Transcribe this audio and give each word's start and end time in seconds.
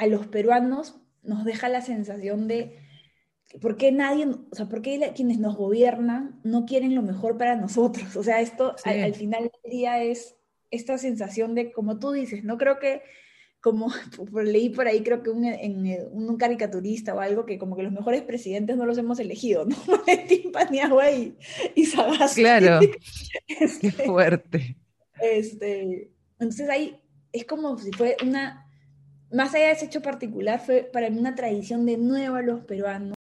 a 0.00 0.06
los 0.06 0.26
peruanos 0.26 0.98
nos 1.22 1.44
deja 1.44 1.68
la 1.68 1.82
sensación 1.82 2.48
de 2.48 2.78
¿por 3.60 3.76
qué 3.76 3.92
nadie, 3.92 4.26
o 4.26 4.54
sea, 4.54 4.66
por 4.66 4.80
qué 4.80 5.12
quienes 5.14 5.38
nos 5.38 5.56
gobiernan 5.56 6.40
no 6.42 6.64
quieren 6.64 6.94
lo 6.94 7.02
mejor 7.02 7.36
para 7.36 7.54
nosotros? 7.54 8.16
O 8.16 8.22
sea, 8.22 8.40
esto 8.40 8.74
al, 8.84 9.14
final 9.14 9.50
del 9.62 9.70
día 9.70 10.02
es 10.02 10.36
esta 10.70 10.96
sensación 10.96 11.54
de, 11.54 11.70
como 11.70 11.98
tú 11.98 12.12
dices, 12.12 12.44
no 12.44 12.56
creo 12.56 12.78
que, 12.78 13.02
como 13.60 13.88
leí 14.42 14.70
por 14.70 14.86
ahí, 14.86 15.02
creo 15.02 15.22
que 15.22 15.28
un, 15.28 15.44
en, 15.44 15.86
un, 16.12 16.38
caricaturista 16.38 17.14
o 17.14 17.20
algo, 17.20 17.44
que 17.44 17.58
como 17.58 17.76
que 17.76 17.82
los 17.82 17.92
mejores 17.92 18.22
presidentes 18.22 18.78
no 18.78 18.86
los 18.86 18.96
hemos 18.96 19.18
elegido, 19.18 19.66
¿no? 19.66 19.76
Valentín 20.06 20.50
Paniagua 20.50 21.10
y, 21.10 21.36
y 21.74 21.84
Sagasti. 21.84 22.40
Claro, 22.40 22.80
este, 23.46 23.92
qué 23.92 23.92
fuerte. 23.92 24.78
Este, 25.20 26.10
entonces 26.38 26.70
ahí 26.70 26.98
es 27.32 27.44
como 27.44 27.76
si 27.76 27.92
fue 27.92 28.16
una, 28.22 28.69
más 29.32 29.54
allá 29.54 29.66
de 29.66 29.72
ese 29.72 29.86
hecho 29.86 30.02
particular, 30.02 30.60
fue 30.60 30.82
para 30.82 31.08
mí 31.10 31.18
una 31.18 31.34
tradición 31.34 31.86
de 31.86 31.96
nuevo 31.96 32.36
a 32.36 32.42
los 32.42 32.60
peruanos. 32.60 33.14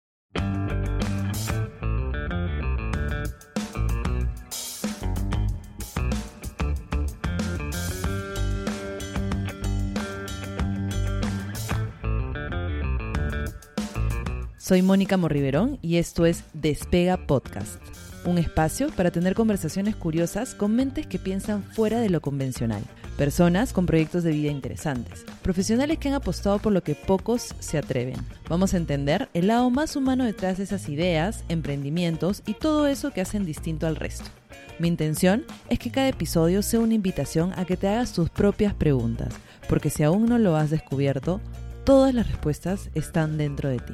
Soy 14.58 14.82
Mónica 14.82 15.16
Morriverón 15.16 15.80
y 15.82 15.96
esto 15.96 16.26
es 16.26 16.44
Despega 16.54 17.26
Podcast, 17.26 17.82
un 18.26 18.38
espacio 18.38 18.90
para 18.90 19.12
tener 19.12 19.34
conversaciones 19.34 19.96
curiosas 19.96 20.56
con 20.56 20.76
mentes 20.76 21.08
que 21.08 21.20
piensan 21.20 21.64
fuera 21.64 22.02
de 22.02 22.10
lo 22.10 22.20
convencional, 22.20 22.84
personas 23.18 23.74
con 23.74 23.86
proyectos 23.86 24.24
de 24.24 24.32
vida 24.32 24.52
interesantes, 24.52 25.26
profesionales 25.42 25.98
que 25.98 26.08
han 26.08 26.14
apostado 26.14 26.60
por 26.60 26.72
lo 26.72 26.84
que 26.84 26.96
pocos 26.96 27.56
se 27.60 27.78
atreven. 27.78 28.18
Vamos 28.48 28.74
a 28.74 28.78
entender 28.78 29.28
el 29.34 29.48
lado 29.48 29.70
más 29.70 29.96
humano 29.96 30.24
detrás 30.24 30.58
de 30.58 30.64
esas 30.64 30.88
ideas, 30.88 31.44
emprendimientos 31.50 32.44
y 32.46 32.54
todo 32.54 32.88
eso 32.88 33.12
que 33.12 33.22
hacen 33.22 33.46
distinto 33.46 33.88
al 33.88 33.96
resto. 33.96 34.30
Mi 34.80 34.88
intención 34.88 35.44
es 35.70 35.80
que 35.80 35.92
cada 35.92 36.08
episodio 36.08 36.62
sea 36.62 36.80
una 36.80 36.94
invitación 36.94 37.52
a 37.58 37.66
que 37.66 37.78
te 37.78 37.88
hagas 37.88 38.14
tus 38.14 38.30
propias 38.30 38.76
preguntas, 38.76 39.34
porque 39.68 39.90
si 39.90 40.04
aún 40.04 40.28
no 40.28 40.38
lo 40.38 40.56
has 40.56 40.70
descubierto, 40.70 41.42
todas 41.84 42.14
las 42.14 42.28
respuestas 42.28 42.90
están 42.94 43.38
dentro 43.38 43.70
de 43.70 43.80
ti. 43.80 43.94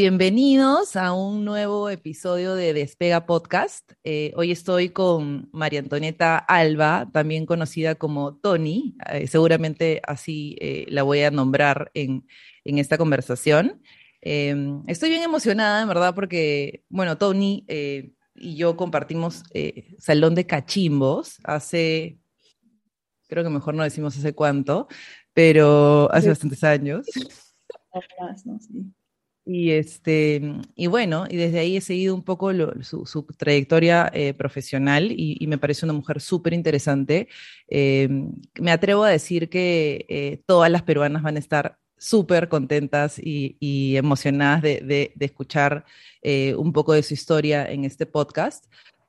Bienvenidos 0.00 0.94
a 0.94 1.12
un 1.12 1.44
nuevo 1.44 1.90
episodio 1.90 2.54
de 2.54 2.72
Despega 2.72 3.26
Podcast. 3.26 3.94
Eh, 4.04 4.32
hoy 4.36 4.52
estoy 4.52 4.90
con 4.90 5.48
María 5.52 5.80
Antonieta 5.80 6.38
Alba, 6.38 7.10
también 7.12 7.46
conocida 7.46 7.96
como 7.96 8.36
Tony. 8.36 8.94
Eh, 9.10 9.26
seguramente 9.26 10.00
así 10.06 10.56
eh, 10.60 10.86
la 10.88 11.02
voy 11.02 11.22
a 11.22 11.32
nombrar 11.32 11.90
en, 11.94 12.28
en 12.62 12.78
esta 12.78 12.96
conversación. 12.96 13.82
Em, 14.20 14.84
estoy 14.86 15.10
bien 15.10 15.22
emocionada, 15.24 15.82
en 15.82 15.88
verdad, 15.88 16.14
porque, 16.14 16.84
bueno, 16.88 17.18
Tony 17.18 17.66
y 17.66 18.54
yo 18.54 18.76
compartimos 18.76 19.42
Salón 19.98 20.36
de 20.36 20.46
Cachimbos 20.46 21.40
hace, 21.42 22.20
creo 23.26 23.42
que 23.42 23.50
mejor 23.50 23.74
no 23.74 23.82
decimos 23.82 24.16
hace 24.16 24.32
cuánto, 24.32 24.86
pero 25.32 26.08
hace 26.12 26.28
bastantes 26.28 26.62
años. 26.62 27.04
Y, 29.50 29.70
este, 29.70 30.42
y 30.74 30.88
bueno, 30.88 31.24
y 31.28 31.36
desde 31.36 31.60
ahí 31.60 31.78
he 31.78 31.80
seguido 31.80 32.14
un 32.14 32.22
poco 32.22 32.52
su, 32.82 33.26
trayectoria 33.38 34.10
eh, 34.12 34.34
profesional 34.34 35.10
y, 35.10 35.46
me 35.46 35.56
parece 35.56 35.86
una 35.86 35.94
mujer 35.94 36.20
súper 36.20 36.52
interesante. 36.52 37.28
Em, 37.66 38.32
me 38.60 38.70
atrevo 38.70 39.04
a 39.04 39.10
decir 39.10 39.48
que 39.48 40.42
todas 40.46 40.70
las 40.70 40.82
peruanas 40.82 41.22
van 41.22 41.36
a 41.36 41.38
estar 41.38 41.78
súper 41.98 42.48
contentas 42.48 43.20
y, 43.22 43.96
emocionadas 43.96 44.62
de, 44.62 45.12
escuchar 45.18 45.84
eh, 46.22 46.54
un 46.54 46.72
poco 46.72 46.92
de 46.92 47.02
su 47.02 47.14
historia 47.14 47.70
en 47.70 47.84
este 47.84 48.06
podcast. 48.06 48.66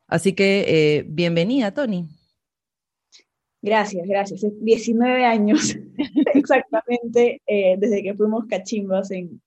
Así 0.08 0.34
que 0.34 0.66
eh, 0.68 1.06
bienvenida, 1.08 1.74
Tony. 1.74 2.08
Gracias, 3.62 4.08
gracias. 4.08 4.46
19 4.62 5.26
años 5.26 5.78
exactamente 6.34 7.42
eh, 7.46 7.76
desde 7.78 8.02
que 8.02 8.14
fuimos 8.14 8.46
cachimbas 8.48 9.12
en, 9.12 9.42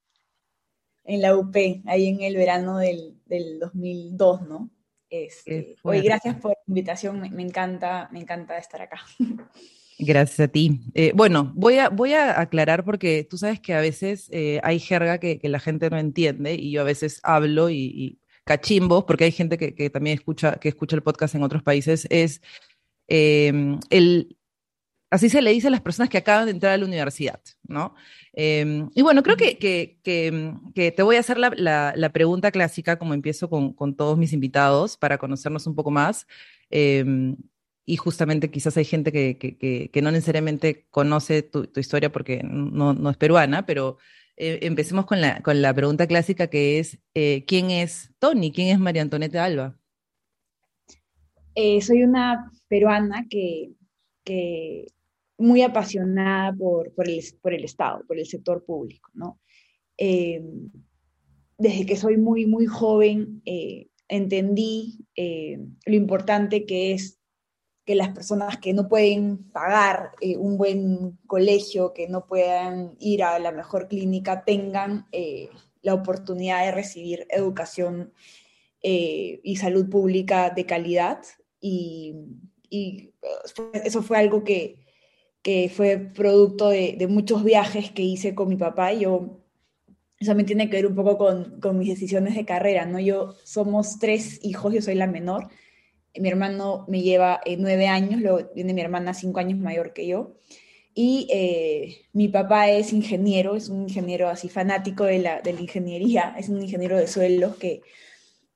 en 1.04 1.22
la 1.22 1.36
UP, 1.36 1.56
ahí 1.86 2.06
en 2.08 2.22
el 2.22 2.36
verano 2.36 2.78
del, 2.78 3.14
2002, 3.60 4.42
¿no? 4.42 4.70
Este, 5.08 5.76
gracias 5.82 6.36
por 6.36 6.52
la 6.52 6.58
invitación, 6.66 7.20
me, 7.20 7.42
encanta, 7.42 8.08
me 8.12 8.20
encanta 8.20 8.56
estar 8.58 8.82
acá. 8.82 9.00
Gracias 9.98 10.40
a 10.40 10.48
ti. 10.48 10.80
Eh, 10.94 11.12
bueno, 11.14 11.52
voy 11.54 11.78
a, 11.78 11.88
voy 11.88 12.14
a 12.14 12.40
aclarar 12.40 12.84
porque 12.84 13.24
tú 13.28 13.38
sabes 13.38 13.60
que 13.60 13.74
a 13.74 13.80
veces 13.80 14.28
eh, 14.32 14.58
hay 14.64 14.80
jerga 14.80 15.18
que, 15.18 15.38
la 15.44 15.60
gente 15.60 15.90
no 15.90 15.98
entiende 15.98 16.54
y 16.54 16.72
yo 16.72 16.80
a 16.80 16.84
veces 16.84 17.20
hablo 17.22 17.70
y, 17.70 18.18
cachimbos, 18.44 19.04
porque 19.04 19.24
hay 19.24 19.32
gente 19.32 19.56
que, 19.56 19.90
también 19.90 20.18
escucha, 20.18 20.56
que 20.56 20.68
escucha 20.68 20.96
el 20.96 21.02
podcast 21.02 21.36
en 21.36 21.44
otros 21.44 21.62
países, 21.62 22.08
es 22.10 22.42
em, 23.06 23.78
el, 23.88 24.36
así 25.10 25.28
se 25.28 25.42
le 25.42 25.52
dice 25.52 25.68
a 25.68 25.70
las 25.70 25.80
personas 25.80 26.08
que 26.08 26.18
acaban 26.18 26.46
de 26.46 26.50
entrar 26.50 26.72
a 26.72 26.78
la 26.78 26.86
universidad, 26.86 27.40
¿no? 27.62 27.94
Em, 28.34 28.88
y 28.94 29.02
bueno, 29.02 29.22
creo 29.22 29.36
que, 29.36 29.58
que, 29.58 30.92
te 30.92 31.02
voy 31.02 31.16
a 31.16 31.20
hacer 31.20 31.38
la, 31.38 32.10
pregunta 32.12 32.50
clásica, 32.50 32.98
como 32.98 33.14
empiezo 33.14 33.50
con, 33.50 33.72
con, 33.72 33.94
todos 33.94 34.18
mis 34.18 34.32
invitados, 34.32 34.96
para 34.96 35.18
conocernos 35.18 35.66
un 35.66 35.74
poco 35.74 35.90
más. 35.90 36.26
Em, 36.70 37.36
y 37.84 37.96
justamente 37.96 38.50
quizás 38.50 38.76
hay 38.76 38.84
gente 38.84 39.12
que, 39.12 40.00
no 40.02 40.10
necesariamente 40.10 40.86
conoce 40.90 41.42
tu, 41.42 41.68
historia 41.76 42.12
porque 42.12 42.42
no, 42.44 43.10
es 43.10 43.16
peruana, 43.16 43.66
pero 43.66 43.98
eh, 44.36 44.60
empecemos 44.62 45.04
con 45.06 45.20
la, 45.20 45.42
con 45.42 45.60
la 45.60 45.74
pregunta 45.74 46.06
clásica 46.06 46.46
que 46.46 46.78
es, 46.78 46.98
eh, 47.14 47.44
¿quién 47.46 47.70
es 47.70 48.12
Tony? 48.18 48.52
¿Quién 48.52 48.68
es 48.68 48.78
María 48.78 49.02
Antonieta 49.02 49.44
Alba? 49.44 49.76
Eh, 51.54 51.80
soy 51.82 52.02
una 52.02 52.50
peruana 52.68 53.26
que, 53.28 53.72
muy 55.38 55.62
apasionada 55.62 56.52
por, 56.52 56.92
por, 56.94 57.08
el, 57.08 57.22
por, 57.40 57.54
el, 57.54 57.64
Estado, 57.64 58.04
por 58.06 58.18
el 58.18 58.26
sector 58.26 58.64
público, 58.64 59.10
¿no? 59.14 59.38
desde 61.58 61.86
que 61.86 61.96
soy 61.96 62.16
muy, 62.16 62.46
muy 62.46 62.66
joven, 62.66 63.40
entendí 64.08 64.98
lo 65.16 65.94
importante 65.94 66.66
que 66.66 66.92
es 66.92 67.22
que 67.84 67.94
las 67.94 68.10
personas 68.10 68.58
que 68.58 68.72
no 68.72 68.88
pueden 68.88 69.50
pagar 69.50 70.12
eh, 70.20 70.36
un 70.36 70.56
buen 70.56 71.18
colegio, 71.26 71.92
que 71.92 72.08
no 72.08 72.26
puedan 72.26 72.94
ir 73.00 73.24
a 73.24 73.38
la 73.38 73.50
mejor 73.50 73.88
clínica, 73.88 74.44
tengan 74.44 75.06
eh, 75.10 75.48
la 75.82 75.94
oportunidad 75.94 76.64
de 76.64 76.70
recibir 76.70 77.26
educación 77.30 78.12
eh, 78.82 79.40
y 79.42 79.56
salud 79.56 79.88
pública 79.88 80.50
de 80.50 80.66
calidad. 80.66 81.18
Y, 81.60 82.14
eso 83.84 84.02
fue 84.02 84.16
algo 84.16 84.44
que, 84.44 84.78
fue 85.74 85.98
producto 85.98 86.68
de, 86.68 87.06
muchos 87.08 87.44
viajes 87.44 87.90
que 87.90 88.02
hice 88.02 88.34
con 88.34 88.48
mi 88.48 88.56
papá. 88.56 88.92
Y 88.92 89.00
yo, 89.00 89.40
eso 90.18 90.30
también 90.30 90.46
tiene 90.46 90.70
que 90.70 90.76
ver 90.76 90.86
un 90.86 90.94
poco 90.94 91.18
con, 91.18 91.60
con 91.60 91.78
mis 91.78 91.88
decisiones 91.88 92.34
de 92.34 92.44
carrera, 92.44 92.86
¿no? 92.86 93.00
Yo 93.00 93.34
somos 93.44 93.98
tres 93.98 94.40
hijos, 94.42 94.72
yo 94.72 94.82
soy 94.82 94.94
la 94.94 95.06
menor 95.06 95.48
mi 96.20 96.28
hermano 96.28 96.84
me 96.88 97.02
lleva 97.02 97.40
eh, 97.44 97.56
nueve 97.58 97.86
años, 97.86 98.20
luego 98.20 98.50
viene 98.54 98.74
mi 98.74 98.82
hermana 98.82 99.14
cinco 99.14 99.40
años 99.40 99.58
mayor 99.58 99.92
que 99.92 100.06
yo. 100.06 100.34
Y 100.94 101.26
eh, 101.32 102.06
mi 102.12 102.28
papá 102.28 102.68
es 102.68 102.92
ingeniero, 102.92 103.56
es 103.56 103.70
un 103.70 103.82
ingeniero 103.84 104.28
así 104.28 104.50
fanático 104.50 105.04
de 105.04 105.20
la, 105.20 105.40
de 105.40 105.54
la 105.54 105.60
ingeniería, 105.60 106.34
es 106.38 106.50
un 106.50 106.60
ingeniero 106.60 106.98
de 106.98 107.06
suelos 107.06 107.56
que, 107.56 107.80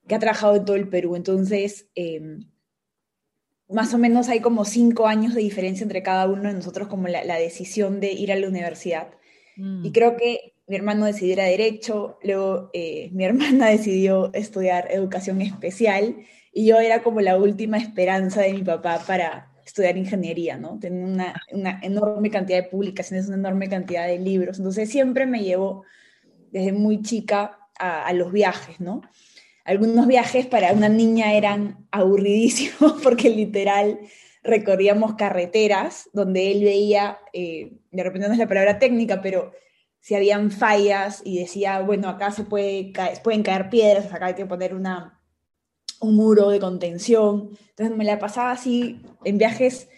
que, 0.06 0.14
ha 0.14 0.18
trabajado 0.18 0.56
en 0.56 0.66
todo 0.66 0.76
el 0.76 0.88
Perú. 0.88 1.16
Entonces, 1.16 1.88
em, 1.94 2.50
más 3.68 3.92
o 3.94 3.98
menos 3.98 4.28
hay 4.28 4.40
como 4.40 4.64
cinco 4.64 5.06
años 5.06 5.34
de 5.34 5.40
diferencia 5.40 5.84
entre 5.84 6.02
cada 6.02 6.26
uno 6.26 6.48
de 6.48 6.54
nosotros, 6.54 6.88
como 6.88 7.08
la, 7.08 7.24
la 7.24 7.36
decisión 7.36 8.00
de 8.00 8.12
ir 8.12 8.32
a 8.32 8.36
la 8.36 8.48
universidad. 8.48 9.08
Mm. 9.56 9.84
Y 9.84 9.92
creo 9.92 10.16
que 10.16 10.54
mi 10.66 10.76
hermano 10.76 11.06
decidió 11.06 11.34
ir 11.34 11.40
a 11.40 11.44
Derecho, 11.44 12.18
luego 12.22 12.70
eh, 12.72 13.10
mi 13.12 13.24
hermana 13.26 13.68
decidió 13.68 14.32
estudiar 14.34 14.88
Educación 14.90 15.40
Especial 15.40 16.16
y 16.52 16.66
yo 16.66 16.78
era 16.78 17.02
como 17.02 17.20
la 17.20 17.36
última 17.36 17.76
esperanza 17.76 18.40
de 18.42 18.54
mi 18.54 18.62
papá 18.62 19.02
para 19.06 19.52
estudiar 19.64 19.96
ingeniería, 19.96 20.56
¿no? 20.56 20.78
Tenía 20.78 21.04
una, 21.04 21.42
una, 21.52 21.80
enorme 21.82 22.30
cantidad 22.30 22.62
de 22.62 22.68
publicaciones, 22.68 23.26
una 23.26 23.36
enorme 23.36 23.68
cantidad 23.68 24.06
de 24.06 24.18
libros, 24.18 24.58
entonces 24.58 24.88
siempre 24.88 25.26
me 25.26 25.42
llevó 25.42 25.82
desde 26.52 26.72
muy 26.72 27.02
chica 27.02 27.58
a, 27.78 28.12
los 28.14 28.32
viajes, 28.32 28.80
¿no? 28.80 29.02
Algunos 29.66 30.06
viajes 30.06 30.46
para 30.46 30.72
una 30.72 30.88
niña 30.88 31.34
eran 31.34 31.86
aburridísimos 31.90 32.92
porque 33.02 33.30
literal 33.30 33.98
recorríamos 34.44 35.16
carreteras 35.16 36.08
donde 36.12 36.52
él 36.52 36.62
veía, 36.62 37.18
eh, 37.32 37.72
de 37.90 38.02
repente 38.02 38.28
no 38.28 38.32
es 38.32 38.38
la 38.38 38.46
palabra 38.46 38.78
técnica, 38.78 39.20
pero 39.20 39.52
si 40.00 40.14
habían 40.14 40.52
fallas 40.52 41.20
y 41.24 41.40
decía, 41.40 41.80
bueno, 41.80 42.08
acá 42.08 42.30
se 42.30 42.44
puede 42.44 42.92
pueden 43.24 43.42
caer 43.42 43.68
piedras, 43.68 44.12
acá 44.12 44.26
hay 44.26 44.34
que 44.34 44.46
poner 44.46 44.72
una, 44.72 45.20
un 46.00 46.14
muro 46.14 46.50
de 46.50 46.60
contención. 46.60 47.50
Entonces 47.70 47.96
me 47.96 48.04
la 48.04 48.20
pasaba 48.20 48.52
así 48.52 49.00
en 49.24 49.36
viajes, 49.36 49.88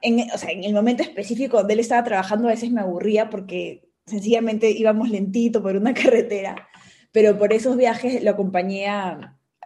en, 0.00 0.30
o 0.32 0.38
sea, 0.38 0.50
en 0.50 0.64
el 0.64 0.72
momento 0.72 1.02
específico 1.02 1.58
donde 1.58 1.74
él 1.74 1.80
estaba 1.80 2.04
trabajando 2.04 2.48
a 2.48 2.52
veces 2.52 2.70
me 2.70 2.80
aburría 2.80 3.28
porque 3.28 3.90
sencillamente 4.06 4.70
íbamos 4.70 5.10
lentito 5.10 5.62
por 5.62 5.76
una 5.76 5.92
carretera, 6.02 6.68
pero 7.14 7.38
por 7.38 7.52
esos 7.52 7.76
viajes 7.76 8.24
lo 8.24 8.32
acompañé 8.32 8.88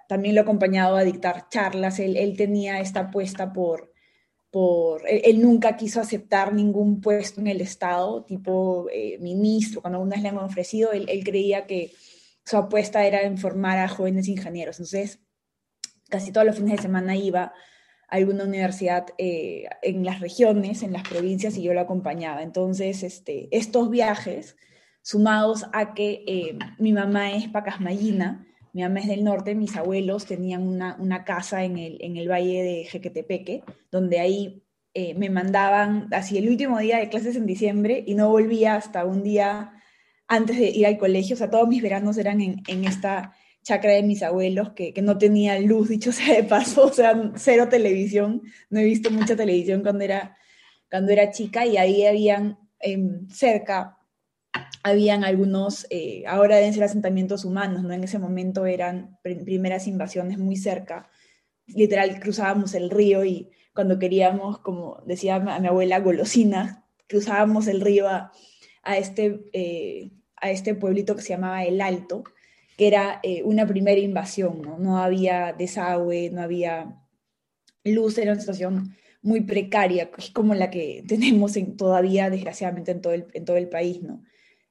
también 0.07 0.35
lo 0.35 0.43
he 0.43 0.43
acompañado 0.43 0.97
a 0.97 1.03
dictar 1.03 1.49
charlas, 1.49 1.99
él, 1.99 2.35
tenía 2.37 2.81
esta 2.81 3.01
apuesta 3.01 3.53
por 3.55 3.91
por, 4.51 5.03
él, 5.07 5.43
nunca 5.43 5.77
quiso 5.77 6.01
aceptar 6.01 6.55
ningún 6.55 7.03
puesto 7.03 7.41
en 7.41 7.49
el 7.49 7.61
Estado, 7.61 8.25
tipo 8.25 8.87
eh, 8.91 9.19
ministro, 9.21 9.83
cuando 9.83 10.01
unas 10.01 10.23
le 10.23 10.29
han 10.29 10.39
ofrecido, 10.39 10.93
él, 10.93 11.23
creía 11.23 11.67
que 11.67 11.93
su 12.45 12.57
apuesta 12.57 13.05
era 13.05 13.23
en 13.23 13.37
formar 13.37 13.79
a 13.79 13.89
jóvenes 13.89 14.27
ingenieros. 14.27 14.77
Entonces, 14.79 15.21
casi 16.09 16.33
todos 16.33 16.47
los 16.47 16.57
fines 16.57 16.77
de 16.77 16.83
semana 16.83 17.15
iba 17.15 17.43
a 17.43 17.53
alguna 18.09 18.45
universidad 18.45 19.09
eh, 19.19 19.69
en 19.83 20.03
las 20.03 20.21
regiones, 20.21 20.83
en 20.83 20.95
las 20.95 21.07
provincias, 21.07 21.59
y 21.59 21.63
yo 21.63 21.75
lo 21.75 21.81
acompañaba. 21.81 22.43
Entonces, 22.43 23.03
este, 23.03 23.49
estos 23.51 23.91
viajes, 23.91 24.57
sumados 25.03 25.67
a 25.73 25.95
que 25.95 26.25
eh, 26.27 26.59
mi 26.79 26.93
mamá 26.93 27.33
es 27.33 27.49
pacasmayina, 27.49 28.47
mi 28.73 28.83
mamá 28.83 29.01
es 29.01 29.09
del 29.09 29.25
norte, 29.25 29.55
mis 29.55 29.77
abuelos 29.77 30.27
tenían 30.27 30.67
una, 30.67 31.25
casa 31.25 31.65
en 31.65 31.79
el, 31.79 31.99
en 32.01 32.17
el 32.17 32.31
valle 32.31 32.63
de 32.63 32.85
Jequetepeque, 32.85 33.65
donde 33.91 34.21
ahí 34.21 34.63
eh, 34.95 35.15
me 35.15 35.31
mandaban 35.31 36.09
así 36.13 36.39
el 36.39 36.49
último 36.49 36.79
día 36.79 36.99
de 36.99 37.09
clases 37.09 37.37
en 37.37 37.47
diciembre 37.47 38.03
y 38.07 38.15
no 38.15 38.31
volvía 38.31 38.75
hasta 38.75 39.05
un 39.05 39.23
día 39.23 39.73
antes 40.27 40.59
de 40.59 40.71
ir 40.71 40.87
al 40.87 40.99
colegio. 40.99 41.35
O 41.35 41.39
sea, 41.39 41.51
todos 41.51 41.69
mis 41.69 41.83
veranos 41.83 42.19
eran 42.19 42.41
en, 42.41 42.85
esta 42.85 43.35
chacra 43.63 43.93
de 43.93 44.03
mis 44.03 44.23
abuelos, 44.23 44.73
que, 44.73 44.93
no 45.03 45.19
tenía 45.19 45.59
luz, 45.61 45.89
dicho 45.89 46.11
sea 46.13 46.37
de 46.37 46.45
paso, 46.45 46.87
o 46.87 46.93
sea, 46.93 47.33
cero 47.37 47.69
televisión. 47.69 48.43
No 48.71 48.81
he 48.81 48.85
visto 48.85 49.11
mucha 49.11 49.37
televisión 49.37 49.83
cuando 49.83 50.05
era, 50.05 50.37
cuando 50.91 51.13
era 51.13 51.31
chica 51.31 51.67
y 51.67 51.77
ahí 51.77 52.07
habían 52.07 52.59
em, 52.81 53.29
cerca 53.29 53.98
habían 54.83 55.25
algunos, 55.25 55.87
eh, 55.91 56.25
ahora 56.27 56.57
deben 56.57 56.75
ser 56.75 56.85
asentamientos 56.85 57.45
humanos, 57.45 57.83
¿no? 57.83 57.93
En 57.93 58.05
ese 58.05 58.19
momento 58.19 58.67
eran 58.67 59.19
primeras 59.23 59.87
invasiones 59.87 60.39
muy 60.39 60.57
cerca. 60.57 61.11
Literal, 61.67 62.21
cruzábamos 62.21 62.75
el 62.75 62.91
río 62.91 63.25
y 63.25 63.51
cuando 63.75 63.99
queríamos, 63.99 64.59
como 64.59 65.03
decía 65.07 65.37
a 65.37 65.61
mi 65.61 65.67
abuela, 65.69 66.01
golosina, 66.01 66.87
cruzábamos 67.07 67.67
el 67.67 67.81
río 67.81 68.09
a, 68.09 68.33
este, 68.97 69.41
eh, 69.53 70.11
a 70.37 70.51
este 70.51 70.75
pueblito 70.75 71.17
que 71.17 71.23
se 71.23 71.31
llamaba 71.31 71.65
El 71.65 71.81
Alto, 71.81 72.25
que 72.77 72.87
era 72.87 73.21
eh, 73.23 73.43
una 73.45 73.67
primera 73.67 74.01
invasión, 74.01 74.63
¿no? 74.63 74.79
No 74.79 74.99
había 74.99 75.53
desagüe, 75.53 76.31
no 76.31 76.43
había 76.43 77.03
luz, 77.85 78.19
era 78.19 78.33
una 78.33 78.41
situación 78.41 78.97
muy 79.23 79.41
precaria, 79.41 80.11
como 80.33 80.55
la 80.55 80.71
que 80.71 81.05
tenemos 81.09 81.57
en, 81.57 81.77
todavía, 81.77 82.31
desgraciadamente, 82.31 82.93
en 82.93 83.01
todo 83.01 83.13
el, 83.13 83.27
en 83.33 83.45
todo 83.45 83.57
el 83.57 83.69
país, 83.69 84.03
¿no? 84.03 84.23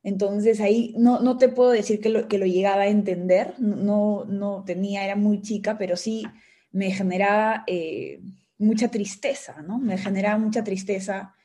Entonces 0.08 0.62
ahí 0.62 0.96
no, 0.98 1.20
no 1.20 1.38
te 1.38 1.50
puedo 1.50 1.72
decir 1.72 2.00
que 2.00 2.08
lo, 2.08 2.30
que 2.30 2.38
lo 2.38 2.46
llegaba 2.46 2.84
a 2.84 2.88
entender, 2.88 3.56
no, 3.60 4.24
no 4.24 4.64
tenía, 4.66 5.04
era 5.04 5.18
muy 5.18 5.42
chica, 5.42 5.78
pero 5.78 5.98
sí 5.98 6.24
me 6.72 6.92
generaba 6.92 7.66
eh, 7.68 8.22
mucha 8.58 8.88
tristeza, 8.88 9.62
¿no? 9.64 9.80
Me 9.80 9.98
generaba 9.98 10.38
mucha 10.38 10.64
tristeza 10.64 11.36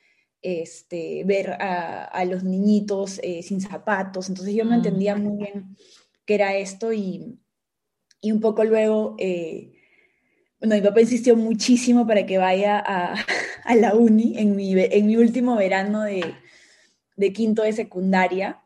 este, 0.40 1.24
ver 1.24 1.56
a, 1.58 2.24
los 2.24 2.44
niñitos 2.44 3.18
eh, 3.24 3.42
sin 3.42 3.60
zapatos, 3.60 4.28
entonces 4.28 4.54
yo 4.54 4.64
no 4.64 4.74
entendía 4.74 5.16
muy 5.16 5.38
bien 5.38 5.76
qué 6.24 6.34
era 6.34 6.54
esto 6.54 6.92
y, 6.92 7.40
y 8.20 8.30
un 8.30 8.40
poco 8.40 8.62
luego, 8.62 9.16
eh, 9.18 9.72
bueno, 10.60 10.76
mi 10.76 10.82
papá 10.82 11.00
insistió 11.00 11.34
muchísimo 11.34 12.06
para 12.06 12.26
que 12.26 12.38
vaya 12.38 12.78
a, 12.78 13.16
a 13.64 13.74
la 13.74 13.96
uni 13.96 14.38
en 14.38 14.54
mi, 14.54 14.72
en 14.78 15.06
mi 15.08 15.16
último 15.16 15.56
verano 15.56 16.02
de, 16.02 16.22
de 17.16 17.32
quinto 17.32 17.62
de 17.62 17.72
secundaria, 17.72 18.62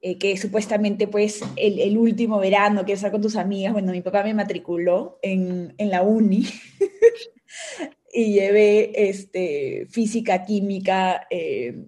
eh, 0.00 0.16
que 0.16 0.36
supuestamente 0.36 1.08
pues 1.08 1.40
el, 1.56 1.98
último 1.98 2.38
verano, 2.38 2.84
que 2.84 2.92
estar 2.92 3.10
con 3.10 3.20
tus 3.20 3.34
amigas, 3.34 3.72
bueno, 3.72 3.90
mi 3.90 4.00
papá 4.00 4.22
me 4.22 4.32
matriculó 4.32 5.18
en, 5.22 5.74
la 5.76 6.02
uni 6.02 6.46
y 8.12 8.32
llevé 8.32 9.08
este, 9.08 9.86
física, 9.90 10.44
química, 10.44 11.26
eh, 11.30 11.84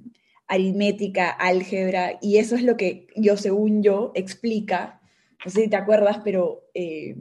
aritmética, 0.48 1.30
álgebra, 1.30 2.18
y 2.20 2.38
eso 2.38 2.56
es 2.56 2.64
lo 2.64 2.76
que 2.76 3.06
yo, 3.14 3.36
según 3.36 3.80
yo, 3.80 4.10
explica, 4.16 5.00
no 5.44 5.50
sé 5.52 5.62
si 5.62 5.68
te 5.68 5.76
acuerdas, 5.76 6.20
pero 6.24 6.68
eh, 6.74 7.14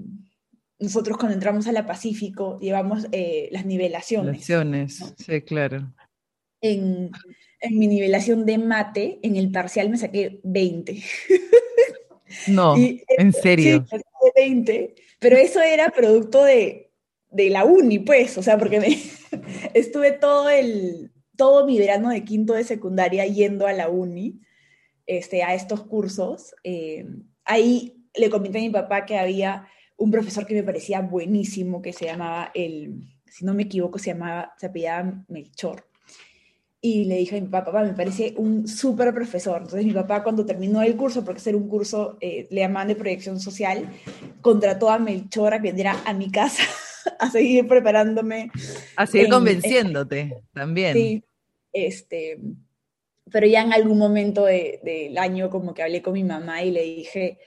nosotros 0.79 1.17
cuando 1.17 1.35
entramos 1.35 1.67
a 1.67 1.71
la 1.71 1.85
Pacífico 1.85 2.57
llevamos 2.59 3.05
las 3.51 3.65
nivelaciones. 3.65 4.47
sí, 5.17 5.41
claro. 5.41 5.93
En, 6.61 7.11
en 7.61 7.77
mi 7.77 7.87
nivelación 7.87 8.45
de 8.45 8.57
mate, 8.57 9.19
en 9.21 9.35
el 9.35 9.51
parcial 9.51 9.89
me 9.89 9.97
saqué 9.97 10.39
20. 10.43 11.01
No, 12.47 12.75
en 13.17 13.33
serio. 13.33 13.85
Sí, 13.89 13.97
20, 14.35 14.95
pero 15.19 15.37
eso 15.37 15.61
era 15.61 15.89
producto 15.89 16.43
de, 16.43 16.91
de, 17.31 17.49
la 17.49 17.65
uni, 17.65 17.99
pues, 17.99 18.37
o 18.37 18.43
sea, 18.43 18.57
porque 18.57 18.79
me, 18.79 18.97
estuve 19.73 20.11
todo, 20.11 20.49
el, 20.49 21.11
todo 21.35 21.65
mi 21.65 21.77
verano 21.77 22.09
de 22.09 22.23
quinto 22.23 22.53
de 22.53 22.63
secundaria 22.63 23.25
yendo 23.25 23.67
a 23.67 23.73
la 23.73 23.89
uni, 23.89 24.41
este, 25.05 25.43
a 25.43 25.53
estos 25.53 25.83
cursos. 25.83 26.53
Eh, 26.63 27.05
ahí 27.43 28.05
le 28.15 28.29
comenté 28.29 28.59
a 28.59 28.61
mi 28.61 28.69
papá 28.69 29.05
que 29.05 29.17
había 29.17 29.67
un 29.97 30.11
profesor 30.11 30.45
que 30.45 30.53
me 30.53 30.63
parecía 30.63 31.01
buenísimo, 31.01 31.81
que 31.81 31.91
se 31.91 32.05
llamaba, 32.05 32.51
el, 32.53 33.01
si 33.25 33.43
no 33.43 33.53
me 33.53 33.63
equivoco, 33.63 33.99
se 33.99 34.11
llamaba, 34.11 34.53
se 34.57 34.67
apellidaba 34.67 35.25
Melchor 35.27 35.88
y 36.81 37.05
le 37.05 37.17
dije 37.17 37.37
a 37.37 37.41
mi 37.41 37.47
papá, 37.47 37.71
papá, 37.71 37.83
me 37.83 37.93
parece 37.93 38.33
un 38.37 38.67
súper 38.67 39.13
profesor. 39.13 39.57
Entonces 39.57 39.85
mi 39.85 39.93
papá 39.93 40.23
cuando 40.23 40.45
terminó 40.45 40.81
el 40.81 40.95
curso, 40.95 41.25
porque 41.25 41.41
era 41.49 41.57
un 41.57 41.67
curso, 41.67 42.17
eh, 42.21 42.47
le 42.51 42.61
llamaban 42.61 42.87
de 42.87 42.95
proyección 42.95 43.39
social, 43.39 43.89
contrató 44.41 44.89
a 44.89 44.97
Melchor 44.97 45.53
a 45.53 45.61
que 45.61 45.69
viniera 45.69 46.01
a 46.05 46.13
mi 46.13 46.31
casa 46.31 46.63
a 47.19 47.29
seguir 47.29 47.67
preparándome. 47.67 48.49
A 48.95 49.05
seguir 49.05 49.29
convenciéndote 49.29 50.41
también. 50.53 50.93
Sí, 50.93 51.23
este, 51.73 52.39
pero 53.29 53.45
ya 53.45 53.61
en 53.61 53.73
algún 53.73 53.97
momento 53.97 54.45
del 54.45 55.17
año 55.17 55.49
como 55.49 55.73
que 55.73 55.83
hablé 55.83 56.01
con 56.01 56.13
mi 56.13 56.23
mamá 56.23 56.63
y 56.63 56.71
le 56.71 56.83
dije, 56.83 57.39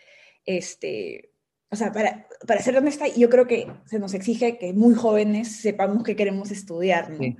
este, 0.44 1.30
o 1.70 1.76
sea, 1.76 1.90
para, 1.90 2.28
para 2.46 2.60
ser 2.60 2.76
honesta, 2.76 3.06
yo 3.08 3.30
creo 3.30 3.46
que 3.46 3.66
se 3.86 3.98
nos 3.98 4.12
exige 4.12 4.58
que 4.58 4.74
muy 4.74 4.94
jóvenes 4.94 5.56
sepamos 5.56 6.02
que 6.02 6.16
queremos 6.16 6.50
estudiar, 6.50 7.10
¿no? 7.10 7.18
Sí. 7.18 7.36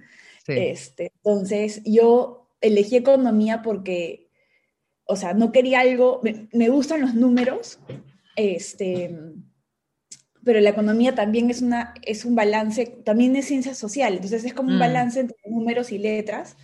Este, 0.46 1.12
entonces, 1.16 1.82
yo 1.84 2.48
elegí 2.60 2.96
economía 2.96 3.62
porque, 3.62 4.30
o 5.04 5.16
sea, 5.16 5.34
no 5.34 5.52
quería 5.52 5.80
algo, 5.80 6.20
me, 6.52 6.68
gustan 6.68 7.00
los 7.00 7.14
números, 7.14 7.78
este, 8.36 9.14
pero 10.44 10.60
la 10.60 10.70
economía 10.70 11.14
también 11.14 11.50
es, 11.50 11.62
una, 11.62 11.94
es 12.02 12.24
un 12.24 12.34
balance, 12.34 12.86
también 13.04 13.36
es 13.36 13.46
ciencia 13.46 13.74
social, 13.74 14.14
entonces 14.14 14.44
es 14.44 14.54
como 14.54 14.70
un 14.70 14.76
mm. 14.76 14.80
balance 14.80 15.20
entre 15.20 15.38
números 15.48 15.92
y 15.92 15.98
letras. 15.98 16.56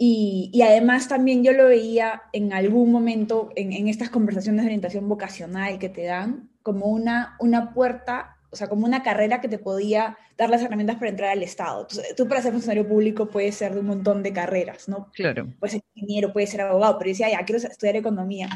Y, 0.00 0.50
y, 0.52 0.62
además 0.62 1.08
también 1.08 1.42
yo 1.42 1.52
lo 1.52 1.66
veía 1.66 2.22
en 2.32 2.52
algún 2.52 2.92
momento 2.92 3.50
en, 3.56 3.72
en, 3.72 3.88
estas 3.88 4.10
conversaciones 4.10 4.62
de 4.62 4.68
orientación 4.68 5.08
vocacional 5.08 5.80
que 5.80 5.88
te 5.88 6.04
dan 6.04 6.50
como 6.62 6.86
una, 6.86 7.36
una 7.40 7.74
puerta 7.74 8.37
o 8.50 8.56
sea, 8.56 8.68
como 8.68 8.86
una 8.86 9.02
carrera 9.02 9.40
que 9.40 9.48
te 9.48 9.58
podía 9.58 10.16
dar 10.36 10.48
las 10.50 10.62
herramientas 10.62 10.96
para 10.96 11.10
entrar 11.10 11.30
al 11.30 11.42
Estado. 11.42 11.86
tú 12.16 12.28
para 12.28 12.42
ser 12.42 12.52
funcionario 12.52 12.88
público 12.88 13.28
puedes 13.28 13.56
ser 13.56 13.74
de 13.74 13.80
un 13.80 13.86
montón 13.86 14.22
de 14.22 14.32
carreras, 14.32 14.88
¿no? 14.88 15.10
Claro. 15.12 15.48
Puedes 15.58 15.72
ser 15.72 15.82
ingeniero, 15.94 16.32
puedes 16.32 16.50
ser 16.50 16.62
abogado, 16.62 16.98
pero 16.98 17.08
yo 17.08 17.12
decía, 17.12 17.30
ya, 17.30 17.44
quiero 17.44 17.66
estudiar 17.66 17.96
economía. 17.96 18.48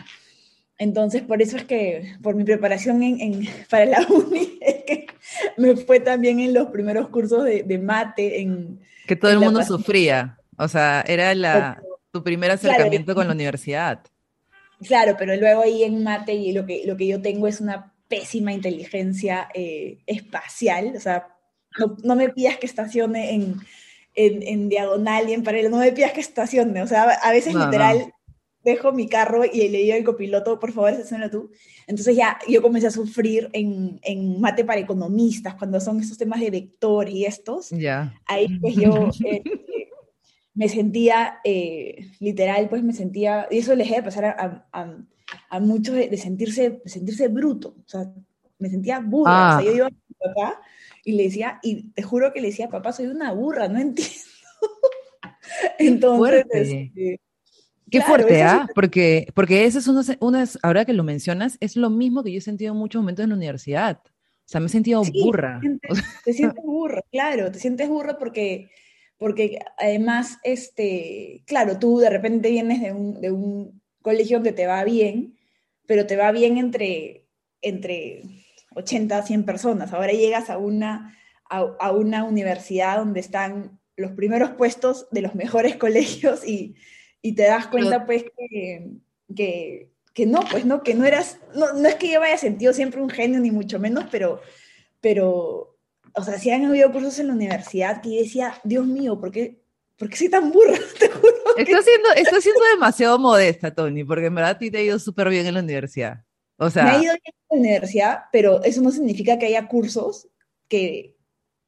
Entonces, 0.78 1.22
por 1.22 1.42
eso 1.42 1.56
es 1.56 1.64
que, 1.64 2.16
por 2.22 2.34
mi 2.34 2.44
preparación 2.44 3.02
en, 3.02 3.46
para 3.68 3.84
la 3.84 4.06
uni, 4.08 4.58
es 4.60 4.84
que 4.84 5.06
me 5.56 5.76
fue 5.76 6.00
también 6.00 6.40
en 6.40 6.54
los 6.54 6.68
primeros 6.68 7.08
cursos 7.08 7.44
de, 7.44 7.62
de 7.62 7.78
mate. 7.78 8.40
En, 8.40 8.80
que 9.06 9.16
todo 9.16 9.30
el 9.30 9.38
mundo 9.38 9.62
sufría. 9.62 10.38
O 10.56 10.68
sea, 10.68 11.04
era 11.06 11.34
la, 11.34 11.82
tu 12.10 12.22
primer 12.22 12.50
acercamiento 12.50 13.14
con 13.14 13.26
la 13.26 13.32
universidad. 13.34 14.00
Claro, 14.86 15.14
pero 15.18 15.36
luego 15.36 15.62
ahí 15.62 15.84
en 15.84 16.02
mate 16.02 16.34
y 16.34 16.52
lo 16.52 16.66
que, 16.66 16.82
lo 16.86 16.96
que 16.96 17.06
yo 17.06 17.20
tengo 17.22 17.46
es 17.46 17.60
una 17.60 17.91
pésima 18.12 18.52
inteligencia 18.52 19.48
eh, 19.54 19.96
espacial, 20.06 20.92
o 20.94 21.00
sea, 21.00 21.28
no, 22.04 22.14
me 22.14 22.28
pidas 22.28 22.58
que 22.58 22.66
estacione 22.66 23.32
en, 23.34 23.56
en, 24.14 24.68
diagonal 24.68 25.30
y 25.30 25.32
en 25.32 25.42
paralelo, 25.42 25.70
no 25.70 25.78
me 25.78 25.92
pidas 25.92 26.12
que 26.12 26.20
estacione, 26.20 26.82
o 26.82 26.86
sea, 26.86 27.04
a 27.04 27.32
veces 27.32 27.54
literal 27.54 28.12
dejo 28.62 28.92
mi 28.92 29.08
carro 29.08 29.46
y 29.46 29.66
le 29.70 29.78
digo 29.78 29.96
al 29.96 30.04
copiloto, 30.04 30.60
por 30.60 30.72
favor, 30.72 30.90
estaciona 30.90 31.30
tú. 31.30 31.50
Entonces 31.86 32.14
ya 32.14 32.38
yo 32.46 32.60
comencé 32.60 32.88
a 32.88 32.90
sufrir 32.90 33.48
en, 33.54 33.98
en, 34.02 34.38
mate 34.38 34.62
para 34.62 34.80
economistas, 34.80 35.54
cuando 35.54 35.80
son 35.80 35.98
esos 35.98 36.18
temas 36.18 36.40
de 36.40 36.50
vector 36.50 37.08
y 37.08 37.24
estos. 37.24 37.70
Ya. 37.70 38.14
Ahí 38.26 38.58
pues 38.60 38.76
yo... 38.76 39.08
Eh, 39.24 39.42
me 40.54 40.68
sentía, 40.68 41.40
eh, 41.44 42.10
literal, 42.20 42.68
pues 42.68 42.82
me 42.82 42.92
sentía, 42.92 43.48
y 43.50 43.56
eso 43.56 43.74
les 43.74 43.88
debe 43.88 44.02
pasar 44.02 44.26
a, 44.26 44.32
a, 44.38 44.82
a 44.82 44.96
muchos 45.60 45.94
de, 45.94 46.16
sentirse, 46.16 46.80
de 46.84 46.90
sentirse 46.90 47.28
bruto, 47.28 47.76
o 47.78 47.88
sea, 47.88 48.12
me 48.58 48.68
sentía 48.68 49.00
burra, 49.00 49.58
o 49.58 49.60
sea, 49.60 49.70
yo 49.70 49.76
iba 49.76 49.86
a 49.86 49.90
mi 49.90 50.14
papá 50.18 50.60
y 51.04 51.12
le 51.12 51.24
decía, 51.24 51.58
y 51.62 51.90
te 51.90 52.02
juro 52.02 52.32
que 52.32 52.40
le 52.40 52.48
decía, 52.48 52.68
papá, 52.68 52.92
soy 52.92 53.06
una 53.06 53.32
burra, 53.32 53.68
no 53.68 53.78
entiendo. 53.80 54.12
Entonces, 55.78 56.46
este, 56.50 57.20
Qué 57.92 58.00
fuerte, 58.00 58.42
¿ah? 58.42 58.66
Porque, 58.74 59.26
porque 59.34 59.66
esa 59.66 59.78
es 59.78 59.86
una, 59.86 60.02
una, 60.20 60.48
ahora 60.62 60.86
que 60.86 60.94
lo 60.94 61.04
mencionas, 61.04 61.58
es 61.60 61.76
lo 61.76 61.90
mismo 61.90 62.24
que 62.24 62.32
yo 62.32 62.38
he 62.38 62.40
sentido 62.40 62.72
en 62.72 62.78
muchos 62.78 63.02
momentos 63.02 63.22
en 63.22 63.28
la 63.28 63.36
universidad. 63.36 64.00
O 64.06 64.48
sea, 64.48 64.60
me 64.60 64.66
he 64.66 64.70
sentido 64.70 65.02
burra. 65.22 65.60
Te 66.24 66.32
sientes, 66.32 66.64
burra, 66.64 67.02
claro, 67.12 67.52
te 67.52 67.58
sientes 67.58 67.90
burra 67.90 68.16
porque, 68.16 68.70
porque 69.18 69.58
además, 69.76 70.38
este, 70.42 71.42
claro, 71.46 71.78
tú 71.78 71.98
de 71.98 72.08
repente 72.08 72.50
vienes 72.50 72.80
de 72.80 72.92
un, 72.92 73.20
de 73.20 73.30
un 73.30 73.81
colegio 74.02 74.38
donde 74.38 74.52
te 74.52 74.66
va 74.66 74.84
bien, 74.84 75.38
pero 75.86 76.06
te 76.06 76.16
va 76.16 76.32
bien 76.32 76.58
entre, 76.58 77.26
entre 77.60 78.22
80 78.74 79.18
a 79.18 79.22
100 79.22 79.44
personas. 79.44 79.92
Ahora 79.92 80.12
llegas 80.12 80.50
a 80.50 80.58
una, 80.58 81.18
a, 81.48 81.58
a 81.58 81.92
una 81.92 82.24
universidad 82.24 82.98
donde 82.98 83.20
están 83.20 83.80
los 83.96 84.12
primeros 84.12 84.50
puestos 84.50 85.08
de 85.10 85.22
los 85.22 85.34
mejores 85.34 85.76
colegios 85.78 86.46
y 86.46 86.76
y 87.22 87.34
te 87.34 87.44
das 87.44 87.68
cuenta 87.68 88.04
pues 88.04 88.24
que, 88.36 89.88
que, 90.12 90.26
no, 90.26 90.40
pues 90.50 90.66
no, 90.66 90.82
que 90.82 90.94
no 90.94 91.04
eras, 91.04 91.38
no, 91.54 91.72
no 91.72 91.88
es 91.88 91.94
que 91.94 92.10
yo 92.10 92.20
haya 92.20 92.36
sentido 92.36 92.72
siempre 92.72 93.00
un 93.00 93.08
genio 93.08 93.38
ni 93.38 93.52
mucho 93.52 93.78
menos, 93.78 94.04
pero, 94.10 94.40
pero, 95.00 95.78
o 96.12 96.24
sea, 96.24 96.38
si 96.38 96.50
han 96.50 96.64
habido 96.64 96.90
cursos 96.90 97.18
en 97.20 97.28
la 97.28 97.34
universidad 97.34 98.02
que 98.02 98.16
yo 98.16 98.22
decía, 98.22 98.60
Dios 98.64 98.86
mío, 98.86 99.18
¿por 99.20 99.30
qué, 99.30 99.62
¿por 99.96 100.10
qué 100.10 100.16
soy 100.16 100.28
tan 100.28 100.50
burra? 100.50 100.74
Te 100.98 101.08
juro 101.08 101.32
Estás 101.56 101.84
siendo, 101.84 102.08
está 102.16 102.40
siendo 102.40 102.60
demasiado 102.72 103.18
modesta, 103.18 103.74
Tony, 103.74 104.04
porque 104.04 104.26
en 104.26 104.34
verdad 104.34 104.52
a 104.52 104.58
ti 104.58 104.70
te 104.70 104.78
ha 104.78 104.82
ido 104.82 104.98
súper 104.98 105.28
bien 105.28 105.46
en 105.46 105.54
la 105.54 105.60
universidad. 105.60 106.24
O 106.56 106.70
sea... 106.70 106.84
Me 106.84 106.90
ha 106.90 107.02
ido 107.02 107.12
bien 107.12 107.22
en 107.24 107.56
la 107.56 107.60
universidad, 107.60 108.18
pero 108.32 108.62
eso 108.62 108.82
no 108.82 108.90
significa 108.90 109.38
que 109.38 109.46
haya 109.46 109.68
cursos 109.68 110.28
que, 110.68 111.16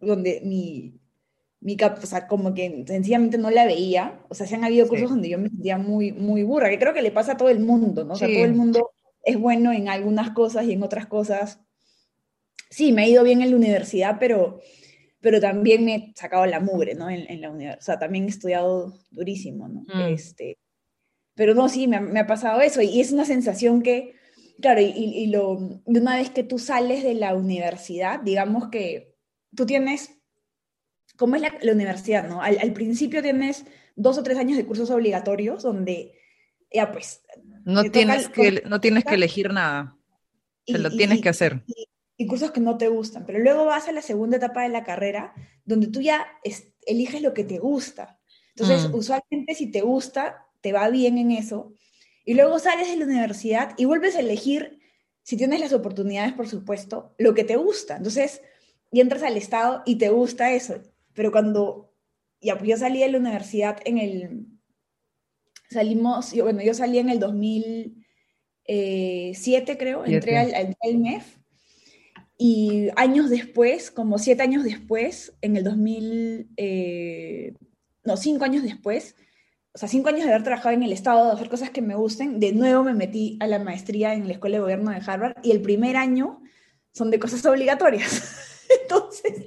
donde 0.00 0.40
mi, 0.44 1.00
mi 1.60 1.76
o 1.82 2.06
sea, 2.06 2.26
como 2.26 2.54
que 2.54 2.84
sencillamente 2.86 3.38
no 3.38 3.50
la 3.50 3.64
veía. 3.64 4.20
O 4.28 4.34
sea, 4.34 4.46
se 4.46 4.54
han 4.54 4.64
habido 4.64 4.86
cursos 4.86 5.10
donde 5.10 5.30
yo 5.30 5.38
me 5.38 5.48
sentía 5.48 5.78
muy, 5.78 6.12
muy 6.12 6.42
burra, 6.42 6.70
que 6.70 6.78
creo 6.78 6.94
que 6.94 7.02
le 7.02 7.10
pasa 7.10 7.32
a 7.32 7.36
todo 7.36 7.48
el 7.48 7.60
mundo, 7.60 8.04
¿no? 8.04 8.12
O 8.12 8.16
sea, 8.16 8.28
todo 8.28 8.44
el 8.44 8.54
mundo 8.54 8.90
es 9.22 9.38
bueno 9.38 9.72
en 9.72 9.88
algunas 9.88 10.30
cosas 10.30 10.66
y 10.66 10.72
en 10.72 10.82
otras 10.82 11.06
cosas. 11.06 11.60
Sí, 12.70 12.92
me 12.92 13.02
ha 13.02 13.08
ido 13.08 13.24
bien 13.24 13.40
en 13.40 13.50
la 13.50 13.56
universidad, 13.56 14.18
pero, 14.20 14.60
pero 15.24 15.40
también 15.40 15.86
me 15.86 15.94
he 15.94 16.12
sacado 16.14 16.44
la 16.44 16.60
mugre, 16.60 16.94
¿no? 16.94 17.08
En, 17.08 17.40
la 17.40 17.50
universidad. 17.50 17.78
O 17.80 17.82
sea, 17.82 17.98
también 17.98 18.26
he 18.26 18.28
estudiado 18.28 18.92
durísimo, 19.10 19.68
¿no? 19.68 19.80
Mm. 19.88 20.12
Este, 20.12 20.58
pero 21.34 21.54
no, 21.54 21.70
sí, 21.70 21.88
me, 21.88 21.98
me, 21.98 22.20
ha 22.20 22.26
pasado 22.26 22.60
eso. 22.60 22.82
Y 22.82 23.00
es 23.00 23.10
una 23.10 23.24
sensación 23.24 23.80
que, 23.82 24.14
claro, 24.60 24.82
y, 24.82 24.92
y, 24.94 25.28
lo, 25.28 25.80
una 25.86 26.16
vez 26.16 26.28
que 26.28 26.44
tú 26.44 26.58
sales 26.58 27.02
de 27.02 27.14
la 27.14 27.34
universidad, 27.34 28.20
digamos 28.20 28.68
que 28.68 29.16
tú 29.56 29.64
tienes 29.64 30.10
como 31.16 31.36
es 31.36 31.42
la, 31.42 31.72
universidad, 31.72 32.28
¿no? 32.28 32.42
Al, 32.42 32.72
principio 32.74 33.22
tienes 33.22 33.64
dos 33.96 34.18
o 34.18 34.22
tres 34.22 34.36
años 34.36 34.58
de 34.58 34.66
cursos 34.66 34.90
obligatorios 34.90 35.62
donde, 35.62 36.18
ya 36.70 36.92
pues... 36.92 37.22
No, 37.64 37.82
tienes, 37.84 38.28
que, 38.28 38.62
no 38.66 38.78
tienes 38.82 39.04
que 39.04 39.14
elegir 39.14 39.50
nada, 39.52 39.96
te 40.66 40.78
lo 40.78 40.90
tienes 40.90 41.22
que 41.22 41.30
hacer. 41.30 41.62
Y, 41.66 41.86
cursos 42.26 42.52
que 42.52 42.60
no 42.60 42.78
te 42.78 42.88
gustan, 42.88 43.26
pero 43.26 43.38
luego 43.38 43.64
vas 43.64 43.88
a 43.88 43.92
la 43.92 44.02
segunda 44.02 44.36
etapa 44.36 44.62
de 44.62 44.68
la 44.68 44.84
carrera 44.84 45.34
donde 45.64 45.88
tú 45.88 46.00
ya 46.00 46.26
eliges 46.86 47.22
lo 47.22 47.34
que 47.34 47.44
te 47.44 47.58
gusta. 47.58 48.20
Entonces, 48.56 48.88
mm. 48.88 48.94
usualmente 48.94 49.54
si 49.54 49.70
te 49.70 49.80
gusta, 49.80 50.46
te 50.60 50.72
va 50.72 50.88
bien 50.90 51.18
en 51.18 51.32
eso. 51.32 51.72
Y 52.24 52.34
luego 52.34 52.58
sales 52.58 52.88
de 52.88 52.96
la 52.96 53.04
universidad 53.04 53.74
y 53.76 53.84
vuelves 53.84 54.16
a 54.16 54.20
elegir, 54.20 54.78
si 55.22 55.36
tienes 55.36 55.60
las 55.60 55.72
oportunidades, 55.72 56.34
por 56.34 56.48
supuesto, 56.48 57.14
lo 57.18 57.34
que 57.34 57.44
te 57.44 57.56
gusta. 57.56 57.96
Entonces, 57.96 58.42
y 58.92 59.00
entras 59.00 59.22
al 59.22 59.36
Estado 59.36 59.82
y 59.84 59.96
te 59.96 60.10
gusta 60.10 60.52
eso 60.52 60.80
pero 61.14 61.32
cuando 61.32 61.94
ya, 62.40 62.58
pues 62.58 62.68
yo 62.68 62.76
salí 62.76 62.98
de 63.00 63.08
la 63.08 63.18
universidad 63.18 63.78
en 63.84 63.98
el, 63.98 64.46
salimos, 65.70 66.32
yo, 66.32 66.42
bueno, 66.44 66.62
yo 66.62 66.74
salí 66.74 66.98
en 66.98 67.08
el 67.08 67.20
2007 67.20 69.78
creo, 69.78 70.04
entré 70.04 70.36
al, 70.36 70.76
MEF 70.98 71.38
y 72.36 72.88
años 72.96 73.30
después, 73.30 73.90
como 73.90 74.18
siete 74.18 74.42
años 74.42 74.64
después, 74.64 75.34
en 75.40 75.56
el 75.56 75.64
2000, 75.64 76.48
eh, 76.56 77.54
no, 78.02 78.16
cinco 78.16 78.44
años 78.44 78.64
después, 78.64 79.14
o 79.72 79.78
sea, 79.78 79.88
cinco 79.88 80.08
años 80.08 80.24
de 80.24 80.30
haber 80.30 80.42
trabajado 80.42 80.74
en 80.74 80.82
el 80.82 80.92
Estado, 80.92 81.26
de 81.26 81.32
hacer 81.32 81.48
cosas 81.48 81.70
que 81.70 81.82
me 81.82 81.94
gusten, 81.94 82.40
de 82.40 82.52
nuevo 82.52 82.84
me 82.84 82.94
metí 82.94 83.38
a 83.40 83.46
la 83.46 83.58
maestría 83.58 84.14
en 84.14 84.26
la 84.26 84.34
Escuela 84.34 84.56
de 84.56 84.62
Gobierno 84.62 84.90
de 84.90 85.00
Harvard 85.04 85.36
y 85.42 85.52
el 85.52 85.62
primer 85.62 85.96
año 85.96 86.42
son 86.92 87.10
de 87.10 87.18
cosas 87.18 87.44
obligatorias. 87.46 88.66
Entonces. 88.82 89.44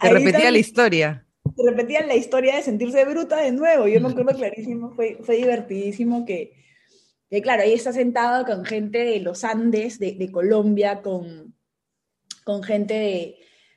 Te 0.00 0.10
repetía 0.10 0.50
la 0.50 0.58
historia. 0.58 1.26
Te 1.56 1.70
repetía 1.70 2.06
la 2.06 2.14
historia 2.14 2.56
de 2.56 2.62
sentirse 2.62 3.04
bruta 3.04 3.36
de 3.36 3.52
nuevo. 3.52 3.88
Yo 3.88 4.00
me 4.00 4.08
acuerdo 4.08 4.36
clarísimo, 4.36 4.90
fue, 4.90 5.18
fue 5.22 5.36
divertidísimo 5.36 6.24
que, 6.24 6.52
que, 7.30 7.42
claro, 7.42 7.62
ahí 7.62 7.72
está 7.72 7.92
sentado 7.92 8.44
con 8.44 8.64
gente 8.64 8.98
de 8.98 9.20
los 9.20 9.44
Andes, 9.44 9.98
de, 9.98 10.12
de 10.12 10.30
Colombia, 10.30 11.02
con, 11.02 11.54
con 12.48 12.62
gente 12.62 12.94
de, 12.94 13.36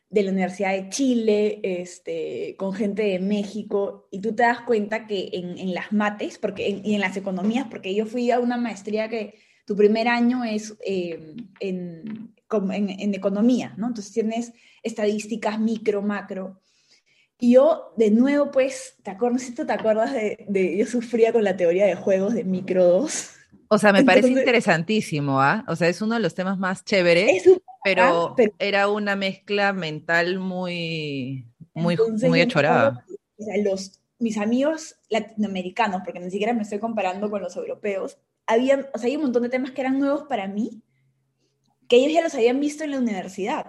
de, 0.10 0.24
la 0.24 0.32
Universidad 0.32 0.72
de 0.72 0.88
Chile, 0.88 1.60
este, 1.62 2.56
con 2.58 2.72
gente 2.72 3.04
de 3.04 3.20
México, 3.20 4.08
y 4.12 4.22
tú 4.22 4.34
te 4.34 4.44
das 4.44 4.62
cuenta 4.62 5.08
que 5.08 5.30
en, 5.34 5.58
en 5.58 5.74
las 5.74 5.92
mates 5.92 6.38
porque 6.38 6.80
y 6.82 6.94
en 6.94 7.02
las 7.02 7.18
economías, 7.18 7.68
porque 7.70 7.94
yo 7.94 8.06
fui 8.06 8.32
a 8.32 8.40
una 8.40 8.56
maestría 8.56 9.10
que 9.10 9.36
tu 9.66 9.76
primer 9.76 10.08
año 10.08 10.46
es 10.46 10.74
eh, 10.86 11.36
en, 11.60 12.34
en, 12.50 13.14
economía, 13.14 13.74
¿no? 13.76 13.88
Entonces 13.88 14.14
tienes 14.14 14.54
estadísticas 14.84 15.60
micro, 15.60 16.02
macro. 16.02 16.62
Y 17.38 17.56
yo, 17.56 17.92
de 17.98 18.10
nuevo, 18.10 18.52
pues, 18.52 18.96
¿te 19.04 19.12
acuerdas? 19.12 19.42
Si 19.42 19.54
te 19.54 19.70
acuerdas 19.70 20.14
de, 20.14 20.78
yo 20.78 20.86
sufría 20.86 21.34
con 21.34 21.44
la 21.44 21.58
teoría 21.58 21.88
de 21.88 21.96
juegos 21.96 22.36
de 22.36 22.46
micro 22.46 22.86
2. 22.86 23.32
O 23.68 23.78
sea, 23.78 23.92
me 23.92 24.06
parece 24.06 24.30
interesantísimo, 24.30 25.42
¿ah? 25.42 25.66
O 25.68 25.76
sea, 25.76 25.90
es 25.90 26.02
uno 26.02 26.16
de 26.16 26.22
los 26.22 26.36
temas 26.36 26.58
más 26.58 26.86
chéveres, 26.86 27.50
pero, 27.84 28.36
era 28.60 28.88
una 28.90 29.16
mezcla 29.16 29.74
mental 29.74 30.40
muy, 30.40 31.48
muy, 31.74 31.98
muy 32.28 32.42
achorada. 32.42 33.06
O 33.38 33.44
sea, 33.44 33.58
los, 33.64 34.02
mis 34.20 34.38
amigos 34.38 34.96
latinoamericanos, 35.10 36.02
porque 36.04 36.20
ni 36.20 36.32
siquiera 36.32 36.54
me 36.54 36.62
estoy 36.62 36.80
comparando 36.80 37.30
con 37.30 37.42
los 37.42 37.56
europeos, 37.56 38.18
habían, 38.46 38.88
o 38.94 38.98
sea, 38.98 39.08
hay 39.08 39.16
un 39.16 39.24
montón 39.24 39.44
de 39.44 39.50
temas 39.50 39.72
que 39.72 39.82
eran 39.82 40.00
nuevos 40.00 40.24
para 40.24 40.48
mí, 40.48 40.84
que 41.88 41.98
ellos 41.98 42.14
ya 42.14 42.22
los 42.22 42.36
habían 42.36 42.60
visto 42.60 42.84
en 42.84 42.92
la 42.92 43.00
universidad. 43.00 43.68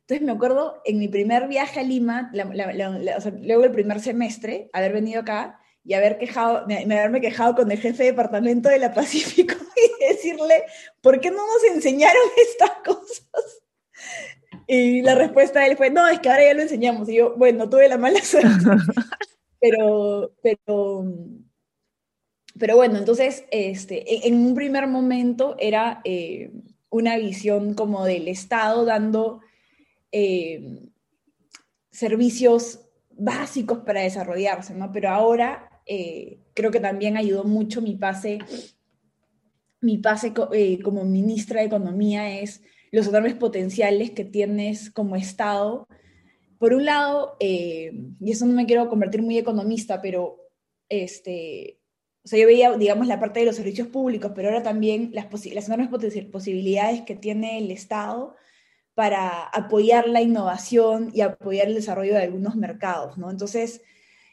Entonces 0.00 0.24
me 0.24 0.32
acuerdo 0.32 0.82
en 0.84 0.98
mi 0.98 1.08
primer 1.08 1.48
viaje 1.48 1.80
a 1.80 1.82
Lima, 1.82 2.30
luego 2.32 3.64
el 3.64 3.72
primer 3.72 4.00
semestre, 4.00 4.70
haber 4.72 4.92
venido 4.92 5.20
acá 5.20 5.60
y 5.86 5.94
haber 5.94 6.18
quejado, 6.18 6.66
me, 6.66 6.82
haberme 6.82 7.20
quejado 7.20 7.54
con 7.54 7.70
el 7.70 7.78
jefe 7.78 8.02
de 8.02 8.10
departamento 8.10 8.68
de 8.68 8.78
la 8.78 8.92
Pacífico 8.92 9.54
y 10.00 10.04
decirle, 10.12 10.64
¿por 11.00 11.20
qué 11.20 11.30
no 11.30 11.38
nos 11.38 11.64
enseñaron 11.74 12.22
estas 12.36 12.70
cosas? 12.84 13.62
Y 14.66 15.02
la 15.02 15.14
respuesta 15.14 15.60
de 15.60 15.68
él 15.68 15.76
fue, 15.76 15.90
no, 15.90 16.08
es 16.08 16.18
que 16.18 16.28
ahora 16.28 16.44
ya 16.44 16.54
lo 16.54 16.62
enseñamos. 16.62 17.08
Y 17.08 17.16
yo, 17.16 17.36
bueno, 17.36 17.70
tuve 17.70 17.88
la 17.88 17.98
mala 17.98 18.20
suerte. 18.24 18.50
pero, 19.60 20.32
pero, 20.42 21.04
pero 22.58 22.74
bueno, 22.74 22.98
entonces, 22.98 23.44
este, 23.52 24.26
en, 24.26 24.34
un 24.34 24.54
primer 24.54 24.86
momento 24.88 25.54
era... 25.58 26.00
Eh, 26.04 26.50
una 26.96 27.16
visión 27.16 27.74
como 27.74 28.04
del 28.04 28.28
Estado 28.28 28.84
dando 28.84 29.40
eh, 30.12 30.88
servicios 31.90 32.88
básicos 33.10 33.78
para 33.78 34.02
desarrollarse, 34.02 34.74
¿no? 34.74 34.92
Pero 34.92 35.10
ahora 35.10 35.65
eh, 35.86 36.40
creo 36.54 36.70
que 36.70 36.80
también 36.80 37.16
ayudó 37.16 37.44
mucho 37.44 37.80
mi 37.80 37.94
pase, 37.94 38.38
mi 39.80 39.98
pase 39.98 40.32
eh, 40.52 40.80
como 40.82 41.04
ministra 41.04 41.60
de 41.60 41.66
Economía 41.66 42.38
es 42.40 42.62
los 42.90 43.06
enormes 43.08 43.34
potenciales 43.34 44.10
que 44.10 44.24
tienes 44.24 44.90
como 44.90 45.16
Estado. 45.16 45.86
Por 46.58 46.72
un 46.72 46.86
lado, 46.86 47.36
y 47.38 48.30
eso 48.30 48.46
no 48.46 48.54
me 48.54 48.66
quiero 48.66 48.88
convertir 48.88 49.22
muy 49.22 49.36
economista, 49.36 50.00
pero 50.00 50.40
este, 50.88 51.80
o 52.26 52.28
sea, 52.28 52.40
yo 52.40 52.46
veía, 52.48 52.76
digamos, 52.76 53.06
la 53.06 53.20
parte 53.20 53.38
de 53.38 53.46
los 53.46 53.54
servicios 53.54 53.86
públicos, 53.86 54.32
pero 54.34 54.48
ahora 54.48 54.64
también 54.64 55.10
las, 55.12 55.28
las 55.30 55.68
enormes 55.68 56.24
posibilidades 56.26 57.02
que 57.02 57.14
tiene 57.14 57.58
el 57.58 57.70
Estado 57.70 58.34
para 58.94 59.44
apoyar 59.44 60.08
la 60.08 60.22
innovación 60.22 61.12
y 61.14 61.20
apoyar 61.20 61.68
el 61.68 61.74
desarrollo 61.74 62.14
de 62.14 62.22
algunos 62.22 62.56
mercados, 62.56 63.16
¿no? 63.16 63.30
Entonces, 63.30 63.80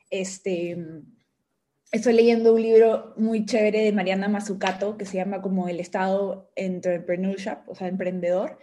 este, 0.09 0.75
estoy 1.93 2.13
leyendo 2.13 2.53
un 2.53 2.61
libro 2.61 3.13
muy 3.17 3.45
chévere 3.45 3.83
de 3.83 3.91
Mariana 3.93 4.27
Mazzucato 4.27 4.97
que 4.97 5.05
se 5.05 5.17
llama 5.17 5.41
como 5.41 5.69
El 5.69 5.79
Estado 5.79 6.51
Entrepreneurship, 6.55 7.59
o 7.67 7.75
sea, 7.75 7.87
emprendedor, 7.87 8.57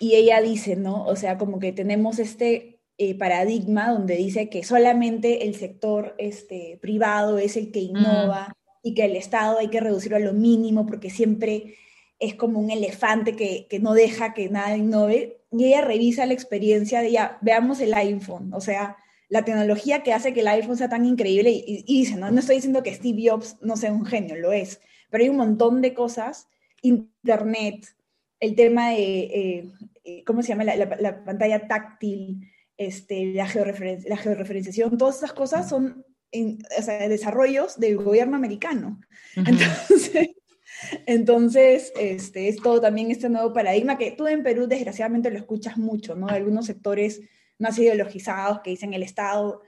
y 0.00 0.14
ella 0.14 0.40
dice, 0.40 0.74
¿no? 0.74 1.04
O 1.04 1.14
sea, 1.14 1.36
como 1.36 1.60
que 1.60 1.72
tenemos 1.72 2.18
este 2.18 2.80
eh, 2.96 3.14
paradigma 3.14 3.90
donde 3.90 4.16
dice 4.16 4.48
que 4.48 4.64
solamente 4.64 5.46
el 5.46 5.54
sector 5.54 6.14
este, 6.16 6.78
privado 6.80 7.38
es 7.38 7.58
el 7.58 7.70
que 7.72 7.80
innova 7.80 8.56
y 8.82 8.94
que 8.94 9.04
el 9.04 9.16
Estado 9.16 9.58
hay 9.58 9.68
que 9.68 9.80
reducirlo 9.80 10.16
a 10.16 10.20
lo 10.20 10.32
mínimo 10.32 10.86
porque 10.86 11.10
siempre 11.10 11.74
es 12.18 12.34
como 12.34 12.58
un 12.58 12.70
elefante 12.70 13.36
que, 13.36 13.66
que, 13.68 13.80
no 13.80 13.92
deja 13.92 14.32
que 14.32 14.48
nada 14.48 14.76
innove. 14.76 15.42
Y 15.50 15.66
ella 15.66 15.82
revisa 15.82 16.24
la 16.24 16.32
experiencia 16.32 17.02
de 17.02 17.12
ya, 17.12 17.38
veamos 17.42 17.80
el 17.80 17.92
iPhone, 17.92 18.54
o 18.54 18.60
sea, 18.62 18.96
la 19.32 19.46
tecnología 19.46 20.02
que 20.02 20.12
hace 20.12 20.34
que 20.34 20.40
el 20.40 20.48
iPhone 20.48 20.76
sea 20.76 20.90
tan 20.90 21.06
increíble 21.06 21.50
y, 21.50 21.84
dice, 21.84 22.16
¿no? 22.16 22.30
no 22.30 22.40
estoy 22.40 22.56
diciendo 22.56 22.82
que 22.82 22.94
Steve 22.94 23.30
Jobs 23.30 23.56
no 23.62 23.78
sea 23.78 23.90
un 23.90 24.04
genio, 24.04 24.36
lo 24.36 24.52
es, 24.52 24.82
pero 25.08 25.24
hay 25.24 25.30
un 25.30 25.38
montón 25.38 25.80
de 25.80 25.94
cosas, 25.94 26.48
Internet, 26.82 27.96
el 28.40 28.54
tema 28.54 28.90
de, 28.90 29.20
eh, 29.20 29.72
eh, 30.04 30.22
¿cómo 30.26 30.42
se 30.42 30.48
llama? 30.48 30.64
La, 30.64 30.76
la, 30.76 31.24
pantalla 31.24 31.66
táctil, 31.66 32.46
este, 32.76 33.32
la, 33.32 33.44
la 33.44 34.16
georreferenciación, 34.18 34.98
todas 34.98 35.16
esas 35.16 35.32
cosas 35.32 35.66
son 35.66 36.04
o 36.30 36.82
sea, 36.82 37.08
desarrollos 37.08 37.80
del 37.80 37.96
gobierno 37.96 38.36
americano. 38.36 39.00
Entonces, 39.34 40.28
entonces 41.06 41.92
este, 41.98 42.48
es 42.48 42.56
todo 42.56 42.82
también 42.82 43.10
este 43.10 43.30
nuevo 43.30 43.54
paradigma 43.54 43.96
que 43.96 44.10
tú 44.10 44.26
en 44.26 44.42
Perú 44.42 44.66
desgraciadamente 44.66 45.30
lo 45.30 45.38
escuchas 45.38 45.78
mucho, 45.78 46.16
¿no? 46.16 46.26
De 46.26 46.34
algunos 46.34 46.66
sectores 46.66 47.22
más 47.62 47.78
ideologizados 47.78 48.60
que 48.60 48.70
dicen 48.70 48.92
el 48.92 49.02
Estado. 49.02 49.62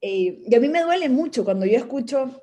Eh, 0.00 0.42
y 0.46 0.54
a 0.54 0.60
mí 0.60 0.68
me 0.68 0.82
duele 0.82 1.08
mucho 1.08 1.44
cuando 1.44 1.66
yo 1.66 1.76
escucho 1.76 2.40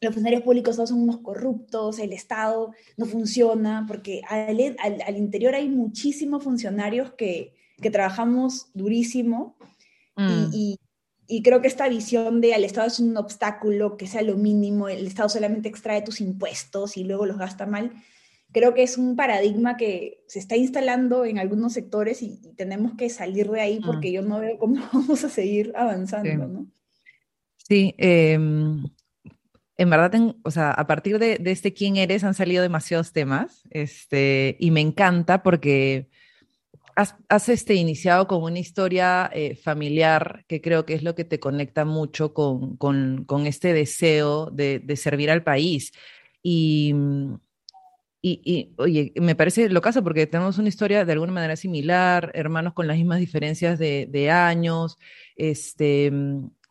los 0.00 0.14
funcionarios 0.14 0.42
públicos 0.42 0.76
todos 0.76 0.88
son 0.88 1.02
unos 1.02 1.18
corruptos, 1.18 1.98
el 1.98 2.12
Estado 2.12 2.72
no 2.96 3.04
funciona, 3.04 3.84
porque 3.86 4.22
al, 4.28 4.76
al, 4.78 5.16
interior 5.16 5.54
hay 5.54 5.68
muchísimos 5.68 6.42
funcionarios 6.42 7.12
que, 7.14 7.52
que 7.82 7.90
trabajamos 7.90 8.70
durísimo 8.72 9.58
mm. 10.16 10.50
y, 10.52 10.78
y 11.26 11.42
creo 11.42 11.60
que 11.60 11.68
esta 11.68 11.88
visión 11.88 12.40
de 12.40 12.54
al 12.54 12.64
Estado 12.64 12.86
es 12.86 12.98
un 12.98 13.16
obstáculo, 13.16 13.96
que 13.96 14.06
sea 14.06 14.22
lo 14.22 14.36
mínimo, 14.36 14.88
el 14.88 15.06
Estado 15.06 15.28
solamente 15.28 15.68
extrae 15.68 16.02
tus 16.02 16.20
impuestos 16.20 16.96
y 16.96 17.04
luego 17.04 17.26
los 17.26 17.38
gasta 17.38 17.66
mal, 17.66 17.92
creo 18.52 18.74
que 18.74 18.82
es 18.82 18.98
un 18.98 19.16
paradigma 19.16 19.76
que 19.76 20.24
se 20.26 20.38
está 20.38 20.56
instalando 20.56 21.24
en 21.24 21.38
algunos 21.38 21.72
sectores 21.72 22.22
y, 22.22 22.40
tenemos 22.56 22.92
que 22.96 23.08
salir 23.08 23.50
de 23.50 23.60
ahí 23.60 23.80
porque 23.84 24.10
mm. 24.10 24.12
yo 24.12 24.22
no 24.22 24.40
veo 24.40 24.58
cómo 24.58 24.76
vamos 24.92 25.24
a 25.24 25.28
seguir 25.28 25.72
avanzando, 25.74 26.30
sí. 26.30 26.36
¿no? 26.36 26.66
Sí, 27.56 27.94
em, 27.98 28.84
en 29.76 29.90
verdad, 29.90 30.12
o 30.42 30.50
sea, 30.50 30.72
a 30.72 30.86
partir 30.86 31.18
de, 31.18 31.38
de, 31.38 31.50
este 31.52 31.72
quién 31.72 31.96
eres 31.96 32.24
han 32.24 32.34
salido 32.34 32.62
demasiados 32.62 33.12
temas, 33.12 33.62
este, 33.70 34.56
y 34.58 34.70
me 34.72 34.80
encanta 34.80 35.42
porque 35.42 36.08
has, 37.28 37.48
este, 37.48 37.74
iniciado 37.74 38.26
con 38.26 38.42
una 38.42 38.58
historia 38.58 39.30
eh, 39.32 39.54
familiar 39.54 40.44
que 40.48 40.60
creo 40.60 40.84
que 40.84 40.94
es 40.94 41.02
lo 41.02 41.14
que 41.14 41.24
te 41.24 41.40
conecta 41.40 41.84
mucho 41.84 42.34
con, 42.34 42.76
con, 42.76 43.46
este 43.46 43.72
deseo 43.72 44.50
de, 44.50 44.82
servir 44.96 45.30
al 45.30 45.42
país. 45.42 45.92
Y, 46.42 46.94
y, 48.22 48.74
oye, 48.76 49.12
me 49.16 49.34
parece 49.34 49.70
lo 49.70 49.80
caso 49.80 50.04
porque 50.04 50.26
tenemos 50.26 50.58
una 50.58 50.68
historia 50.68 51.04
de 51.04 51.12
alguna 51.12 51.32
manera 51.32 51.56
similar, 51.56 52.30
hermanos 52.34 52.74
con 52.74 52.86
las 52.86 52.96
mismas 52.96 53.18
diferencias 53.18 53.78
de, 53.78 54.30
años, 54.30 54.98
este, 55.36 56.12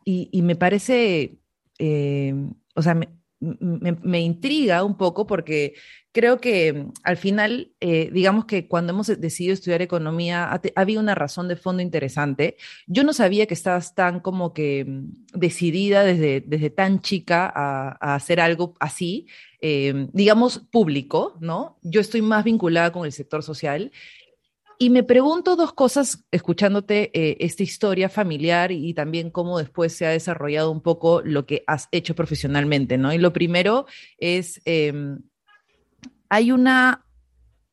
y, 0.04 0.42
me 0.42 0.56
parece, 0.56 1.38
eh, 1.78 2.34
o 2.74 2.82
sea, 2.82 2.94
me, 2.94 3.19
me, 3.40 4.20
intriga 4.20 4.84
un 4.84 4.96
poco 4.96 5.26
porque 5.26 5.74
creo 6.12 6.40
que 6.40 6.72
mm, 6.72 6.92
al 7.02 7.16
final, 7.16 7.72
eh, 7.80 8.10
digamos 8.12 8.44
que 8.44 8.68
cuando 8.68 8.92
hemos 8.92 9.06
decidido 9.06 9.54
estudiar 9.54 9.82
economía, 9.82 10.44
ha, 10.52 10.60
habido 10.76 11.00
una 11.00 11.14
razón 11.14 11.48
de 11.48 11.56
fondo 11.56 11.82
interesante. 11.82 12.56
Yo 12.86 13.02
no 13.02 13.12
sabía 13.12 13.46
que 13.46 13.54
estabas 13.54 13.94
tan 13.94 14.20
como 14.20 14.52
que 14.52 14.84
mm, 14.84 15.38
decidida 15.38 16.04
desde, 16.04 16.42
desde 16.42 16.70
tan 16.70 17.00
chica 17.00 17.50
a, 17.54 18.14
hacer 18.14 18.40
algo 18.40 18.74
así, 18.80 19.26
eh, 19.62 20.08
digamos, 20.12 20.58
público, 20.58 21.36
¿no? 21.40 21.78
Yo 21.82 22.00
estoy 22.00 22.22
más 22.22 22.44
vinculada 22.44 22.92
con 22.92 23.04
el 23.06 23.12
sector 23.12 23.42
social 23.42 23.90
y 24.82 24.88
me 24.88 25.02
pregunto 25.02 25.56
dos 25.56 25.74
cosas 25.74 26.24
escuchándote 26.30 27.10
eh, 27.12 27.36
esta 27.40 27.62
historia 27.62 28.08
familiar 28.08 28.72
y, 28.72 28.94
también 28.94 29.30
cómo 29.30 29.58
después 29.58 29.92
se 29.92 30.06
ha 30.06 30.08
desarrollado 30.08 30.70
un 30.70 30.80
poco 30.80 31.20
lo 31.22 31.44
que 31.44 31.64
has 31.66 31.88
hecho 31.92 32.14
profesionalmente, 32.14 32.96
¿no? 32.96 33.12
Y 33.12 33.18
lo 33.18 33.30
primero 33.30 33.84
es, 34.16 34.62
em, 34.64 35.20
hay 36.30 36.50
una, 36.50 37.04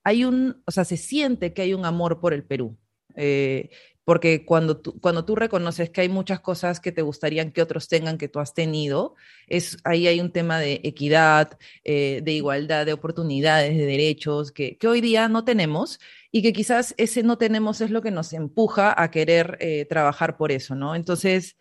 hay 0.03 0.25
un, 0.25 0.61
o 0.65 0.71
sea, 0.71 0.83
se 0.83 0.97
siente 0.97 1.53
que 1.53 1.61
hay 1.61 1.73
un 1.73 1.85
amor 1.85 2.19
por 2.19 2.33
el 2.33 2.43
Perú. 2.43 2.77
Eh, 3.15 3.69
porque 4.07 4.45
cuando 4.45 4.77
tú, 4.77 4.97
cuando 5.01 5.25
tú 5.25 5.35
reconoces 5.35 5.89
que 5.89 5.99
hay 5.99 6.07
muchas 6.07 6.39
cosas 6.39 6.79
que 6.79 6.93
te 6.93 7.01
gustarían 7.01 7.51
que 7.51 7.61
otros 7.61 7.89
tengan 7.89 8.17
que 8.17 8.29
tú 8.29 8.39
has 8.39 8.53
tenido, 8.53 9.15
es, 9.47 9.79
ahí 9.83 10.07
hay 10.07 10.21
un 10.21 10.31
tema 10.31 10.59
de 10.59 10.79
equidad, 10.85 11.59
eh, 11.83 12.21
de 12.23 12.31
igualdad, 12.31 12.85
de 12.85 12.93
oportunidades, 12.93 13.75
de 13.75 13.85
derechos, 13.85 14.53
que, 14.53 14.77
que, 14.77 14.87
hoy 14.87 15.01
día 15.01 15.27
no 15.27 15.43
tenemos 15.43 15.99
y 16.31 16.41
que 16.41 16.53
quizás 16.53 16.95
ese 16.95 17.21
no 17.21 17.37
tenemos 17.37 17.81
es 17.81 17.91
lo 17.91 18.01
que 18.01 18.11
nos 18.11 18.31
empuja 18.31 18.95
a 18.97 19.11
querer 19.11 19.57
eh, 19.59 19.83
trabajar 19.83 20.37
por 20.37 20.53
eso, 20.53 20.73
¿no? 20.73 20.95
Entonces, 20.95 21.57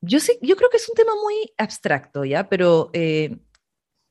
yo, 0.00 0.20
sé, 0.20 0.38
yo 0.40 0.56
creo 0.56 0.70
que 0.70 0.78
es 0.78 0.88
un 0.88 0.94
tema 0.94 1.12
muy 1.22 1.52
abstracto, 1.58 2.24
¿ya? 2.24 2.48
Pero 2.48 2.88
eh, 2.94 3.36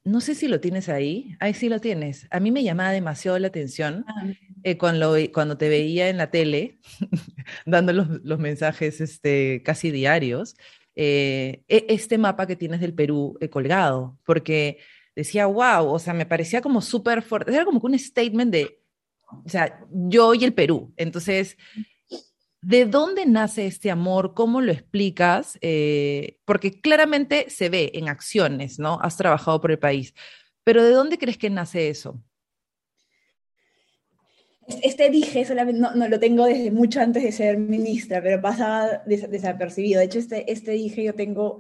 no 0.06 0.22
sé 0.22 0.36
si 0.36 0.48
lo 0.48 0.62
tienes 0.62 0.88
ahí. 0.88 1.36
Ahí 1.40 1.54
sí 1.54 1.68
lo 1.68 1.82
tienes. 1.82 2.28
A 2.30 2.40
mí 2.40 2.52
me 2.52 2.64
llamaba 2.64 2.92
demasiado 2.92 3.38
la 3.40 3.48
atención 3.48 4.06
ah. 4.08 4.28
eh, 4.64 4.78
cuando, 4.78 5.16
cuando 5.34 5.58
te 5.58 5.68
veía 5.68 6.10
en 6.10 6.18
la 6.18 6.30
tele, 6.30 6.80
dando 7.66 7.92
los, 7.92 8.08
los, 8.24 8.40
mensajes 8.40 9.02
este, 9.02 9.64
casi 9.66 9.90
diarios, 9.90 10.56
eh, 10.96 11.64
e, 11.68 11.88
este 11.90 12.20
mapa 12.20 12.46
que 12.46 12.56
tienes 12.56 12.80
del 12.82 12.94
Perú 12.94 13.36
eh, 13.42 13.50
colgado, 13.50 14.18
porque 14.24 14.78
decía, 15.16 15.48
wow, 15.48 15.88
o 15.88 16.00
sea, 16.00 16.14
me 16.14 16.28
parecía 16.28 16.62
como 16.62 16.82
súper 16.82 17.24
fuerte, 17.24 17.54
era 17.54 17.66
como 17.66 17.80
un 17.80 17.98
statement 17.98 18.52
de, 18.52 18.80
o 19.28 19.50
sea, 19.50 19.84
yo 19.90 20.36
y 20.36 20.44
el 20.44 20.54
Perú. 20.54 20.94
Entonces, 20.98 21.58
¿De 22.66 22.86
dónde 22.86 23.28
nace 23.28 23.68
este 23.68 23.92
amor? 23.92 24.34
¿Cómo 24.34 24.60
lo 24.60 24.72
explicas? 24.72 25.60
Eh, 25.62 26.40
porque 26.46 26.82
claramente 26.82 27.48
se 27.48 27.70
ve 27.70 27.92
en 27.94 28.10
acciones, 28.10 28.80
¿no? 28.80 28.98
Has 29.04 29.18
trabajado 29.18 29.62
por 29.62 29.70
el 29.70 29.78
país, 29.78 30.16
pero 30.64 30.84
¿de 30.84 30.90
dónde 30.90 31.20
crees 31.20 31.38
que 31.38 31.52
nace 31.52 31.90
eso? 31.90 32.24
Este 34.82 35.12
dije, 35.12 35.46
solamente, 35.46 35.80
no, 35.80 36.08
lo 36.08 36.20
tengo 36.20 36.46
desde 36.46 36.72
mucho 36.72 37.02
antes 37.02 37.22
de 37.22 37.32
ser 37.32 37.60
ministra, 37.60 38.20
pero 38.24 38.42
pasaba 38.42 39.04
desapercibido. 39.06 40.00
De 40.00 40.06
hecho, 40.06 40.18
este, 40.18 40.52
este 40.52 40.72
dije 40.72 41.04
yo 41.04 41.14
tengo, 41.14 41.60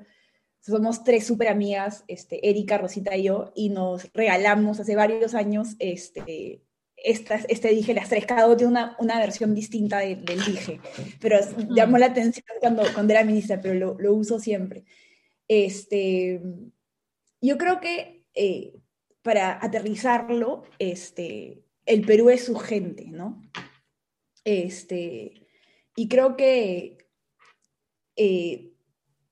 somos 0.59 1.03
tres 1.03 1.27
súper 1.27 1.49
amigas, 1.49 2.03
este, 2.07 2.49
Erika, 2.49 2.79
Rosita 2.79 3.15
y 3.15 3.25
yo, 3.25 3.51
y 3.53 3.69
nos 3.69 4.11
regalamos 4.11 4.79
hace 4.79 4.95
varios 4.95 5.35
años 5.35 5.75
este, 5.77 6.64
este 7.05 7.69
dije, 7.69 7.93
las 7.93 8.09
tres, 8.09 8.25
cada 8.25 8.47
uno 8.47 8.57
tiene 8.57 8.71
una, 8.71 8.95
una 8.99 9.19
versión 9.19 9.53
distinta 9.53 9.99
del, 9.99 10.25
dije, 10.25 10.79
pero 11.19 11.37
llamó 11.69 11.97
la 11.97 12.07
atención 12.07 12.45
cuando, 12.59 12.83
cuando 12.93 13.13
era 13.13 13.23
ministra, 13.23 13.61
pero 13.61 13.75
lo, 13.75 13.95
lo 13.99 14.13
uso 14.13 14.39
siempre. 14.39 14.85
Este, 15.47 16.41
yo 17.41 17.57
creo 17.57 17.79
que 17.79 18.25
eh, 18.33 18.73
para 19.21 19.63
aterrizarlo, 19.63 20.63
este, 20.79 21.63
el 21.85 22.01
Perú 22.05 22.29
es 22.29 22.45
su 22.45 22.55
gente, 22.55 23.05
¿no? 23.05 23.41
Este, 24.43 25.47
y 25.95 26.07
creo 26.07 26.35
que 26.35 26.97
eh, 28.15 28.71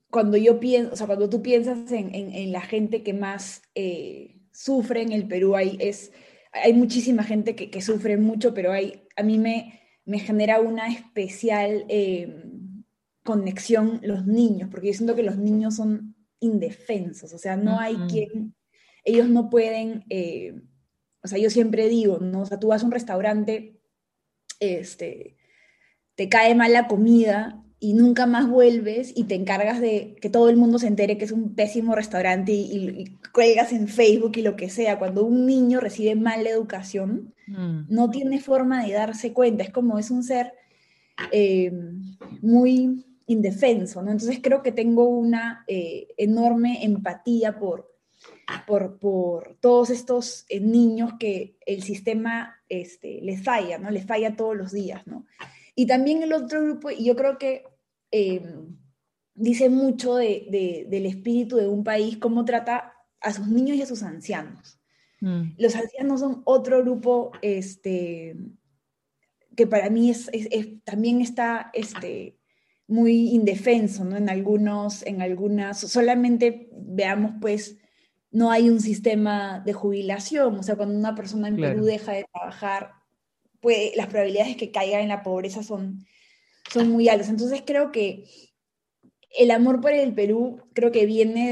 cuando 0.10 0.38
yo 0.38 0.60
pienso, 0.60 0.94
o 0.94 0.96
sea, 0.96 1.08
cuando 1.08 1.30
tú 1.30 1.42
piensas 1.42 1.92
en, 1.92 2.14
en, 2.14 2.52
la 2.52 2.62
gente 2.62 3.04
que 3.04 3.14
más 3.14 3.64
eh, 3.76 4.38
sufre 4.52 5.02
en 5.02 5.12
el 5.12 5.28
Perú, 5.28 5.56
ahí 5.56 5.78
es 5.80 6.12
hay 6.54 6.74
muchísima 6.74 7.24
gente 7.24 7.56
que, 7.56 7.82
sufre 7.82 8.18
mucho, 8.18 8.54
pero 8.54 8.72
hay, 8.72 9.08
a 9.16 9.24
mí 9.24 9.40
me, 9.40 9.82
me 10.06 10.20
genera 10.20 10.62
una 10.62 10.88
especial 10.88 11.86
eh, 11.90 12.44
conexión 13.24 14.00
los 14.04 14.26
niños, 14.26 14.70
porque 14.70 14.88
yo 14.88 14.94
siento 14.94 15.16
que 15.16 15.24
los 15.24 15.38
niños 15.38 15.76
son 15.76 16.16
indefensos, 16.40 17.34
o 17.34 17.38
sea, 17.38 17.58
no 17.58 17.80
hay 17.80 17.96
quien, 18.10 18.54
ellos 19.04 19.30
no 19.30 19.50
pueden, 19.50 20.06
eh, 20.10 20.62
o 21.24 21.28
sea, 21.28 21.40
yo 21.40 21.50
siempre 21.50 21.90
digo, 21.90 22.20
¿no? 22.20 22.42
O 22.42 22.46
sea, 22.46 22.60
tú 22.60 22.68
vas 22.68 22.84
a 22.84 22.86
un 22.86 22.92
restaurante, 22.92 23.82
este, 24.60 25.38
te 26.16 26.30
cae 26.30 26.54
mal 26.54 26.74
la 26.74 26.88
comida 26.88 27.63
y 27.84 27.92
nunca 27.92 28.26
más 28.28 28.48
vuelves 28.50 29.12
y 29.14 29.26
te 29.26 29.36
encargas 29.36 29.82
de 29.82 30.16
que 30.22 30.30
todo 30.30 30.48
el 30.48 30.56
mundo 30.56 30.80
se 30.80 30.88
entere 30.88 31.18
que 31.18 31.26
es 31.26 31.34
un 31.34 31.54
pésimo 31.54 31.96
restaurante 31.96 32.54
y, 32.54 33.18
cuelgas 33.34 33.74
en 33.74 33.90
Facebook 33.90 34.38
y 34.38 34.42
lo 34.42 34.56
que 34.56 34.70
sea. 34.70 34.98
Cuando 34.98 35.26
un 35.26 35.46
niño 35.46 35.82
recibe 35.82 36.16
mala 36.16 36.50
educación, 36.50 37.34
mm. 37.46 37.88
no 37.90 38.10
tiene 38.10 38.40
forma 38.40 38.86
de 38.86 38.94
darse 38.94 39.34
cuenta. 39.34 39.66
Es 39.66 39.70
como 39.70 40.00
es 40.00 40.12
un 40.12 40.24
ser 40.24 40.54
eh, 41.34 41.74
muy 42.42 43.06
indefenso, 43.28 44.02
¿no? 44.02 44.12
Entonces 44.12 44.40
creo 44.42 44.64
que 44.64 44.72
tengo 44.72 45.10
una 45.10 45.66
eh, 45.68 46.08
enorme 46.16 46.86
empatía 46.86 47.60
por, 47.60 47.94
por, 48.66 48.98
por 48.98 49.58
todos 49.60 49.90
estos 49.90 50.46
eh, 50.48 50.62
niños 50.62 51.16
que 51.20 51.58
el 51.66 51.84
sistema 51.84 52.56
este, 52.70 53.20
les 53.24 53.44
falla, 53.44 53.78
¿no? 53.78 53.92
Les 53.92 54.06
falla 54.06 54.38
todos 54.38 54.56
los 54.56 54.72
días, 54.72 55.06
¿no? 55.06 55.26
Y 55.76 55.86
también 55.86 56.24
el 56.24 56.32
otro 56.32 56.64
grupo, 56.64 56.90
y 56.92 57.04
yo 57.04 57.18
creo 57.18 57.38
que 57.38 57.73
em, 58.14 58.78
dice 59.34 59.70
mucho 59.70 60.16
de, 60.16 60.86
del 60.88 61.06
espíritu 61.08 61.58
de 61.58 61.68
un 61.68 61.84
país, 61.84 62.18
cómo 62.18 62.46
trata 62.46 62.94
a 63.20 63.34
sus 63.34 63.48
niños 63.48 63.76
y 63.78 63.82
a 63.82 63.88
sus 63.88 64.04
ancianos. 64.04 64.80
Mm. 65.22 65.56
Los 65.58 65.76
ancianos 65.76 66.20
son 66.20 66.44
otro 66.46 66.82
grupo 66.82 67.32
este, 67.42 68.36
que 69.56 69.66
para 69.66 69.90
mí 69.90 70.12
es, 70.12 70.30
también 70.84 71.22
está 71.22 71.72
este, 71.74 72.38
muy 72.88 73.30
indefenso, 73.30 74.06
¿no? 74.06 74.18
En 74.18 74.30
algunos, 74.30 75.04
en 75.06 75.22
algunas, 75.22 75.80
solamente 75.80 76.70
veamos 76.74 77.34
pues, 77.42 77.78
no 78.32 78.52
hay 78.52 78.70
un 78.70 78.82
sistema 78.82 79.62
de 79.66 79.74
jubilación, 79.74 80.60
o 80.60 80.64
sea, 80.64 80.76
cuando 80.76 80.98
una 80.98 81.16
persona 81.16 81.48
en 81.48 81.56
Perú 81.56 81.86
deja 81.86 82.14
de 82.14 82.26
trabajar, 82.32 82.92
pues 83.60 83.96
las 83.96 84.08
probabilidades 84.08 84.54
de 84.54 84.58
que 84.58 84.72
caiga 84.72 85.02
en 85.02 85.08
la 85.08 85.24
pobreza 85.24 85.64
son, 85.64 86.06
son 86.74 86.90
muy 86.90 87.08
altas. 87.08 87.30
Entonces 87.30 87.64
creo 87.66 87.92
que 87.92 88.26
el 89.38 89.52
amor 89.52 89.80
por 89.82 89.92
el 89.92 90.14
Perú 90.14 90.62
creo 90.74 90.92
que 90.92 91.06
viene 91.06 91.52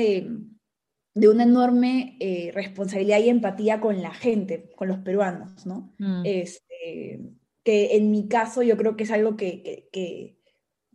de, 1.14 1.28
una 1.28 1.44
enorme 1.44 2.18
eh, 2.20 2.52
responsabilidad 2.54 3.20
y 3.20 3.30
empatía 3.30 3.80
con 3.80 4.02
la 4.02 4.14
gente, 4.14 4.70
con 4.76 4.88
los 4.88 5.00
peruanos, 5.00 5.66
¿no? 5.66 5.94
Mm. 6.00 6.24
Este, 6.26 7.20
que 7.64 7.96
en 7.96 8.12
mi 8.12 8.28
caso 8.28 8.64
yo 8.64 8.78
creo 8.78 8.96
que 8.96 9.04
es 9.04 9.12
algo 9.12 9.36
que, 9.36 10.38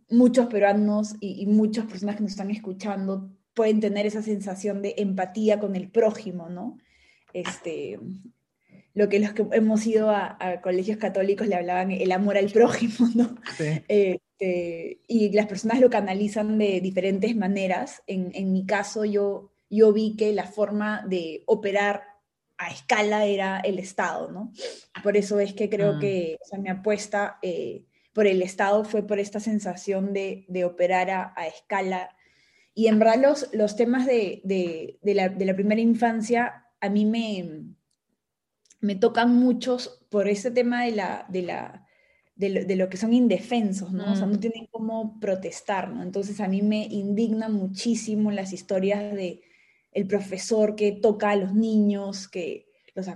muchos 0.09 0.47
peruanos 0.47 1.15
y, 1.19 1.45
muchas 1.45 1.85
personas 1.85 2.15
que 2.15 2.23
nos 2.23 2.31
están 2.31 2.49
escuchando 2.49 3.31
pueden 3.53 3.79
tener 3.79 4.05
esa 4.05 4.21
sensación 4.21 4.81
de 4.81 4.95
empatía 4.97 5.59
con 5.59 5.75
el 5.75 5.89
prójimo, 5.89 6.49
¿no? 6.49 6.77
Este, 7.33 7.99
lo 8.97 9.09
que 9.09 9.19
los 9.19 9.33
que 9.33 9.45
hemos 9.51 9.85
ido 9.85 10.09
a, 10.09 10.59
colegios 10.63 10.97
católicos 10.97 11.47
le 11.47 11.55
hablaban 11.55 11.91
el 11.91 12.11
amor 12.11 12.35
al 12.35 12.49
prójimo, 12.49 13.07
¿no? 13.13 13.37
Este, 14.39 15.01
y 15.07 15.31
las 15.31 15.45
personas 15.45 15.79
lo 15.79 15.89
canalizan 15.89 16.57
de 16.57 16.81
diferentes 16.81 17.35
maneras. 17.35 18.01
En, 18.07 18.31
en, 18.33 18.51
mi 18.51 18.65
caso, 18.65 19.05
yo, 19.05 19.51
yo 19.69 19.93
vi 19.93 20.15
que 20.15 20.33
la 20.33 20.45
forma 20.45 21.05
de 21.07 21.43
operar 21.45 22.03
a 22.57 22.71
escala 22.71 23.25
era 23.25 23.59
el 23.59 23.77
Estado, 23.77 24.31
¿no? 24.31 24.51
Por 25.03 25.15
eso 25.15 25.39
es 25.39 25.53
que 25.53 25.69
creo 25.69 25.93
mm. 25.93 25.99
que 25.99 26.37
o 26.43 26.45
sea, 26.47 26.57
mi 26.57 26.69
apuesta 26.69 27.37
eh, 27.43 27.83
por 28.13 28.25
el 28.25 28.41
Estado 28.41 28.83
fue 28.83 29.05
por 29.05 29.19
esta 29.19 29.39
sensación 29.39 30.11
de, 30.11 30.45
de 30.47 30.65
operar 30.65 31.11
a, 31.11 31.33
a, 31.35 31.45
escala. 31.45 32.15
Y 32.73 32.87
en 32.87 32.97
verdad 32.97 33.21
los, 33.21 33.49
los 33.53 33.75
temas 33.75 34.07
de, 34.07 34.41
de, 34.43 34.97
de, 35.03 35.13
la, 35.13 35.29
de 35.29 35.45
la 35.45 35.55
primera 35.55 35.81
infancia 35.81 36.63
a 36.79 36.89
mí 36.89 37.05
me, 37.05 37.75
me 38.79 38.95
tocan 38.95 39.35
muchos 39.35 40.05
por 40.09 40.27
ese 40.27 40.51
tema 40.51 40.85
de, 40.85 40.91
la, 40.91 41.25
de, 41.29 41.41
la, 41.41 41.87
de, 42.35 42.75
lo, 42.75 42.89
que 42.89 42.97
son 42.97 43.13
indefensos, 43.13 43.91
¿no? 43.91 44.11
O 44.11 44.15
sea, 44.15 44.25
no 44.25 44.35
mm. 44.35 44.39
tienen 44.39 44.67
cómo 44.67 45.19
protestar, 45.19 45.89
¿no? 45.89 46.03
Entonces 46.03 46.39
a 46.39 46.47
mí 46.47 46.61
me 46.61 46.85
indigna 46.85 47.49
muchísimo 47.49 48.31
las 48.31 48.53
historias 48.53 49.13
de 49.13 49.41
el 49.91 50.05
profesor 50.05 50.75
que 50.75 50.91
toca 50.91 51.31
a 51.31 51.35
los 51.35 51.55
niños, 51.55 52.27
que 52.27 52.67
los, 52.93 53.07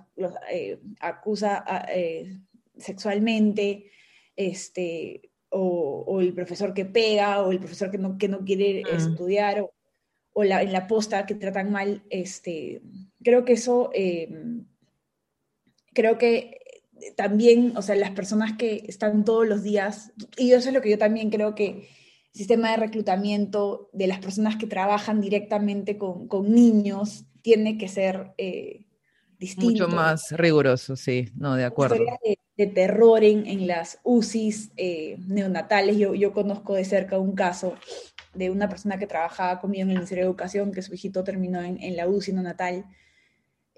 eh, 0.51 0.79
acusa 0.99 1.63
eh, 1.93 2.39
sexualmente, 2.77 3.91
este, 4.35 5.31
o, 5.49 6.19
el 6.21 6.33
profesor 6.33 6.73
que 6.73 6.85
pega, 6.85 7.41
o 7.43 7.51
el 7.51 7.59
profesor 7.59 7.91
que 7.91 7.97
no, 7.97 8.17
que 8.17 8.27
no 8.27 8.43
quiere 8.43 8.83
mm. 8.83 8.95
estudiar, 8.95 9.69
o, 10.33 10.43
la, 10.43 10.63
en 10.63 10.71
la 10.71 10.87
posta 10.87 11.25
que 11.25 11.35
tratan 11.35 11.71
mal, 11.71 12.03
este, 12.09 12.81
creo 13.23 13.45
que 13.45 13.53
eso 13.53 13.91
eh, 13.93 14.29
creo 15.93 16.17
que 16.17 16.59
también, 17.15 17.73
o 17.75 17.81
sea, 17.81 17.95
las 17.95 18.11
personas 18.11 18.53
que 18.57 18.83
están 18.87 19.25
todos 19.25 19.47
los 19.47 19.63
días, 19.63 20.13
y 20.37 20.51
eso 20.51 20.69
es 20.69 20.73
lo 20.73 20.81
que 20.81 20.91
yo 20.91 20.97
también 20.97 21.29
creo 21.29 21.55
que 21.55 21.67
el 21.69 21.87
sistema 22.31 22.71
de 22.71 22.77
reclutamiento 22.77 23.89
de 23.93 24.07
las 24.07 24.19
personas 24.19 24.55
que 24.55 24.67
trabajan 24.67 25.21
directamente 25.21 25.97
con, 25.97 26.27
con 26.27 26.53
niños 26.53 27.25
tiene 27.41 27.77
que 27.77 27.87
ser 27.87 28.33
eh, 28.37 28.85
distinto. 29.37 29.85
Mucho 29.85 29.95
más 29.95 30.31
riguroso, 30.31 30.95
sí, 30.95 31.29
no, 31.35 31.55
de 31.55 31.65
acuerdo. 31.65 31.95
De, 31.95 32.37
de 32.57 32.67
terror 32.67 33.23
en, 33.23 33.47
en, 33.47 33.65
las 33.65 33.99
UCIs 34.03 34.71
eh, 34.77 35.17
neonatales. 35.27 35.97
Yo, 35.97 36.13
yo 36.13 36.31
conozco 36.31 36.75
de 36.75 36.85
cerca 36.85 37.17
un 37.17 37.33
caso 37.33 37.75
de 38.35 38.51
una 38.51 38.69
persona 38.69 38.99
que 38.99 39.07
trabajaba 39.07 39.59
conmigo 39.59 39.83
en 39.83 39.89
el 39.89 39.95
Ministerio 39.95 40.23
de 40.23 40.29
Educación, 40.29 40.71
que 40.71 40.83
su 40.83 40.93
hijito 40.93 41.23
terminó 41.23 41.61
en, 41.61 41.81
en 41.81 41.97
la 41.97 42.07
UCI 42.07 42.33
neonatal 42.33 42.85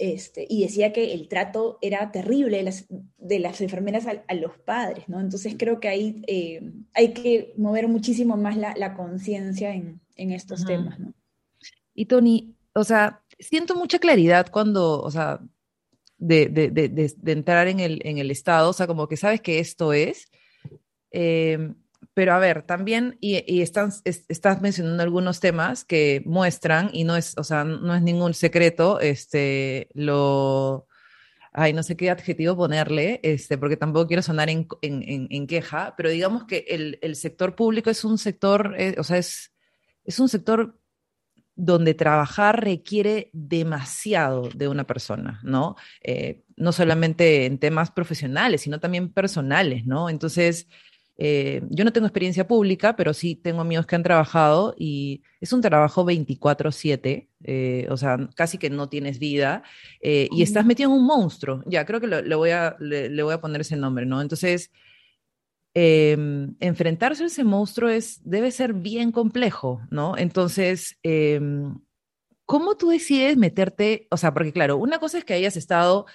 este, 0.04 0.46
y 0.50 0.64
decía 0.64 0.92
que 0.92 1.14
el 1.14 1.30
trato 1.30 1.80
era 1.82 2.12
terrible 2.12 2.58
de 2.58 2.64
las, 2.64 2.88
de 2.90 3.40
las 3.40 3.62
enfermeras 3.62 4.06
a, 4.06 4.34
los 4.34 4.58
padres, 4.58 5.08
¿no? 5.08 5.22
Entonces 5.22 5.56
creo 5.58 5.80
que 5.80 5.88
ahí 5.88 6.22
eh, 6.28 6.74
hay 6.94 7.14
que 7.14 7.54
mover 7.56 7.88
muchísimo 7.88 8.36
más 8.36 8.58
la, 8.58 8.74
la 8.76 8.96
conciencia 8.96 9.74
en, 9.74 10.02
en, 10.18 10.34
estos 10.34 10.66
temas, 10.66 11.00
¿no? 11.00 11.14
Y 11.94 12.08
Tony, 12.08 12.54
o 12.74 12.84
sea, 12.84 13.24
siento 13.40 13.76
mucha 13.76 13.98
claridad 13.98 14.48
cuando, 14.52 15.02
o 15.02 15.10
sea, 15.10 15.40
de, 16.18 16.48
de, 16.50 16.70
de, 16.70 16.90
de 16.90 17.32
entrar 17.32 17.70
en 17.70 17.80
el, 17.80 18.02
en 18.04 18.18
el 18.18 18.30
Estado, 18.30 18.72
o 18.72 18.74
sea, 18.74 18.88
como 18.88 19.08
que 19.08 19.16
sabes 19.16 19.40
que 19.40 19.60
esto 19.60 19.94
es, 19.94 20.28
eh, 21.12 21.74
pero 22.14 22.34
a 22.34 22.40
ver, 22.40 22.64
también, 22.64 23.18
y, 23.22 23.62
estás, 23.62 24.02
estás 24.06 24.62
mencionando 24.62 25.04
algunos 25.04 25.40
temas 25.40 25.84
que 25.84 26.22
muestran, 26.26 26.90
y 26.94 27.04
no 27.04 27.16
es, 27.16 27.38
o 27.38 27.44
sea, 27.44 27.64
no 27.64 27.96
es 27.96 28.02
ningún 28.02 28.34
secreto, 28.34 29.00
este, 29.00 29.90
lo, 29.94 30.88
ay, 31.54 31.74
no 31.74 31.84
sé 31.84 31.96
qué 31.96 32.10
adjetivo 32.10 32.56
ponerle, 32.56 33.20
este, 33.24 33.58
porque 33.58 33.78
tampoco 33.78 34.08
quiero 34.08 34.22
sonar 34.22 34.50
en, 34.50 34.68
en, 34.82 35.28
en 35.30 35.48
queja, 35.48 35.94
pero 35.96 36.10
digamos 36.10 36.46
que 36.46 36.66
el, 36.68 37.00
el, 37.02 37.16
sector 37.16 37.56
público 37.56 37.90
es 37.90 38.04
un 38.04 38.18
sector, 38.18 38.76
eh, 38.78 38.96
o 38.98 39.04
sea, 39.04 39.18
es, 39.18 39.54
es 40.04 40.20
un 40.20 40.30
sector 40.30 40.78
donde 41.56 41.94
trabajar 41.94 42.64
requiere 42.64 43.30
demasiado 43.34 44.50
de 44.56 44.68
una 44.68 44.86
persona, 44.86 45.40
¿no? 45.44 45.76
Eh, 46.02 46.44
no 46.56 46.72
solamente 46.72 47.46
en 47.46 47.60
temas 47.60 47.92
profesionales, 47.92 48.62
sino 48.62 48.80
también 48.80 49.14
personales, 49.14 49.86
¿no? 49.86 50.10
Entonces, 50.10 50.68
eh, 51.26 51.62
yo 51.70 51.86
no 51.86 51.94
tengo 51.94 52.06
experiencia 52.06 52.46
pública, 52.46 52.98
pero 52.98 53.14
sí 53.14 53.36
tengo 53.36 53.62
amigos 53.62 53.86
que 53.86 53.96
han 53.96 54.04
trabajado 54.04 54.76
y 54.78 55.24
es 55.40 55.54
un 55.54 55.62
trabajo 55.62 56.04
24/7, 56.04 57.30
eh, 57.46 57.88
o 57.90 57.96
sea, 57.96 58.30
casi 58.36 58.58
que 58.58 58.70
no 58.70 58.90
tienes 58.90 59.20
vida 59.20 59.64
eh, 60.02 60.28
y 60.34 60.44
estás 60.44 60.66
metido 60.66 60.90
en 60.90 60.98
un 60.98 61.06
monstruo. 61.06 61.64
Ya, 61.66 61.86
creo 61.86 62.02
que 62.02 62.08
le, 62.08 62.36
voy 62.36 62.50
a, 62.50 62.76
le, 62.78 63.24
voy 63.24 63.34
a 63.34 63.40
poner 63.40 63.62
ese 63.62 63.78
nombre, 63.78 64.06
¿no? 64.06 64.22
Entonces, 64.22 64.70
em, 65.74 66.56
enfrentarse 66.60 67.24
a 67.24 67.28
ese 67.28 67.46
monstruo 67.46 67.90
es, 67.90 68.20
debe 68.26 68.52
ser 68.52 68.74
bien 68.74 69.14
complejo, 69.14 69.80
¿no? 69.92 70.18
Entonces, 70.18 70.98
em, 71.04 71.80
¿cómo 72.46 72.76
tú 72.78 72.90
decides 72.90 73.38
meterte? 73.38 74.08
O 74.12 74.18
sea, 74.18 74.34
porque 74.34 74.52
claro, 74.54 74.78
una 74.78 75.00
cosa 75.00 75.18
es 75.18 75.26
que 75.26 75.34
hayas 75.34 75.58
estado 75.58 76.06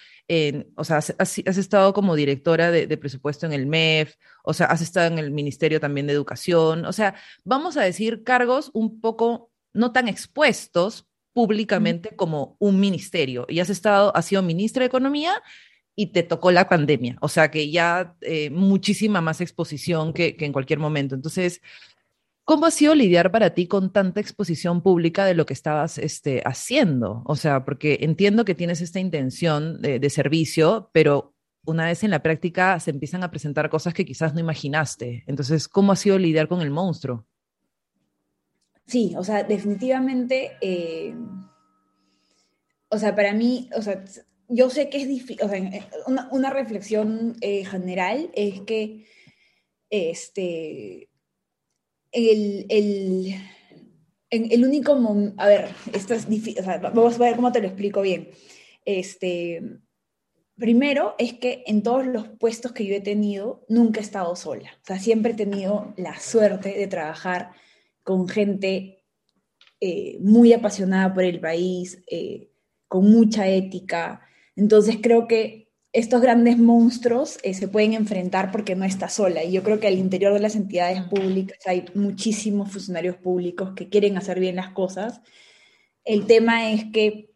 o 0.76 0.84
sea, 0.84 0.98
has, 0.98 1.38
estado 1.38 1.94
como 1.94 2.14
directora 2.14 2.70
de, 2.70 2.96
presupuesto 2.98 3.46
en 3.46 3.52
el 3.52 3.66
MEF, 3.66 4.14
o 4.44 4.52
sea, 4.52 4.66
has 4.66 4.82
estado 4.82 5.06
en 5.06 5.18
el 5.18 5.30
Ministerio 5.30 5.80
también 5.80 6.06
de 6.06 6.12
Educación, 6.12 6.84
o 6.84 6.92
sea, 6.92 7.14
vamos 7.44 7.78
a 7.78 7.82
decir 7.82 8.24
cargos 8.24 8.70
un 8.74 9.00
poco 9.00 9.50
no 9.72 9.92
tan 9.92 10.06
expuestos 10.06 11.06
públicamente 11.32 12.14
como 12.14 12.56
un 12.58 12.80
ministerio. 12.80 13.46
Y 13.48 13.60
has 13.60 13.70
estado, 13.70 14.14
has 14.14 14.26
sido 14.26 14.42
ministra 14.42 14.82
de 14.82 14.88
Economía 14.88 15.42
y 15.94 16.08
te 16.08 16.22
tocó 16.22 16.50
la 16.50 16.68
pandemia, 16.68 17.16
o 17.20 17.28
sea 17.28 17.50
que 17.50 17.70
ya 17.70 18.14
eh, 18.20 18.50
muchísima 18.50 19.20
más 19.20 19.40
exposición 19.40 20.12
que, 20.12 20.36
que 20.36 20.44
en 20.44 20.52
cualquier 20.52 20.78
momento. 20.78 21.14
Entonces, 21.14 21.62
¿Cómo 22.48 22.64
ha 22.64 22.70
sido 22.70 22.94
lidiar 22.94 23.30
para 23.30 23.52
ti 23.52 23.66
con 23.66 23.92
tanta 23.92 24.20
exposición 24.20 24.80
pública 24.80 25.26
de 25.26 25.34
lo 25.34 25.44
que 25.44 25.52
estabas 25.52 25.98
este, 25.98 26.40
haciendo? 26.46 27.22
O 27.26 27.36
sea, 27.36 27.66
porque 27.66 27.98
entiendo 28.00 28.46
que 28.46 28.54
tienes 28.54 28.80
esta 28.80 29.00
intención 29.00 29.82
de, 29.82 30.08
servicio, 30.08 30.88
pero 30.94 31.34
una 31.66 31.84
vez 31.84 32.04
en 32.04 32.10
la 32.10 32.22
práctica 32.22 32.80
se 32.80 32.90
empiezan 32.90 33.22
a 33.22 33.30
presentar 33.30 33.68
cosas 33.68 33.92
que 33.92 34.06
quizás 34.06 34.32
no 34.32 34.40
imaginaste. 34.40 35.24
Entonces, 35.26 35.68
¿cómo 35.68 35.92
ha 35.92 35.96
sido 35.96 36.18
lidiar 36.18 36.48
con 36.48 36.62
el 36.62 36.70
monstruo? 36.70 37.26
Sí, 38.86 39.12
o 39.18 39.22
sea, 39.22 39.42
definitivamente, 39.42 40.52
eh, 40.62 41.14
o 42.88 42.96
sea, 42.96 43.14
para 43.14 43.34
mí, 43.34 43.68
o 43.76 43.82
sea, 43.82 44.02
yo 44.48 44.70
sé 44.70 44.88
que 44.88 45.02
es 45.02 45.06
difícil, 45.06 45.44
o 45.44 45.50
sea, 45.50 45.60
una, 46.30 46.48
reflexión 46.48 47.36
eh, 47.42 47.66
general 47.66 48.30
es 48.32 48.62
que, 48.62 49.04
este, 49.90 51.07
el, 52.12 52.66
el, 52.68 53.34
el 54.30 54.64
único, 54.64 54.92
a 55.36 55.46
ver, 55.46 55.68
esto 55.92 56.14
es 56.14 56.28
difícil, 56.28 56.64
vamos 56.64 57.16
a 57.16 57.24
ver 57.24 57.36
cómo 57.36 57.52
te 57.52 57.60
lo 57.60 57.68
explico 57.68 58.02
bien. 58.02 58.30
Este, 58.84 59.62
primero 60.56 61.14
es 61.18 61.34
que 61.34 61.62
en 61.66 61.82
todos 61.82 62.06
los 62.06 62.28
puestos 62.28 62.72
que 62.72 62.86
yo 62.86 62.94
he 62.94 63.00
tenido, 63.00 63.64
nunca 63.68 64.00
he 64.00 64.02
estado 64.02 64.34
sola. 64.36 64.70
O 64.82 64.86
sea, 64.86 64.98
siempre 64.98 65.32
he 65.32 65.36
tenido 65.36 65.94
la 65.96 66.18
suerte 66.18 66.70
de 66.70 66.86
trabajar 66.86 67.52
con 68.02 68.28
gente 68.28 69.04
eh, 69.80 70.18
muy 70.20 70.52
apasionada 70.52 71.14
por 71.14 71.24
el 71.24 71.40
país, 71.40 72.02
eh, 72.10 72.50
con 72.88 73.10
mucha 73.10 73.46
ética. 73.46 74.22
Entonces 74.56 74.98
creo 75.00 75.28
que 75.28 75.67
estos 75.98 76.20
grandes 76.22 76.58
monstruos 76.58 77.38
eh, 77.42 77.54
se 77.54 77.68
pueden 77.68 77.92
enfrentar 77.92 78.50
porque 78.52 78.76
no 78.76 78.84
está 78.84 79.08
sola. 79.08 79.44
Y 79.44 79.52
yo 79.52 79.62
creo 79.62 79.80
que 79.80 79.88
al 79.88 79.98
interior 79.98 80.32
de 80.32 80.40
las 80.40 80.56
entidades 80.56 81.02
públicas 81.02 81.58
hay 81.66 81.84
muchísimos 81.94 82.70
funcionarios 82.70 83.16
públicos 83.16 83.72
que 83.74 83.88
quieren 83.88 84.16
hacer 84.16 84.40
bien 84.40 84.56
las 84.56 84.70
cosas. 84.70 85.20
El 86.04 86.26
tema 86.26 86.70
es 86.70 86.84
que 86.92 87.28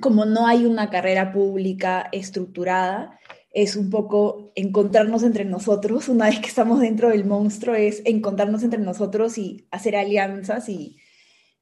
como 0.00 0.24
no 0.24 0.46
hay 0.46 0.64
una 0.64 0.90
carrera 0.90 1.32
pública 1.32 2.08
estructurada, 2.12 3.18
es 3.52 3.76
un 3.76 3.90
poco 3.90 4.52
encontrarnos 4.54 5.22
entre 5.22 5.44
nosotros, 5.44 6.08
una 6.08 6.26
vez 6.26 6.40
que 6.40 6.48
estamos 6.48 6.80
dentro 6.80 7.10
del 7.10 7.26
monstruo, 7.26 7.74
es 7.74 8.00
encontrarnos 8.06 8.62
entre 8.62 8.80
nosotros 8.80 9.36
y 9.36 9.66
hacer 9.70 9.96
alianzas 9.96 10.68
y, 10.70 10.96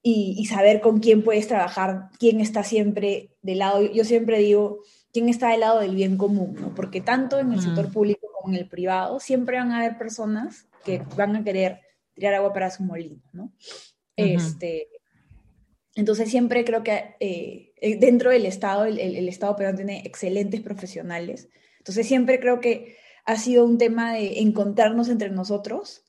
y, 0.03 0.45
saber 0.47 0.81
con 0.81 1.01
quién 1.01 1.25
puedes 1.25 1.49
trabajar, 1.49 2.11
quién 2.19 2.41
está 2.41 2.63
siempre 2.63 3.37
del 3.43 3.59
lado. 3.59 3.83
Yo 3.93 4.05
siempre 4.05 4.39
digo, 4.39 4.81
quién 5.13 5.29
está 5.29 5.51
del 5.51 5.61
lado 5.61 5.81
del 5.81 5.95
bien 5.95 6.17
común, 6.17 6.57
¿no? 6.61 6.75
Porque 6.75 7.01
tanto 7.01 7.39
en 7.39 7.53
el 7.53 7.61
sector 7.61 7.91
público 7.93 8.29
como 8.33 8.55
en 8.55 8.61
el 8.61 8.69
privado 8.69 9.21
siempre 9.21 9.59
van 9.59 9.73
a 9.73 9.79
haber 9.79 9.99
personas 9.99 10.67
que 10.85 11.03
van 11.17 11.37
a 11.37 11.45
querer 11.45 11.81
tirar 12.15 12.35
agua 12.35 12.53
para 12.53 12.71
su 12.71 12.83
molino, 12.83 13.23
¿no? 13.33 13.53
este, 14.17 14.89
entonces 15.95 16.31
siempre 16.31 16.65
creo 16.65 16.83
que 16.83 17.17
eh, 17.21 17.73
eh, 17.77 17.97
dentro 17.99 18.31
del 18.31 18.45
Estado, 18.45 18.85
el, 18.85 18.99
el, 18.99 19.29
Estado 19.29 19.57
peruano 19.57 19.79
tiene 19.79 20.03
excelentes 20.05 20.61
profesionales. 20.61 21.49
Entonces 21.79 22.07
siempre 22.07 22.39
creo 22.39 22.61
que 22.61 22.97
ha 23.25 23.37
sido 23.37 23.65
un 23.65 23.79
tema 23.79 24.13
de 24.13 24.41
encontrarnos 24.41 25.09
entre 25.09 25.31
nosotros 25.31 26.05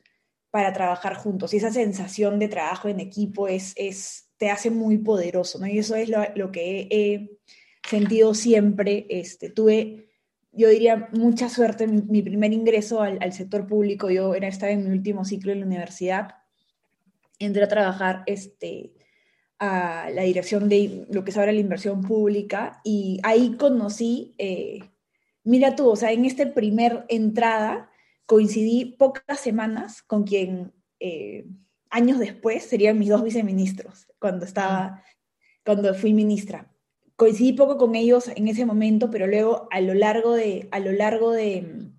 para 0.49 0.73
trabajar 0.73 1.15
juntos. 1.15 1.53
Y 1.53 1.57
esa 1.57 1.71
sensación 1.71 2.37
de 2.37 2.49
trabajo 2.49 2.89
en 2.89 2.99
equipo 2.99 3.47
es, 3.47 3.73
es 3.77 4.29
te 4.37 4.49
hace 4.49 4.69
muy 4.69 4.97
poderoso, 4.97 5.59
¿no? 5.59 5.67
Y 5.67 5.79
eso 5.79 5.95
es 5.95 6.09
lo, 6.09 6.19
lo 6.35 6.51
que 6.51 6.87
he 6.89 7.39
sentido 7.83 8.33
siempre. 8.33 9.05
Este, 9.09 9.49
tuve, 9.49 10.09
yo 10.51 10.69
diría, 10.69 11.09
mucha 11.13 11.49
suerte 11.49 11.85
en 11.85 12.07
mi, 12.09 12.21
primer 12.21 12.53
ingreso 12.53 13.01
al, 13.01 13.33
sector 13.33 13.67
público. 13.67 14.09
Yo 14.09 14.35
era, 14.35 14.47
estaba 14.47 14.71
en 14.71 14.85
mi 14.85 14.91
último 14.91 15.25
ciclo 15.25 15.51
en 15.51 15.61
la 15.61 15.65
universidad. 15.65 16.35
Entré 17.39 17.63
a 17.63 17.67
trabajar 17.67 18.23
este, 18.27 18.93
a 19.59 20.09
la 20.11 20.23
dirección 20.23 20.69
de 20.69 21.07
lo 21.09 21.23
que 21.23 21.31
es 21.31 21.37
ahora 21.37 21.51
la 21.51 21.59
inversión 21.59 22.01
pública 22.01 22.81
y 22.83 23.19
ahí 23.23 23.55
conocí, 23.57 24.35
eh, 24.37 24.79
mira 25.43 25.75
tú, 25.75 25.89
o 25.89 25.95
sea, 25.95 26.11
en 26.11 26.25
esta 26.25 26.53
primer 26.53 27.05
entrada 27.09 27.89
coincidí 28.25 28.95
pocas 28.97 29.39
semanas 29.39 30.01
con 30.03 30.23
quien 30.23 30.73
eh, 30.99 31.45
años 31.89 32.19
después 32.19 32.63
serían 32.63 32.97
mis 32.97 33.09
dos 33.09 33.23
viceministros 33.23 34.07
cuando 34.19 34.45
estaba, 34.45 35.03
cuando 35.63 35.93
fui 35.95 36.13
ministra 36.13 36.70
coincidí 37.21 37.53
poco 37.53 37.77
con 37.77 37.93
ellos 37.93 38.31
en 38.35 38.47
ese 38.47 38.65
momento, 38.65 39.11
pero 39.11 39.27
luego 39.27 39.67
a 39.69 39.79
lo 39.79 39.93
largo 39.93 40.33
de, 40.33 40.67
a 40.71 40.79
lo 40.79 40.91
largo 40.91 41.31
de, 41.31 41.91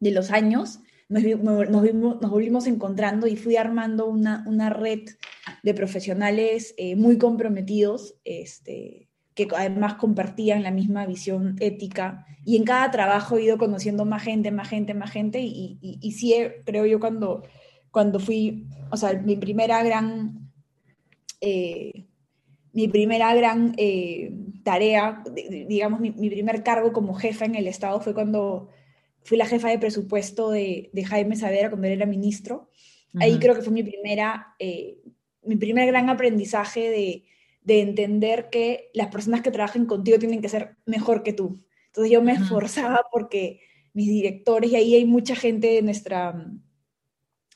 de 0.00 0.10
los 0.10 0.32
años 0.32 0.80
nos, 1.08 1.22
nos, 1.22 1.82
vimos, 1.82 2.20
nos, 2.20 2.28
volvimos 2.28 2.66
encontrando 2.66 3.28
y 3.28 3.36
fui 3.36 3.54
armando 3.54 4.08
una, 4.08 4.42
una 4.48 4.68
red 4.68 5.02
de 5.62 5.74
profesionales 5.74 6.74
eh, 6.76 6.96
muy 6.96 7.18
comprometidos, 7.18 8.16
este, 8.24 9.08
que 9.36 9.46
además 9.56 9.94
compartían 9.94 10.64
la 10.64 10.72
misma 10.72 11.06
visión 11.06 11.54
ética. 11.60 12.26
Y 12.44 12.56
en 12.56 12.64
cada 12.64 12.90
trabajo 12.90 13.36
he 13.36 13.44
ido 13.44 13.58
conociendo 13.58 14.04
más 14.04 14.24
gente, 14.24 14.50
más 14.50 14.68
gente, 14.68 14.92
más 14.92 15.12
gente. 15.12 15.38
Y, 15.40 15.78
y, 15.80 16.10
sí, 16.10 16.34
creo 16.64 16.84
yo, 16.84 16.98
cuando, 16.98 17.44
cuando 17.92 18.18
fui, 18.18 18.66
o 18.90 18.96
sea, 18.96 19.12
mi 19.12 19.36
primera 19.36 19.84
gran... 19.84 20.50
Eh, 21.40 22.08
mi 22.72 22.88
primera 22.88 23.34
gran 23.34 23.74
eh, 23.76 24.32
tarea, 24.64 25.22
digamos, 25.68 26.00
mi, 26.00 26.10
primer 26.30 26.62
cargo 26.62 26.92
como 26.92 27.14
jefa 27.14 27.44
en 27.44 27.54
el 27.54 27.66
Estado 27.66 28.00
fue 28.00 28.14
cuando 28.14 28.68
fui 29.22 29.36
la 29.36 29.46
jefa 29.46 29.68
de 29.68 29.78
presupuesto 29.78 30.50
de, 30.50 30.90
Jaime 31.06 31.36
Savera 31.36 31.68
cuando 31.68 31.86
él 31.86 31.94
era 31.94 32.06
ministro. 32.06 32.70
Ahí 33.20 33.38
creo 33.38 33.54
que 33.54 33.60
fue 33.60 33.74
mi 33.74 33.82
primera, 33.82 34.54
eh, 34.58 34.98
mi 35.42 35.56
primer 35.56 35.86
gran 35.86 36.08
aprendizaje 36.08 36.88
de, 36.88 37.24
de, 37.62 37.80
entender 37.82 38.48
que 38.48 38.90
las 38.94 39.08
personas 39.08 39.42
que 39.42 39.50
trabajen 39.50 39.84
contigo 39.84 40.18
tienen 40.18 40.40
que 40.40 40.48
ser 40.48 40.76
mejor 40.86 41.22
que 41.22 41.34
tú. 41.34 41.62
Entonces 41.88 42.10
yo 42.10 42.22
me 42.22 42.32
esforzaba 42.32 43.00
porque 43.12 43.60
mis 43.92 44.08
directores, 44.08 44.72
y 44.72 44.76
ahí 44.76 44.94
hay 44.94 45.04
mucha 45.04 45.36
gente 45.36 45.66
de 45.66 45.82
nuestra, 45.82 46.50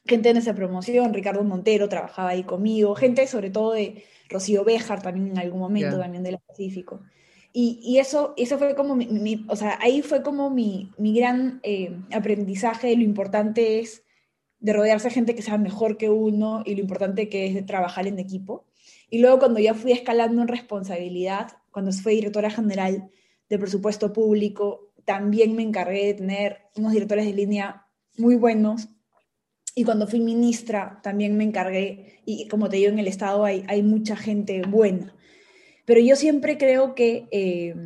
gente 0.05 0.29
de 0.29 0.35
nuestra 0.35 0.55
promoción, 0.55 1.15
Ricardo 1.15 1.43
Montero 1.43 1.89
trabajaba 1.89 2.31
ahí 2.31 2.45
conmigo, 2.45 2.95
gente 2.95 3.27
sobre 3.27 3.49
todo 3.49 3.73
de 3.73 4.05
Rocío 4.29 4.65
Béjar 4.65 5.03
también 5.03 5.31
en 5.31 5.39
algún 5.39 5.61
momento, 5.61 5.99
también 5.99 6.23
del 6.23 6.39
Pacífico. 6.39 7.03
Y, 7.53 7.81
y, 7.83 7.99
eso, 7.99 8.35
eso 8.37 8.59
fue 8.59 8.75
como 8.75 8.95
mi, 8.97 9.47
o 9.49 9.57
sea, 9.57 9.79
ahí 9.81 10.03
fue 10.03 10.23
como 10.23 10.51
mi, 10.51 10.91
mi 10.99 11.19
gran 11.19 11.61
eh, 11.62 11.97
aprendizaje 12.12 12.89
de 12.89 12.97
lo 12.97 13.03
importante 13.03 13.79
es 13.79 14.03
de 14.59 14.73
rodearse 14.73 15.09
de 15.09 15.15
gente 15.15 15.35
que 15.35 15.43
sea 15.43 15.57
mejor 15.57 15.97
que 15.97 16.11
uno 16.11 16.62
y 16.67 16.75
lo 16.75 16.83
importante 16.83 17.29
que 17.29 17.47
es 17.47 17.55
de 17.55 17.62
trabajar 17.62 18.07
en 18.07 18.19
equipo. 18.19 18.67
Y 19.09 19.21
luego 19.21 19.39
cuando 19.39 19.61
ya 19.61 19.75
fui 19.75 19.93
escalando 19.93 20.43
en 20.43 20.49
responsabilidad, 20.49 21.53
cuando 21.71 21.93
fui 21.93 22.17
directora 22.17 22.51
general 22.51 23.11
de 23.49 23.59
presupuesto 23.59 24.12
público, 24.12 24.93
también 25.05 25.55
me 25.55 25.62
encargué 25.62 26.07
de 26.07 26.15
tener 26.15 26.59
unos 26.77 26.93
directores 26.93 27.25
de 27.25 27.33
línea 27.33 27.87
muy 28.19 28.35
buenos, 28.35 28.89
y 29.79 29.85
cuando 29.85 30.07
fui 30.07 30.21
ministra 30.21 31.01
también 31.03 31.37
me 31.37 31.45
encargué, 31.45 32.23
y 32.25 32.49
como 32.49 32.71
te 32.71 32.79
digo, 32.79 32.89
en 32.89 32.99
el 32.99 33.07
Estado 33.07 33.45
hay, 33.45 33.62
hay 33.69 33.83
mucha 33.83 34.17
gente 34.17 34.62
buena. 34.62 35.15
Pero 35.85 36.01
yo 36.01 36.17
siempre 36.17 36.57
creo 36.57 36.95
que 36.95 37.29
eh, 37.31 37.77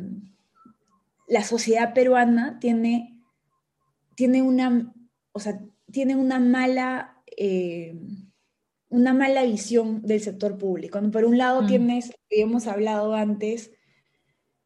la 1.27 1.43
sociedad 1.43 1.93
peruana 1.93 2.59
tiene, 2.61 3.21
tiene, 4.15 4.41
una, 4.41 4.93
o 5.33 5.39
sea, 5.39 5.61
tiene 5.91 6.15
una 6.15 6.39
mala... 6.39 7.21
Eh, 7.37 7.93
una 8.89 9.13
mala 9.13 9.43
visión 9.43 10.01
del 10.01 10.19
sector 10.19 10.57
público. 10.57 10.99
Por 11.13 11.23
un 11.23 11.37
lado 11.37 11.61
mm. 11.61 11.67
tienes, 11.67 12.11
hemos 12.29 12.67
hablado 12.67 13.15
antes, 13.15 13.71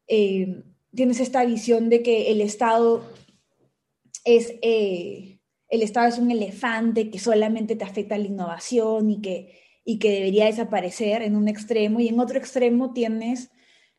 eh, 0.08 0.64
tienes 0.92 1.20
esta 1.20 1.44
visión 1.44 1.90
de 1.90 2.02
que 2.02 2.32
el 2.32 2.40
Estado 2.40 3.08
es, 4.24 4.52
el 5.68 5.82
Estado 5.82 6.08
es 6.08 6.18
un 6.18 6.30
elefante 6.30 7.10
que 7.10 7.18
solamente 7.18 7.76
te 7.76 7.84
afecta 7.84 8.18
la 8.18 8.26
innovación 8.26 9.10
y 9.10 9.20
que, 9.20 9.60
y 9.84 9.98
que 9.98 10.10
debería 10.10 10.46
desaparecer 10.46 11.22
en 11.22 11.36
un 11.36 11.48
extremo, 11.48 12.00
y 12.00 12.08
en 12.08 12.20
otro 12.20 12.38
extremo 12.38 12.92
tienes 12.92 13.50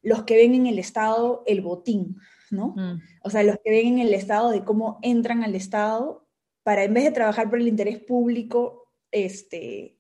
los 0.02 0.24
que 0.24 0.38
ven 0.38 0.56
en 0.56 0.68
el 0.68 0.80
Estado 0.80 1.44
el 1.48 1.62
botín, 1.62 2.18
¿no? 2.52 2.76
Mm. 2.78 3.02
O 3.24 3.30
sea, 3.30 3.44
los 3.44 3.58
que 3.64 3.72
ven 3.72 3.88
en 3.88 4.00
el 4.00 4.14
Estado 4.14 4.52
de 4.52 4.64
cómo 4.64 5.00
entran 5.02 5.44
al 5.44 5.56
Estado 5.56 6.28
para 6.64 6.84
en 6.84 6.94
vez 6.94 7.04
de 7.04 7.12
trabajar 7.12 7.50
por 7.50 7.60
el 7.60 7.68
interés 7.68 8.00
público, 8.00 8.92
este, 9.12 9.98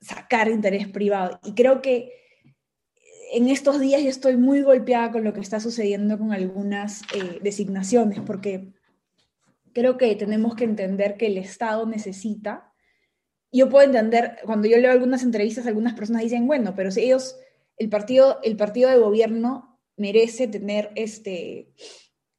sacar 0.00 0.48
interés 0.48 0.88
privado. 0.88 1.40
Y 1.44 1.54
creo 1.54 1.82
que 1.82 2.12
en 3.32 3.48
estos 3.48 3.80
días 3.80 4.02
yo 4.02 4.08
estoy 4.08 4.36
muy 4.36 4.62
golpeada 4.62 5.12
con 5.12 5.24
lo 5.24 5.32
que 5.32 5.40
está 5.40 5.60
sucediendo 5.60 6.18
con 6.18 6.32
algunas 6.32 7.02
eh, 7.14 7.38
designaciones, 7.42 8.20
porque 8.20 8.72
creo 9.72 9.96
que 9.96 10.14
tenemos 10.16 10.54
que 10.54 10.64
entender 10.64 11.16
que 11.16 11.26
el 11.26 11.38
Estado 11.38 11.86
necesita, 11.86 12.72
yo 13.52 13.68
puedo 13.68 13.84
entender, 13.84 14.38
cuando 14.44 14.68
yo 14.68 14.78
leo 14.78 14.92
algunas 14.92 15.22
entrevistas, 15.22 15.66
algunas 15.66 15.94
personas 15.94 16.22
dicen, 16.22 16.46
bueno, 16.46 16.74
pero 16.76 16.90
si 16.90 17.00
ellos, 17.02 17.36
el 17.76 17.88
partido, 17.88 18.38
el 18.42 18.56
partido 18.56 18.90
de 18.90 18.98
gobierno 18.98 19.80
merece 19.96 20.46
tener 20.46 20.90
este, 20.94 21.72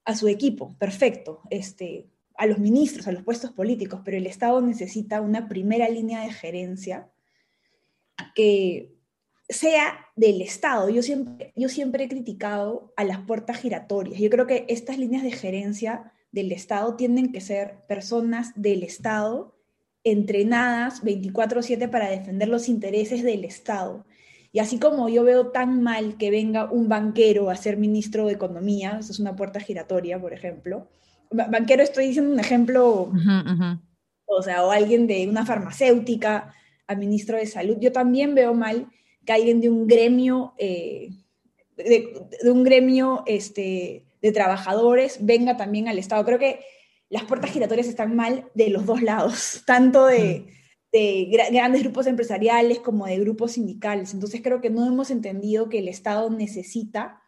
a 0.06 0.16
su 0.16 0.28
equipo, 0.28 0.76
perfecto, 0.78 1.42
este, 1.50 2.10
a 2.36 2.46
los 2.46 2.60
ministros, 2.60 3.08
a 3.08 3.12
los 3.12 3.24
puestos 3.24 3.52
políticos, 3.52 4.02
pero 4.06 4.18
el 4.18 4.26
Estado 4.26 4.62
necesita 4.62 5.22
una 5.22 5.48
primera 5.48 5.90
línea 5.90 6.22
de 6.22 6.32
gerencia 6.32 7.12
que 8.34 8.96
sea 9.50 10.08
del 10.16 10.42
Estado. 10.42 10.90
Yo 10.90 11.04
siempre, 11.04 11.52
yo 11.56 11.68
siempre 11.68 12.06
he 12.06 12.10
criticado 12.10 12.94
a 12.96 13.04
las 13.04 13.20
puertas 13.20 13.58
giratorias. 13.58 14.20
Yo 14.20 14.30
creo 14.30 14.48
que 14.48 14.66
estas 14.70 14.98
líneas 14.98 15.24
de 15.24 15.32
gerencia 15.32 16.14
del 16.32 16.52
Estado 16.52 16.96
tienen 16.96 17.32
que 17.32 17.42
ser 17.42 17.86
personas 17.88 18.54
del 18.56 18.84
Estado 18.84 19.56
entrenadas 20.04 21.04
24/7 21.04 21.88
para 21.90 22.10
defender 22.10 22.48
los 22.48 22.70
intereses 22.70 23.24
del 23.24 23.46
Estado. 23.46 24.06
Y 24.52 24.60
así 24.60 24.80
como 24.80 25.08
yo 25.08 25.24
veo 25.24 25.48
tan 25.52 25.82
mal 25.82 26.18
que 26.18 26.32
venga 26.32 26.70
un 26.72 26.90
banquero 26.90 27.50
a 27.50 27.56
ser 27.56 27.78
ministro 27.78 28.26
de 28.26 28.34
Economía, 28.34 28.98
eso 29.00 29.12
es 29.12 29.20
una 29.20 29.36
puerta 29.36 29.60
giratoria, 29.60 30.20
por 30.20 30.34
ejemplo. 30.34 30.88
Banquero 31.30 31.84
estoy 31.84 32.08
diciendo 32.08 32.34
un 32.34 32.40
ejemplo, 32.40 33.12
o 34.26 34.42
sea, 34.42 34.66
o 34.66 34.72
alguien 34.72 35.08
de 35.08 35.30
una 35.30 35.46
farmacéutica 35.46 36.54
a 36.88 36.96
ministro 36.96 37.38
de 37.38 37.46
Salud. 37.46 37.78
Yo 37.80 37.94
también 37.94 38.36
veo 38.36 38.54
mal 38.54 38.90
que 39.26 39.32
alguien 39.32 39.62
de 39.62 39.70
un 39.70 39.88
gremio, 39.88 40.54
eh, 40.58 41.10
de, 41.78 42.28
de, 42.44 42.52
un 42.52 42.64
gremio 42.64 43.24
este, 43.28 44.04
de 44.22 44.32
trabajadores 44.32 45.18
venga 45.22 45.58
también 45.58 45.88
al 45.88 45.98
Estado. 45.98 46.24
Creo 46.26 46.40
que 46.40 46.60
las 47.10 47.26
puertas 47.26 47.52
giratorias 47.52 47.88
están 47.88 48.16
mal 48.16 48.50
de 48.54 48.70
los 48.70 48.86
dos 48.86 49.02
lados, 49.02 49.64
tanto 49.68 50.06
de, 50.06 50.48
grandes 51.52 51.84
grupos 51.84 52.08
empresariales 52.08 52.80
como 52.80 53.06
de 53.06 53.20
grupos 53.20 53.54
sindicales. 53.54 54.14
Entonces 54.14 54.42
creo 54.42 54.62
que 54.62 54.70
no 54.70 54.86
hemos 54.86 55.12
entendido 55.12 55.70
que 55.70 55.80
el 55.80 55.88
Estado 55.88 56.30
necesita 56.30 57.22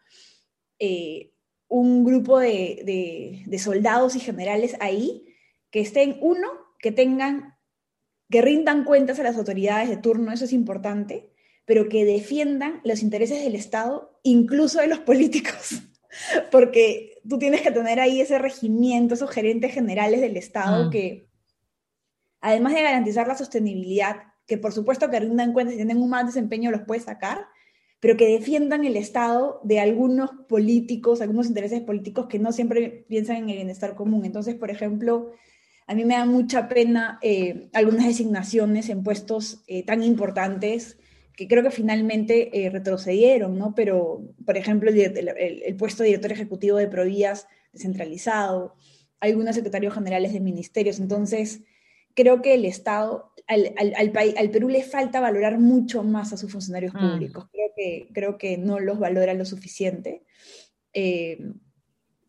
eh, 0.78 1.32
un 1.68 2.04
grupo 2.04 2.38
de, 2.38 3.42
de, 3.46 3.58
soldados 3.58 4.16
y 4.16 4.20
generales 4.20 4.76
ahí 4.80 5.26
que 5.70 5.80
estén, 5.80 6.18
uno, 6.20 6.48
que 6.78 6.92
tengan, 6.92 7.56
que 8.30 8.42
rindan 8.42 8.84
cuentas 8.84 9.18
a 9.18 9.22
las 9.22 9.36
autoridades 9.36 9.88
de 9.88 9.96
turno, 9.96 10.32
eso 10.32 10.44
es 10.44 10.52
importante, 10.52 11.32
pero 11.64 11.88
que 11.88 12.04
defiendan 12.04 12.80
los 12.84 13.02
intereses 13.02 13.42
del 13.42 13.54
Estado, 13.54 14.18
incluso 14.22 14.80
de 14.80 14.86
los 14.88 14.98
políticos, 15.10 15.82
porque 16.50 17.18
tú 17.28 17.38
tienes 17.38 17.62
que 17.62 17.70
tener 17.70 18.00
ahí 18.00 18.20
ese 18.20 18.38
regimiento, 18.38 19.14
esos 19.14 19.30
gerentes 19.30 19.72
generales 19.72 20.20
del 20.20 20.36
Estado 20.36 20.86
mm. 20.86 20.90
que, 20.90 21.28
además 22.40 22.74
de 22.74 22.82
garantizar 22.82 23.26
la 23.26 23.36
sostenibilidad, 23.36 24.16
que 24.46 24.58
por 24.58 24.72
supuesto 24.72 25.10
que 25.10 25.20
rindan 25.20 25.52
cuentas 25.52 25.74
y 25.74 25.76
tienen 25.78 26.02
un 26.02 26.10
mal 26.10 26.26
desempeño 26.26 26.70
los 26.70 26.82
puede 26.82 27.00
sacar, 27.00 27.46
pero 28.00 28.16
que 28.18 28.28
defiendan 28.28 28.84
el 28.84 28.96
Estado 28.96 29.60
de 29.64 29.80
algunos 29.80 30.30
políticos, 30.46 31.22
algunos 31.22 31.46
intereses 31.46 31.80
políticos 31.80 32.26
que 32.26 32.38
no 32.38 32.52
siempre 32.52 33.06
piensan 33.08 33.36
en 33.36 33.50
el 33.50 33.56
bienestar 33.56 33.94
común. 33.94 34.26
Entonces, 34.26 34.56
por 34.56 34.70
ejemplo, 34.70 35.32
a 35.86 35.94
mí 35.94 36.04
me 36.04 36.14
da 36.14 36.26
mucha 36.26 36.68
pena 36.68 37.18
eh, 37.22 37.70
algunas 37.72 38.06
designaciones 38.06 38.90
en 38.90 39.02
puestos 39.02 39.64
eh, 39.66 39.84
tan 39.84 40.02
importantes 40.02 40.98
que 41.36 41.48
creo 41.48 41.62
que 41.62 41.70
finalmente 41.70 42.64
eh, 42.64 42.70
retrocedieron, 42.70 43.58
¿no? 43.58 43.74
Pero, 43.74 44.22
por 44.44 44.56
ejemplo, 44.56 44.90
el, 44.90 45.76
puesto 45.76 46.02
de 46.02 46.10
director 46.10 46.32
ejecutivo 46.32 46.76
de 46.76 46.88
Provías 46.88 47.48
descentralizado, 47.72 48.74
algunos 49.20 49.54
secretarios 49.54 49.94
generales 49.94 50.32
de 50.32 50.40
ministerios. 50.40 51.00
Entonces, 51.00 51.62
creo 52.14 52.42
que 52.42 52.54
el 52.54 52.64
Estado, 52.64 53.32
al, 53.46 53.74
al, 53.76 54.50
Perú 54.50 54.68
le 54.68 54.82
falta 54.82 55.20
valorar 55.20 55.58
mucho 55.58 56.02
más 56.02 56.32
a 56.32 56.36
sus 56.36 56.52
funcionarios 56.52 56.94
mm. 56.94 56.98
públicos. 56.98 57.46
Creo, 57.50 57.70
que, 57.76 58.08
creo 58.12 58.38
que 58.38 58.56
no 58.56 58.78
los 58.78 58.98
valora 58.98 59.34
lo 59.34 59.44
suficiente. 59.44 60.22
Eh, 60.92 61.38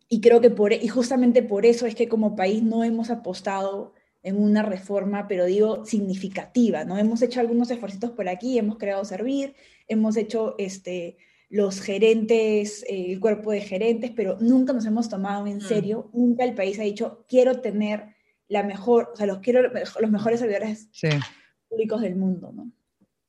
y 0.08 0.22
creo 0.22 0.41
que 0.41 0.50
por, 0.50 0.74
y 0.74 0.88
justamente 0.88 1.44
por 1.44 1.65
eso 1.65 1.86
es 1.86 1.96
que 1.96 2.08
como 2.08 2.36
país 2.36 2.63
no 2.63 2.84
hemos 2.84 3.10
apostado 3.10 3.94
en 4.26 4.42
una 4.42 4.64
reforma, 4.64 5.28
pero 5.28 5.46
digo 5.46 5.86
significativa, 5.86 6.84
¿no? 6.84 6.98
Hemos 6.98 7.22
hecho 7.22 7.40
algunos 7.40 7.70
esfuerzos 7.70 8.10
por 8.12 8.28
aquí, 8.28 8.58
hemos 8.58 8.78
creado 8.78 9.06
Servir, 9.06 9.54
hemos 9.88 10.18
hecho 10.18 10.56
este, 10.58 11.18
los 11.48 11.80
gerentes, 11.80 12.84
eh, 12.90 13.12
el 13.12 13.20
cuerpo 13.20 13.52
de 13.52 13.62
gerentes, 13.62 14.12
pero 14.16 14.38
nunca 14.42 14.74
nos 14.74 14.86
hemos 14.86 15.10
tomado 15.10 15.46
en 15.46 15.58
mm. 15.58 15.62
serio, 15.62 16.10
nunca 16.12 16.44
el 16.44 16.56
país 16.56 16.80
ha 16.80 16.84
dicho, 16.84 17.24
quiero 17.30 17.62
tener 17.62 18.16
la 18.48 18.64
mejor, 18.64 19.12
o 19.14 19.16
sea, 19.16 19.28
los 19.28 19.40
quiero 19.40 19.62
los 19.62 20.12
mejores 20.12 20.40
servidores 20.40 20.90
públicos 21.70 22.02
del 22.02 22.16
mundo, 22.16 22.52
¿no? 22.52 22.72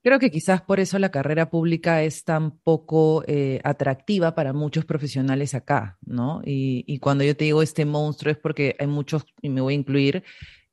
Creo 0.03 0.21
que 0.21 0.31
quizás 0.31 0.63
por 0.63 0.79
eso 0.79 1.01
la 1.01 1.11
carrera 1.11 1.51
pública 1.51 2.05
es 2.05 2.23
tan 2.23 2.59
poco 2.59 3.25
eh, 3.27 3.61
atractiva 3.65 4.37
para 4.37 4.53
muchos 4.53 4.85
profesionales 4.85 5.53
acá, 5.53 5.99
¿no? 6.07 6.43
Y, 6.45 7.01
cuando 7.01 7.25
yo 7.25 7.37
te 7.37 7.45
digo 7.45 7.61
este 7.61 7.85
monstruo 7.85 8.31
es 8.31 8.39
porque 8.39 8.77
hay 8.79 8.87
muchos, 8.87 9.27
y 9.43 9.49
me 9.49 9.61
voy 9.61 9.75
a 9.75 9.77
incluir, 9.77 10.23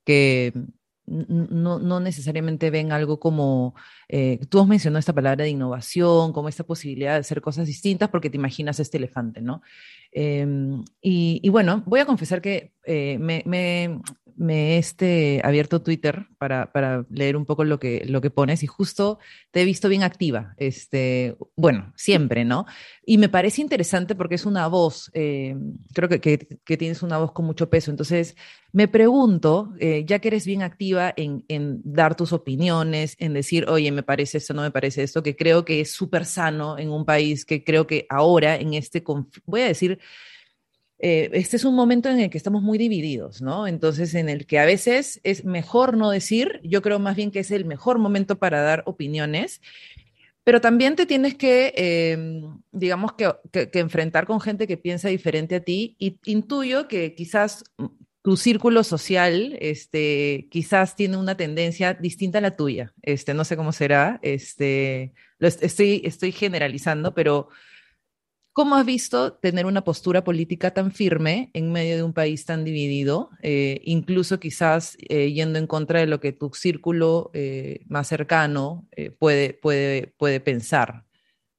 que 0.03 0.53
no, 1.05 1.79
no 1.79 1.99
necesariamente 1.99 2.69
ven 2.69 2.91
algo 2.91 3.19
como, 3.19 3.75
eh, 4.07 4.39
tú 4.49 4.59
has 4.59 4.67
mencionado 4.67 4.99
esta 4.99 5.13
palabra 5.13 5.43
de 5.43 5.49
innovación, 5.49 6.31
como 6.31 6.49
esta 6.49 6.63
posibilidad 6.63 7.13
de 7.13 7.19
hacer 7.19 7.41
cosas 7.41 7.67
distintas 7.67 8.09
porque 8.09 8.29
te 8.29 8.37
imaginas 8.37 8.79
este 8.79 8.97
elefante, 8.97 9.41
¿no? 9.41 9.61
Em, 10.11 10.83
y, 11.01 11.47
bueno, 11.49 11.83
voy 11.85 11.99
a 11.99 12.05
confesar 12.05 12.41
que 12.41 12.73
eh, 12.85 13.17
me 13.19 13.99
he 14.49 14.77
este, 14.77 15.41
abierto 15.43 15.81
Twitter 15.81 16.27
para, 16.37 16.71
para, 16.71 17.05
leer 17.09 17.37
un 17.37 17.45
poco 17.45 17.63
lo 17.63 17.79
que, 17.79 18.03
lo 18.07 18.21
que 18.21 18.29
pones 18.29 18.63
y 18.63 18.67
justo 18.67 19.19
te 19.51 19.61
he 19.61 19.65
visto 19.65 19.89
bien 19.89 20.03
activa, 20.03 20.53
este, 20.57 21.35
bueno, 21.55 21.93
siempre, 21.95 22.45
¿no? 22.45 22.65
Y 23.05 23.17
me 23.17 23.29
parece 23.29 23.61
interesante 23.61 24.15
porque 24.15 24.35
es 24.35 24.45
una 24.45 24.67
voz, 24.67 25.11
eh, 25.13 25.55
creo 25.93 26.09
que, 26.09 26.19
que, 26.19 26.77
tienes 26.77 27.03
una 27.03 27.17
voz 27.17 27.31
con 27.31 27.45
mucho 27.45 27.69
peso, 27.69 27.91
entonces 27.91 28.35
me 28.71 28.87
pregunto, 28.87 29.73
eh, 29.79 30.03
ya 30.07 30.19
que 30.19 30.29
eres 30.29 30.45
bien 30.45 30.63
activa 30.63 31.13
en, 31.15 31.45
en, 31.47 31.81
dar 31.83 32.15
tus 32.15 32.33
opiniones, 32.33 33.15
en 33.19 33.33
decir, 33.33 33.69
oye, 33.69 33.91
me 33.91 34.03
parece 34.03 34.39
esto, 34.39 34.53
no 34.53 34.63
me 34.63 34.71
parece 34.71 35.03
esto, 35.03 35.21
que 35.21 35.35
creo 35.35 35.63
que 35.63 35.81
es 35.81 35.91
súper 35.93 36.25
sano 36.25 36.77
en 36.77 36.89
un 36.89 37.05
país 37.05 37.45
que 37.45 37.63
creo 37.63 37.85
que 37.85 38.07
ahora, 38.09 38.55
en 38.55 38.73
este, 38.73 39.03
voy 39.45 39.61
a 39.61 39.67
decir, 39.67 39.99
eh, 41.05 41.29
este 41.33 41.57
es 41.57 41.65
un 41.65 41.75
momento 41.75 42.07
en 42.07 42.21
el 42.21 42.29
que 42.29 42.37
estamos 42.37 42.63
muy 42.63 42.77
divididos, 42.77 43.41
¿no? 43.41 43.67
Entonces, 43.67 44.15
en 44.15 44.29
el 44.29 44.45
que 44.45 44.57
a 44.57 44.63
veces 44.63 45.19
es 45.25 45.43
mejor 45.43 45.97
no 45.97 46.09
decir, 46.09 46.61
yo 46.63 46.81
creo 46.81 46.97
más 46.97 47.17
bien 47.17 47.29
que 47.29 47.39
es 47.39 47.51
el 47.51 47.65
mejor 47.65 47.99
momento 47.99 48.39
para 48.39 48.61
dar 48.61 48.83
opiniones, 48.85 49.59
pero 50.45 50.61
también 50.61 50.95
te 50.95 51.05
tienes 51.05 51.35
que, 51.35 51.73
em, 51.75 52.57
digamos, 52.71 53.15
que, 53.15 53.33
enfrentar 53.73 54.25
con 54.25 54.39
gente 54.39 54.65
que 54.65 54.77
piensa 54.77 55.09
diferente 55.09 55.55
a 55.55 55.59
ti 55.59 55.97
y 55.99 56.19
intuyo 56.23 56.87
que 56.87 57.15
quizás 57.15 57.65
tu 58.21 58.37
círculo 58.37 58.85
social, 58.85 59.57
este, 59.59 60.47
quizás 60.51 60.95
tiene 60.95 61.17
una 61.17 61.35
tendencia 61.35 61.95
distinta 61.95 62.37
a 62.37 62.41
la 62.41 62.55
tuya. 62.55 62.93
Este, 63.01 63.33
no 63.33 63.43
sé 63.43 63.57
cómo 63.57 63.73
será, 63.73 64.21
este, 64.21 65.11
lo 65.37 65.49
estoy, 65.49 66.01
estoy 66.05 66.31
generalizando, 66.31 67.13
pero 67.13 67.49
¿Cómo 68.53 68.75
has 68.75 68.85
visto 68.85 69.33
tener 69.33 69.65
una 69.65 69.83
postura 69.83 70.23
política 70.23 70.71
tan 70.71 70.91
firme 70.91 71.49
en 71.53 71.71
medio 71.71 71.95
de 71.95 72.03
un 72.03 72.13
país 72.13 72.45
tan 72.45 72.63
dividido, 72.63 73.31
eh, 73.41 73.81
incluso 73.83 74.39
quizás 74.39 74.95
eh, 75.09 75.31
yendo 75.31 75.57
en 75.57 75.65
contra 75.65 75.99
de 75.99 76.05
lo 76.05 76.19
que 76.19 76.33
tu 76.33 76.51
círculo 76.53 77.31
eh, 77.33 77.79
más 77.87 78.07
cercano 78.07 78.87
puede, 79.17 79.55
puede, 79.55 80.13
puede 80.17 80.39
pensar? 80.39 81.03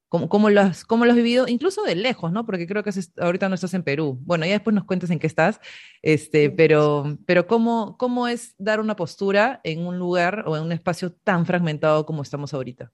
¿Cómo, 0.09 0.29
cómo, 0.29 0.51
lo 0.51 0.61
has, 0.61 0.85
¿Cómo, 0.85 1.05
lo 1.05 1.11
has, 1.11 1.17
vivido? 1.17 1.49
Incluso 1.49 1.83
de 1.83 1.97
lejos, 1.97 2.31
¿no? 2.31 2.47
Porque 2.47 2.69
creo 2.69 2.85
que 2.85 2.93
ahorita 3.19 3.49
no 3.49 3.57
estás 3.57 3.75
en 3.75 3.83
Perú. 3.83 4.21
Bueno, 4.23 4.47
ya 4.47 4.53
después 4.53 4.73
nos 4.73 4.85
cuentas 4.85 5.11
en 5.11 5.19
qué 5.19 5.27
estás, 5.27 5.59
este, 6.01 6.49
pero, 6.51 7.19
pero 7.27 7.49
¿cómo, 7.49 7.97
¿cómo 7.99 8.29
es 8.29 8.55
dar 8.57 8.79
una 8.79 8.95
postura 8.95 9.61
en 9.65 9.85
un 9.85 9.99
lugar 9.99 10.45
o 10.47 10.57
en 10.57 10.63
un 10.63 10.71
espacio 10.71 11.11
tan 11.11 11.45
fragmentado 11.45 12.07
como 12.07 12.23
estamos 12.23 12.55
ahorita? 12.55 12.93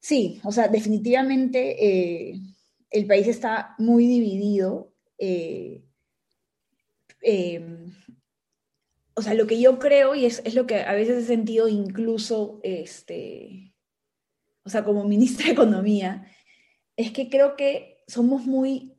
Sí, 0.00 0.40
o 0.42 0.50
sea, 0.50 0.66
definitivamente 0.66 2.34
el 2.92 3.06
país 3.06 3.26
está 3.26 3.74
muy 3.78 4.06
dividido. 4.06 4.92
Eh, 5.18 5.82
em, 7.22 7.92
o 9.14 9.22
sea, 9.22 9.34
lo 9.34 9.46
que 9.46 9.60
yo 9.60 9.78
creo, 9.78 10.14
y 10.14 10.26
es, 10.26 10.54
lo 10.54 10.66
que 10.66 10.80
a 10.80 10.92
veces 10.92 11.24
he 11.24 11.26
sentido 11.26 11.68
incluso, 11.68 12.60
este, 12.62 13.74
o 14.64 14.70
sea, 14.70 14.84
como 14.84 15.04
ministra 15.08 15.46
de 15.46 15.52
Economía, 15.52 16.26
es 16.96 17.10
que 17.10 17.28
creo 17.28 17.56
que 17.56 18.04
somos 18.06 18.46
muy, 18.46 18.94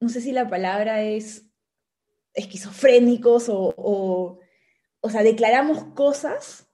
no 0.00 0.08
sé 0.08 0.20
si 0.20 0.32
la 0.32 0.48
palabra 0.48 1.02
es 1.02 1.46
esquizofrénicos 2.34 3.48
o, 3.48 3.74
o, 3.76 4.40
o 5.00 5.10
sea, 5.10 5.22
declaramos 5.22 5.84
cosas 5.94 6.68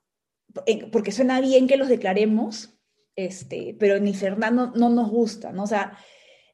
eh, 0.66 0.87
porque 0.90 1.12
suena 1.12 1.40
bien 1.40 1.66
que 1.66 1.76
los 1.76 1.88
declaremos, 1.88 2.78
este, 3.16 3.76
pero 3.78 3.98
ni 3.98 4.14
Fernando 4.14 4.72
no 4.74 4.88
nos 4.88 5.10
gusta, 5.10 5.52
¿no? 5.52 5.64
O 5.64 5.66
sea, 5.66 5.98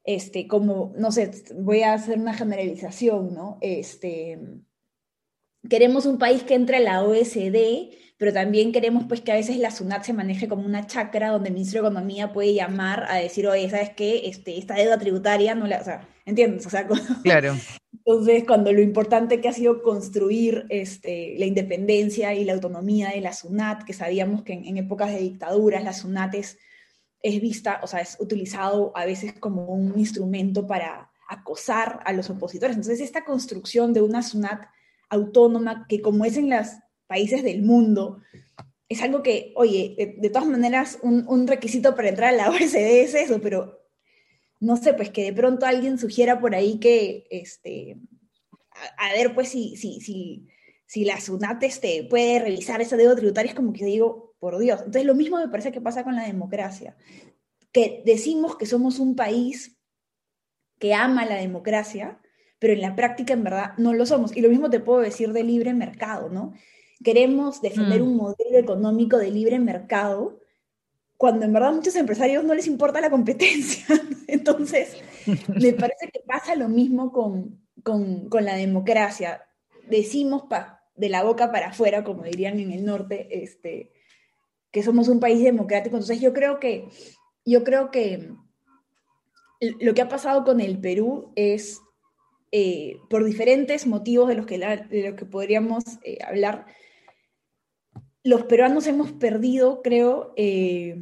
este, 0.05 0.47
como, 0.47 0.93
no 0.97 1.13
sé, 1.13 1.31
voy 1.55 1.83
a 1.83 1.93
hacer 1.93 2.19
una 2.19 2.35
generalización, 2.35 3.35
¿no? 3.35 3.59
Este, 3.61 4.39
queremos 5.69 6.07
un 6.07 6.19
país 6.19 6.43
que 6.43 6.55
entre 6.55 6.79
a 6.79 6.81
la 6.81 7.03
OSD, 7.03 7.91
pero 8.17 8.33
también 8.33 8.73
queremos 8.73 9.05
pues 9.09 9.21
que 9.21 9.33
a 9.33 9.37
veces 9.37 9.57
la 9.59 9.71
SUNAT 9.71 10.05
se 10.05 10.13
maneje 10.13 10.49
como 10.49 10.65
una 10.65 10.87
chacra 10.87 11.31
donde 11.31 11.49
el 11.49 11.55
ministro 11.55 11.81
de 11.81 11.89
Economía 11.89 12.33
puede 12.33 12.55
llamar 12.55 13.07
a 13.09 13.17
decir, 13.17 13.47
oye, 13.47 13.69
¿sabes 13.71 13.91
qué? 13.91 14.29
Este, 14.29 14.59
esta 14.59 14.75
deuda 14.75 14.99
tributaria 14.99 15.55
no 15.55 15.67
la, 15.67 15.81
o 15.81 15.85
sea, 15.85 16.07
¿entiendes? 16.27 16.67
O 16.67 16.71
sea, 16.71 16.87
claro. 17.23 17.57
Entonces, 17.93 18.45
cuando 18.47 18.73
lo 18.73 18.83
importante 18.83 19.41
que 19.41 19.49
ha 19.49 19.53
sido 19.53 19.83
construir 19.83 20.67
este, 20.69 21.35
la 21.39 21.47
independencia 21.47 22.35
y 22.35 22.45
la 22.45 22.55
autonomía 22.55 23.11
de 23.11 23.21
la 23.21 23.33
SUNAT, 23.33 23.85
que 23.85 23.93
sabíamos 23.93 24.43
que 24.43 24.55
en, 24.55 24.65
en 24.65 24.79
épocas 24.79 25.13
de 25.13 25.21
dictaduras 25.21 25.85
la 25.85 25.93
SUNAT 25.93 26.35
es 26.35 26.59
es 27.23 27.41
vista, 27.41 27.81
o 27.83 27.87
sea, 27.87 28.01
es 28.01 28.17
utilizado 28.21 28.93
a 28.95 29.05
veces 29.05 29.35
como 29.39 29.67
un 29.67 29.99
instrumento 29.99 30.67
para 30.67 31.11
acosar 31.29 32.01
a 32.05 32.13
los 32.13 32.31
opositores. 32.31 32.77
Entonces, 32.77 33.01
esta 33.01 33.25
construcción 33.25 33.93
de 33.93 34.03
una 34.03 34.23
SUNAT 34.23 34.67
autónoma, 35.09 35.87
que 35.89 36.01
como 36.01 36.25
es 36.25 36.37
en 36.37 36.51
los 36.51 36.67
países 37.07 37.43
del 37.43 37.63
mundo, 37.63 38.21
es 38.89 39.03
algo 39.03 39.23
que, 39.23 39.53
oye, 39.57 40.17
de, 40.19 40.31
todas 40.31 40.49
maneras, 40.49 40.99
un, 41.03 41.47
requisito 41.47 41.95
para 41.95 42.09
entrar 42.09 42.35
a 42.35 42.37
la 42.37 42.51
OSD 42.51 42.77
es 42.77 43.15
eso, 43.15 43.41
pero 43.41 43.81
no 44.59 44.77
sé, 44.77 44.95
pues 44.95 45.11
que 45.11 45.25
de 45.25 45.33
pronto 45.33 45.67
alguien 45.67 45.99
sugiera 45.99 46.41
por 46.41 46.55
ahí 46.55 46.79
que, 46.81 47.27
este, 47.31 47.97
a, 48.99 49.13
ver, 49.13 49.35
pues 49.35 49.51
si, 49.51 49.77
si, 49.77 50.01
si, 50.01 50.49
si 50.87 51.05
la 51.05 51.21
SUNAT 51.21 51.63
este, 51.63 52.05
puede 52.11 52.41
revisar 52.41 52.81
esa 52.81 52.97
deuda 52.97 53.17
tributaria, 53.17 53.51
es 53.51 53.57
como 53.57 53.73
que 53.73 53.85
digo, 53.85 54.30
por 54.41 54.59
Dios. 54.59 54.81
Entonces 54.81 55.05
lo 55.05 55.15
mismo 55.15 55.39
me 55.39 55.49
parece 55.49 55.71
que 55.71 55.81
pasa 55.81 56.03
con 56.03 56.17
la 56.17 56.25
democracia, 56.25 56.97
que 57.71 58.03
decimos 58.05 58.57
que 58.57 58.67
somos 58.67 58.99
un 58.99 59.15
país 59.15 59.79
que 60.81 60.95
ama 60.95 61.27
la 61.27 61.37
democracia, 61.37 62.19
pero 62.59 62.73
en 62.73 62.81
la 62.81 62.97
práctica 62.97 63.35
en 63.35 63.45
verdad 63.45 63.75
no 63.77 63.93
lo 63.93 64.07
somos. 64.07 64.37
Y 64.37 64.41
lo 64.41 64.49
mismo 64.49 64.71
te 64.71 64.81
puedo 64.81 65.01
decir 65.01 65.33
de 65.33 65.45
libre 65.45 65.75
mercado, 65.75 66.31
¿no? 66.31 66.55
Queremos 67.05 67.63
defender 67.63 68.01
mm. 68.01 68.09
un 68.09 68.17
modelo 68.17 68.59
económico 68.59 69.19
de 69.19 69.31
libre 69.31 69.59
mercado 69.59 70.41
cuando 71.17 71.45
en 71.45 71.53
verdad 71.53 71.69
a 71.69 71.73
muchos 71.75 71.97
empresarios 71.97 72.45
no 72.45 72.55
les 72.55 72.67
importa 72.67 73.01
la 73.01 73.11
competencia. 73.11 73.85
Entonces, 74.27 74.97
me 75.27 75.73
parece 75.75 76.09
que 76.11 76.21
pasa 76.27 76.55
lo 76.55 76.69
mismo 76.69 77.13
con, 77.13 77.61
con, 77.83 78.45
la 78.45 78.57
democracia. 78.57 79.47
Decimos 79.89 80.45
de 80.95 81.09
la 81.11 81.23
boca 81.23 81.53
para 81.53 81.69
afuera, 81.69 82.05
como 82.05 82.23
dirían 82.23 82.59
en 82.59 82.73
el 82.73 82.87
norte, 82.87 83.43
este, 83.43 83.93
que 84.71 84.83
somos 84.83 85.09
un 85.09 85.21
país 85.21 85.43
democrático. 85.43 85.97
Entonces 85.97 86.21
yo 86.21 86.33
creo 86.33 86.61
que, 86.61 86.89
yo 87.45 87.65
creo 87.65 87.91
que 87.91 88.33
lo 89.81 89.95
que 89.95 90.03
ha 90.03 90.09
pasado 90.09 90.45
con 90.45 90.61
el 90.61 90.79
Perú 90.79 91.33
es, 91.37 91.81
eh, 92.53 92.97
por 93.09 93.25
diferentes 93.25 93.87
motivos 93.87 94.29
de 94.29 94.35
los 94.35 94.47
que, 94.47 94.59
de 94.59 95.15
que 95.17 95.25
podríamos 95.25 95.85
eh, 96.05 96.19
hablar, 96.27 96.67
los 98.23 98.45
peruanos 98.45 98.87
hemos 98.87 99.13
perdido, 99.13 99.83
creo, 99.83 100.33
eh, 100.37 100.99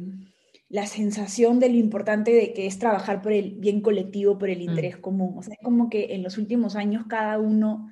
la 0.69 0.85
sensación 0.85 1.59
de 1.59 1.69
lo 1.69 1.75
importante 1.75 2.31
de 2.31 2.53
que 2.53 2.67
es 2.67 2.77
trabajar 2.79 3.21
por 3.21 3.33
el 3.33 3.55
bien 3.55 3.81
colectivo, 3.81 4.37
por 4.37 4.49
el 4.49 4.59
mm. 4.59 4.69
interés 4.69 4.97
común. 4.97 5.35
O 5.37 5.43
sea, 5.43 5.55
es 5.55 5.63
como 5.63 5.89
que 5.89 6.13
en 6.13 6.23
los 6.23 6.37
últimos 6.37 6.75
años 6.75 7.05
cada 7.09 7.39
uno 7.39 7.89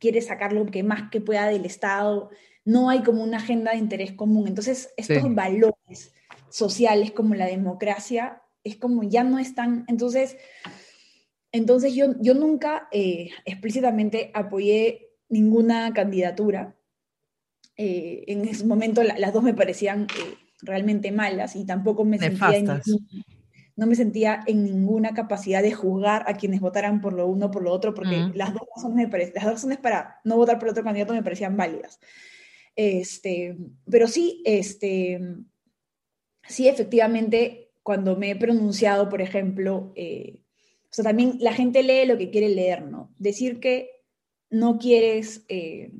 quiere 0.00 0.20
sacar 0.22 0.52
lo 0.52 0.64
que 0.66 0.82
más 0.82 1.10
que 1.10 1.20
pueda 1.20 1.46
del 1.46 1.66
Estado, 1.66 2.30
no 2.68 2.90
hay 2.90 3.02
como 3.02 3.24
una 3.24 3.38
agenda 3.38 3.70
de 3.70 3.78
interés 3.78 4.12
común. 4.12 4.46
Entonces, 4.46 4.92
estos 4.98 5.34
valores 5.34 6.12
sociales 6.50 7.12
como 7.12 7.34
la 7.34 7.46
democracia 7.46 8.42
es 8.62 8.76
como 8.76 9.04
ya 9.04 9.24
no 9.24 9.38
están, 9.38 9.86
entonces, 9.88 10.36
entonces 11.50 11.94
yo, 11.94 12.14
yo 12.20 12.34
nunca 12.34 12.86
eh, 12.92 13.30
explícitamente 13.46 14.30
apoyé 14.34 15.14
ninguna 15.30 15.94
candidatura. 15.94 16.76
Eh, 17.78 18.24
en 18.26 18.46
ese 18.46 18.66
momento 18.66 19.02
las 19.02 19.32
dos 19.32 19.42
me 19.42 19.54
parecían 19.54 20.02
eh, 20.02 20.34
realmente 20.60 21.10
malas 21.10 21.56
y 21.56 21.64
tampoco 21.64 22.04
me 22.04 22.18
sentía 22.18 22.54
en 22.54 22.68
no 23.76 23.86
me 23.86 23.94
sentía 23.94 24.42
en 24.46 24.64
ninguna 24.64 25.14
capacidad 25.14 25.62
de 25.62 25.72
juzgar 25.72 26.24
a 26.26 26.34
quienes 26.34 26.60
votaran 26.60 27.00
por 27.00 27.14
lo 27.14 27.28
uno 27.28 27.46
o 27.46 27.50
por 27.50 27.62
lo 27.62 27.72
otro, 27.72 27.94
porque 27.94 28.30
las, 28.34 28.52
dos 28.52 28.62
razones 28.76 29.08
me 29.08 29.18
las 29.18 29.44
dos 29.44 29.52
razones 29.54 29.78
para 29.78 30.20
no 30.24 30.36
votar 30.36 30.58
por 30.58 30.68
otro 30.68 30.82
candidato 30.82 31.14
me 31.14 31.22
parecían 31.22 31.56
válidas. 31.56 32.00
Este, 32.78 33.56
pero 33.90 34.06
sí, 34.06 34.40
este, 34.44 35.18
sí, 36.46 36.68
efectivamente, 36.68 37.72
cuando 37.82 38.14
me 38.14 38.30
he 38.30 38.36
pronunciado, 38.36 39.08
por 39.08 39.20
ejemplo, 39.20 39.92
eh, 39.96 40.38
o 40.84 40.92
sea, 40.92 41.02
también 41.02 41.38
la 41.40 41.52
gente 41.52 41.82
lee 41.82 42.06
lo 42.06 42.16
que 42.16 42.30
quiere 42.30 42.48
leer, 42.48 42.82
¿no? 42.82 43.12
Decir 43.18 43.58
que 43.58 43.90
no 44.48 44.78
quieres 44.78 45.44
eh, 45.48 45.90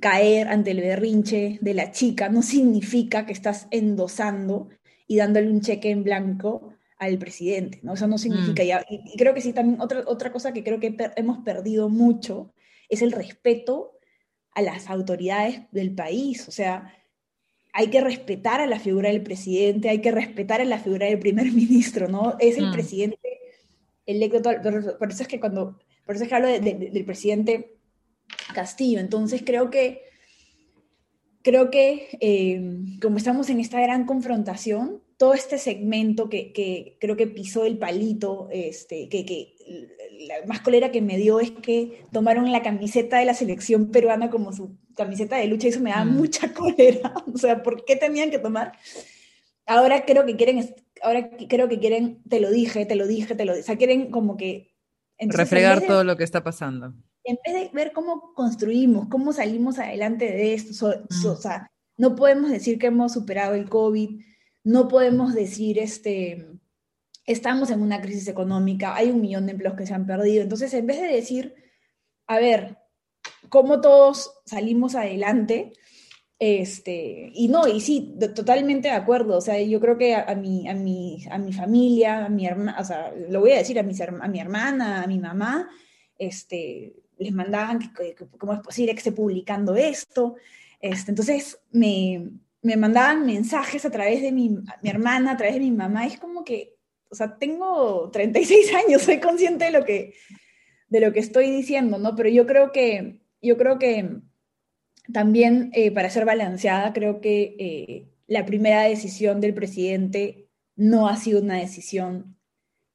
caer 0.00 0.46
ante 0.46 0.70
el 0.70 0.80
berrinche 0.80 1.58
de 1.60 1.74
la 1.74 1.90
chica 1.90 2.28
no 2.28 2.42
significa 2.42 3.26
que 3.26 3.32
estás 3.32 3.66
endosando 3.72 4.68
y 5.08 5.16
dándole 5.16 5.50
un 5.50 5.60
cheque 5.60 5.90
en 5.90 6.04
blanco 6.04 6.72
al 6.98 7.18
presidente, 7.18 7.80
¿no? 7.82 7.94
Eso 7.94 8.06
no 8.06 8.16
significa 8.16 8.62
mm. 8.62 8.66
ya. 8.66 8.86
Y, 8.88 9.16
creo 9.18 9.34
que 9.34 9.40
sí, 9.40 9.52
también 9.52 9.80
otra, 9.80 10.04
otra 10.06 10.30
cosa 10.30 10.52
que 10.52 10.62
creo 10.62 10.78
que 10.78 10.96
hemos 11.16 11.38
perdido 11.38 11.88
mucho 11.88 12.54
es 12.88 13.02
el 13.02 13.10
respeto 13.10 13.95
a 14.56 14.62
las 14.62 14.88
autoridades 14.88 15.60
del 15.70 15.94
país. 15.94 16.48
O 16.48 16.50
sea, 16.50 16.92
hay 17.74 17.88
que 17.88 18.00
respetar 18.00 18.62
a 18.62 18.66
la 18.66 18.80
figura 18.80 19.10
del 19.10 19.22
presidente, 19.22 19.90
hay 19.90 20.00
que 20.00 20.10
respetar 20.10 20.62
a 20.62 20.64
la 20.64 20.78
figura 20.78 21.06
del 21.06 21.18
primer 21.18 21.46
ministro, 21.52 22.08
¿no? 22.08 22.36
Es 22.40 22.56
el 22.56 22.68
mm. 22.68 22.72
presidente 22.72 23.18
electo, 24.06 24.50
por 24.98 25.10
eso 25.10 25.22
es 25.22 25.28
que 25.28 25.38
cuando, 25.38 25.78
por 26.06 26.14
eso 26.14 26.24
es 26.24 26.30
que 26.30 26.34
hablo 26.34 26.48
del 26.48 27.04
presidente 27.04 27.76
Castillo, 28.54 28.98
entonces 28.98 29.42
creo 29.44 29.68
que, 29.68 30.02
creo 31.42 31.70
que 31.70 32.16
eh, 32.20 32.98
como 33.02 33.18
estamos 33.18 33.50
en 33.50 33.60
esta 33.60 33.80
gran 33.80 34.06
confrontación, 34.06 35.02
todo 35.18 35.34
este 35.34 35.58
segmento 35.58 36.30
que, 36.30 36.52
que 36.52 36.96
creo 36.98 37.16
que 37.16 37.26
pisó 37.26 37.66
el 37.66 37.76
palito, 37.76 38.48
este, 38.50 39.10
que, 39.10 39.26
que 39.26 39.55
la 40.26 40.46
más 40.46 40.60
colera 40.60 40.90
que 40.90 41.02
me 41.02 41.16
dio 41.16 41.40
es 41.40 41.50
que 41.50 42.04
tomaron 42.12 42.52
la 42.52 42.62
camiseta 42.62 43.18
de 43.18 43.24
la 43.24 43.34
selección 43.34 43.90
peruana 43.90 44.30
como 44.30 44.52
su 44.52 44.76
camiseta 44.94 45.36
de 45.36 45.46
lucha 45.46 45.66
y 45.66 45.70
eso 45.70 45.80
me 45.80 45.90
da 45.90 46.04
mm. 46.04 46.16
mucha 46.16 46.52
cólera. 46.54 47.12
O 47.32 47.38
sea, 47.38 47.62
¿por 47.62 47.84
qué 47.84 47.96
tenían 47.96 48.30
que 48.30 48.38
tomar? 48.38 48.72
Ahora 49.66 50.04
creo 50.04 50.24
que 50.24 50.36
quieren, 50.36 50.74
ahora 51.02 51.30
creo 51.48 51.68
que 51.68 51.78
quieren, 51.78 52.22
te 52.28 52.40
lo 52.40 52.50
dije, 52.50 52.86
te 52.86 52.94
lo 52.94 53.06
dije, 53.06 53.34
te 53.34 53.44
lo 53.44 53.52
dije. 53.52 53.62
O 53.62 53.66
sea, 53.66 53.76
quieren 53.76 54.10
como 54.10 54.36
que... 54.36 54.72
Refregar 55.18 55.86
todo 55.86 56.04
lo 56.04 56.16
que 56.16 56.24
está 56.24 56.44
pasando. 56.44 56.94
En 57.24 57.38
vez 57.44 57.54
de 57.54 57.70
ver 57.72 57.92
cómo 57.92 58.32
construimos, 58.34 59.08
cómo 59.08 59.32
salimos 59.32 59.78
adelante 59.78 60.26
de 60.26 60.54
esto, 60.54 60.88
mm. 60.88 61.26
o 61.26 61.36
sea, 61.36 61.70
no 61.96 62.14
podemos 62.14 62.50
decir 62.50 62.78
que 62.78 62.86
hemos 62.86 63.14
superado 63.14 63.54
el 63.54 63.68
COVID, 63.68 64.20
no 64.62 64.88
podemos 64.88 65.34
decir, 65.34 65.78
este, 65.78 66.46
estamos 67.26 67.70
en 67.70 67.82
una 67.82 68.00
crisis 68.00 68.28
económica, 68.28 68.94
hay 68.94 69.10
un 69.10 69.20
millón 69.20 69.46
de 69.46 69.52
empleos 69.52 69.74
que 69.74 69.86
se 69.86 69.94
han 69.94 70.06
perdido. 70.06 70.42
Entonces, 70.42 70.72
en 70.74 70.86
vez 70.86 71.00
de 71.00 71.08
decir, 71.08 71.54
a 72.26 72.38
ver, 72.38 72.78
cómo 73.48 73.80
todos 73.80 74.32
salimos 74.44 74.94
adelante, 74.94 75.72
este, 76.38 77.30
y 77.32 77.48
no, 77.48 77.66
y 77.66 77.80
sí, 77.80 78.14
totalmente 78.34 78.88
de 78.88 78.94
acuerdo. 78.94 79.38
O 79.38 79.40
sea, 79.40 79.60
yo 79.60 79.80
creo 79.80 79.96
que 79.98 80.14
a, 80.14 80.34
mi, 80.34 80.68
a, 80.68 80.74
mi, 80.74 81.24
a 81.30 81.38
mi 81.38 81.52
familia, 81.52 82.26
a 82.26 82.28
mi 82.28 82.46
hermana, 82.46 82.76
o 82.78 82.84
sea, 82.84 83.12
lo 83.28 83.40
voy 83.40 83.52
a 83.52 83.58
decir 83.58 83.78
a, 83.78 83.82
mi 83.82 83.94
a 83.98 84.28
mi 84.28 84.40
hermana, 84.40 85.02
a 85.02 85.06
mi 85.06 85.18
mamá, 85.18 85.68
este, 86.18 86.94
les 87.18 87.32
mandaban 87.32 87.92
que, 87.94 88.14
cómo 88.38 88.52
es 88.52 88.60
posible 88.60 88.92
que 88.92 88.98
esté 88.98 89.12
publicando 89.12 89.74
esto. 89.74 90.36
Este, 90.80 91.10
entonces, 91.10 91.58
me, 91.72 92.30
me 92.62 92.76
mandaban 92.76 93.24
mensajes 93.24 93.84
a 93.84 93.90
través 93.90 94.20
de 94.22 94.30
mi, 94.30 94.50
mi 94.50 94.90
hermana, 94.90 95.32
a 95.32 95.36
través 95.36 95.54
de 95.54 95.60
mi 95.60 95.72
mamá. 95.72 96.06
Es 96.06 96.18
como 96.18 96.44
que 96.44 96.75
o 97.16 97.18
sea, 97.18 97.38
tengo 97.38 98.10
36 98.10 98.74
años, 98.86 99.02
soy 99.02 99.20
consciente 99.20 99.64
de 99.64 99.70
lo 99.70 99.86
que, 99.86 100.12
de 100.88 101.00
lo 101.00 101.12
que 101.14 101.20
estoy 101.20 101.50
diciendo, 101.50 101.96
¿no? 101.98 102.14
Pero 102.14 102.28
yo 102.28 102.46
creo 102.46 102.72
que, 102.72 103.22
yo 103.40 103.56
creo 103.56 103.78
que 103.78 104.20
también, 105.10 105.70
eh, 105.72 105.90
para 105.92 106.10
ser 106.10 106.26
balanceada, 106.26 106.92
creo 106.92 107.22
que 107.22 107.56
eh, 107.58 108.08
la 108.26 108.44
primera 108.44 108.82
decisión 108.82 109.40
del 109.40 109.54
presidente 109.54 110.50
no 110.74 111.08
ha 111.08 111.16
sido 111.16 111.40
una 111.40 111.56
decisión 111.56 112.36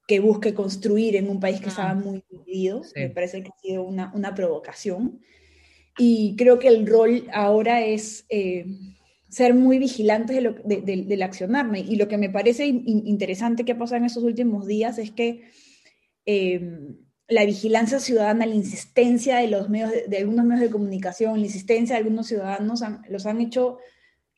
que 0.07 0.19
busque 0.19 0.53
construir 0.53 1.15
en 1.15 1.27
un 1.27 1.39
país 1.39 1.59
que 1.59 1.69
estaba 1.69 1.95
muy 1.95 2.23
dividido. 2.29 2.83
Me 2.95 3.09
parece 3.09 3.41
que 3.41 3.49
ha 3.49 3.59
sido 3.59 3.83
una, 3.83 4.11
una, 4.13 4.35
provocación. 4.35 5.19
Y 5.97 6.35
creo 6.37 6.59
que 6.59 6.67
el 6.67 6.85
rol 6.85 7.27
ahora 7.33 7.81
es 7.81 8.25
eh, 8.29 8.65
ser 9.31 9.53
muy 9.53 9.79
vigilantes 9.79 10.35
de 10.35 10.41
lo, 10.41 10.53
del 10.53 11.23
accionar. 11.23 11.65
Y 11.77 11.95
lo 11.95 12.09
que 12.09 12.17
me 12.17 12.29
parece 12.29 12.65
interesante 12.65 13.63
que 13.63 13.71
ha 13.71 13.77
pasado 13.77 13.97
en 13.97 14.05
estos 14.05 14.23
últimos 14.23 14.67
días 14.67 14.97
es 14.97 15.11
que 15.11 15.43
em, 16.25 16.97
la 17.29 17.45
vigilancia 17.45 18.01
ciudadana, 18.01 18.45
la 18.45 18.55
insistencia 18.55 19.37
de, 19.37 19.47
los 19.47 19.69
medios, 19.69 19.91
de, 20.05 20.17
algunos 20.17 20.45
medios 20.45 20.61
de 20.61 20.69
comunicación, 20.69 21.39
la 21.39 21.45
insistencia 21.45 21.95
de 21.95 22.01
algunos 22.01 22.27
ciudadanos 22.27 22.83
los 23.07 23.25
han 23.25 23.39
hecho 23.39 23.77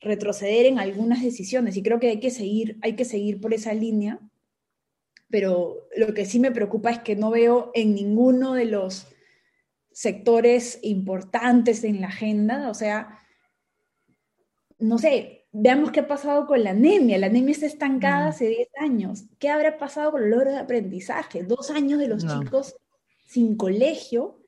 retroceder 0.00 0.66
en 0.66 0.78
algunas 0.78 1.22
decisiones 1.22 1.76
y 1.76 1.82
creo 1.82 1.98
que 1.98 2.10
hay 2.10 2.20
que 2.20 2.30
seguir, 2.30 2.78
hay 2.82 2.94
que 2.94 3.04
seguir 3.04 3.40
por 3.40 3.52
esa 3.52 3.74
línea, 3.74 4.20
pero 5.28 5.88
lo 5.96 6.14
que 6.14 6.24
sí 6.24 6.38
me 6.38 6.52
preocupa 6.52 6.92
es 6.92 7.00
que 7.00 7.16
no 7.16 7.30
veo 7.30 7.72
en 7.74 7.96
ninguno 7.96 8.54
de 8.54 8.66
los 8.66 9.08
sectores 9.90 10.78
importantes 10.82 11.82
en 11.82 12.00
la 12.00 12.08
agenda, 12.08 12.68
o 12.70 12.74
sea, 12.74 13.18
no 14.84 14.98
sé, 14.98 15.46
veamos 15.52 15.90
qué 15.92 16.00
ha 16.00 16.08
pasado 16.08 16.46
con 16.46 16.62
la 16.62 16.70
anemia. 16.70 17.18
La 17.18 17.26
anemia 17.26 17.52
está 17.52 17.66
estancada 17.66 18.26
mm. 18.26 18.28
hace 18.28 18.48
10 18.48 18.68
años. 18.80 19.24
¿Qué 19.38 19.48
habrá 19.48 19.78
pasado 19.78 20.12
con 20.12 20.22
el 20.22 20.30
logro 20.30 20.50
de 20.50 20.58
aprendizaje? 20.58 21.42
Dos 21.42 21.70
años 21.70 21.98
de 21.98 22.08
los 22.08 22.26
chicos 22.26 22.76
sin 23.26 23.56
colegio. 23.56 24.40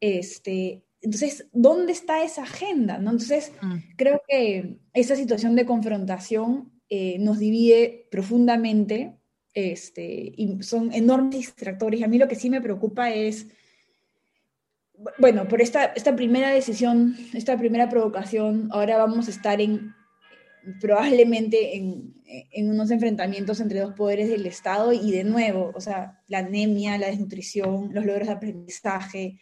Este, 0.00 0.84
entonces, 1.00 1.46
¿dónde 1.52 1.92
está 1.92 2.22
esa 2.22 2.42
agenda? 2.42 2.98
¿no? 2.98 3.12
Entonces, 3.12 3.52
mm. 3.62 3.76
creo 3.96 4.22
que 4.28 4.78
esa 4.92 5.16
situación 5.16 5.56
de 5.56 5.66
confrontación 5.66 6.70
eh, 6.90 7.18
nos 7.18 7.38
divide 7.38 8.06
profundamente 8.10 9.16
este, 9.54 10.32
y 10.36 10.62
son 10.62 10.92
enormes 10.92 11.36
distractores. 11.36 12.02
A 12.02 12.08
mí 12.08 12.18
lo 12.18 12.28
que 12.28 12.36
sí 12.36 12.50
me 12.50 12.60
preocupa 12.60 13.10
es 13.10 13.46
bueno, 15.18 15.46
por 15.48 15.60
esta, 15.60 15.86
esta 15.86 16.16
primera 16.16 16.50
decisión, 16.50 17.16
esta 17.34 17.56
primera 17.56 17.88
provocación, 17.88 18.68
ahora 18.72 18.96
vamos 18.98 19.28
a 19.28 19.30
estar 19.30 19.60
en 19.60 19.94
probablemente 20.80 21.76
en, 21.76 22.14
en, 22.26 22.70
unos 22.70 22.90
enfrentamientos 22.90 23.60
entre 23.60 23.80
dos 23.80 23.94
poderes 23.94 24.28
del 24.28 24.44
Estado 24.46 24.92
y 24.92 25.10
de 25.12 25.24
nuevo, 25.24 25.72
o 25.74 25.80
sea, 25.80 26.20
la 26.26 26.38
anemia, 26.38 26.98
la 26.98 27.06
desnutrición, 27.06 27.90
los 27.92 28.04
logros 28.04 28.28
de 28.28 28.34
aprendizaje, 28.34 29.40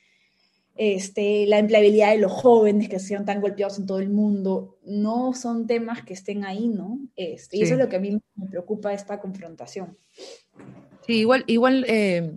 este, 0.76 1.46
la 1.46 1.59
empleabilidad 1.59 2.11
de 2.11 2.18
los 2.18 2.32
jóvenes 2.32 2.88
que 2.88 2.98
sean 2.98 3.24
tan 3.24 3.40
golpeados 3.40 3.78
en 3.78 3.86
todo 3.86 3.98
el 3.98 4.11
mundo, 4.11 4.78
no 4.84 5.32
son 5.32 5.66
temas 5.66 6.04
que 6.04 6.14
estén 6.14 6.44
ahí, 6.44 6.68
¿no? 6.68 7.00
Este, 7.16 7.57
y 7.57 7.62
eso 7.62 7.74
es 7.74 7.80
lo 7.80 7.88
que 7.88 7.96
a 7.96 8.00
mí 8.00 8.18
me 8.34 8.46
preocupa 8.46 8.92
esta 8.92 9.18
confrontación. 9.18 9.96
Sí, 11.07 11.14
igual, 11.14 11.44
igual 11.46 11.86
eh, 11.88 12.36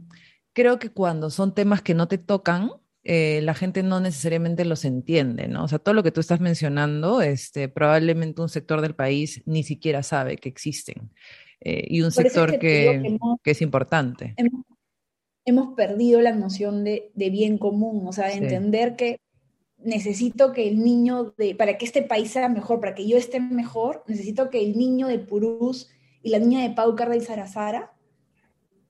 creo 0.54 0.80
que 0.80 0.90
cuando 0.90 1.30
son 1.30 1.54
temas 1.54 1.82
que 1.82 1.94
no 1.94 2.08
te 2.08 2.18
tocan, 2.18 2.72
eh, 3.04 3.40
la 3.44 3.54
gente 3.54 3.82
no 3.82 4.00
necesariamente 4.00 4.66
los 4.66 4.84
entiende, 4.84 5.48
¿no? 5.48 5.64
O 5.64 5.68
sea, 5.68 5.80
todo 5.80 5.96
lo 5.96 6.04
que 6.04 6.12
tú 6.12 6.20
estás 6.20 6.42
mencionando, 6.42 7.22
este, 7.22 7.70
probablemente 7.70 8.42
un 8.42 8.50
sector 8.50 8.82
del 8.82 8.96
país 8.96 9.42
ni 9.46 9.64
siquiera 9.64 10.04
sabe 10.04 10.38
que 10.38 10.50
existen. 10.50 11.12
eh, 11.62 11.86
y 11.90 12.02
un 12.02 12.12
sector 12.12 12.58
que, 12.60 13.18
es 13.44 13.62
importante. 13.62 14.36
Hemos, 15.46 15.74
perdido 15.76 16.22
la 16.22 16.34
noción 16.34 16.84
de, 16.84 17.12
bien 17.16 17.58
común, 17.58 18.06
o 18.08 18.14
sea, 18.14 18.28
de 18.28 18.34
entender 18.34 18.96
que 18.96 19.20
necesito 19.78 20.52
que 20.52 20.68
el 20.68 20.84
niño 20.84 21.34
de, 21.38 21.56
para 21.56 21.78
que 21.78 21.86
este 21.86 22.02
país 22.02 22.32
sea 22.32 22.50
mejor, 22.50 22.80
para 22.80 22.96
que 22.96 23.08
yo 23.08 23.18
esté 23.18 23.40
mejor, 23.40 24.04
necesito 24.08 24.50
que 24.50 24.62
el 24.62 24.78
niño 24.78 25.08
de 25.08 25.20
Purús 25.20 25.90
y 26.22 26.30
la 26.30 26.40
niña 26.40 26.62
de 26.62 26.76
Paucarda 26.76 27.16
y 27.16 27.22
Sarasara 27.22 27.94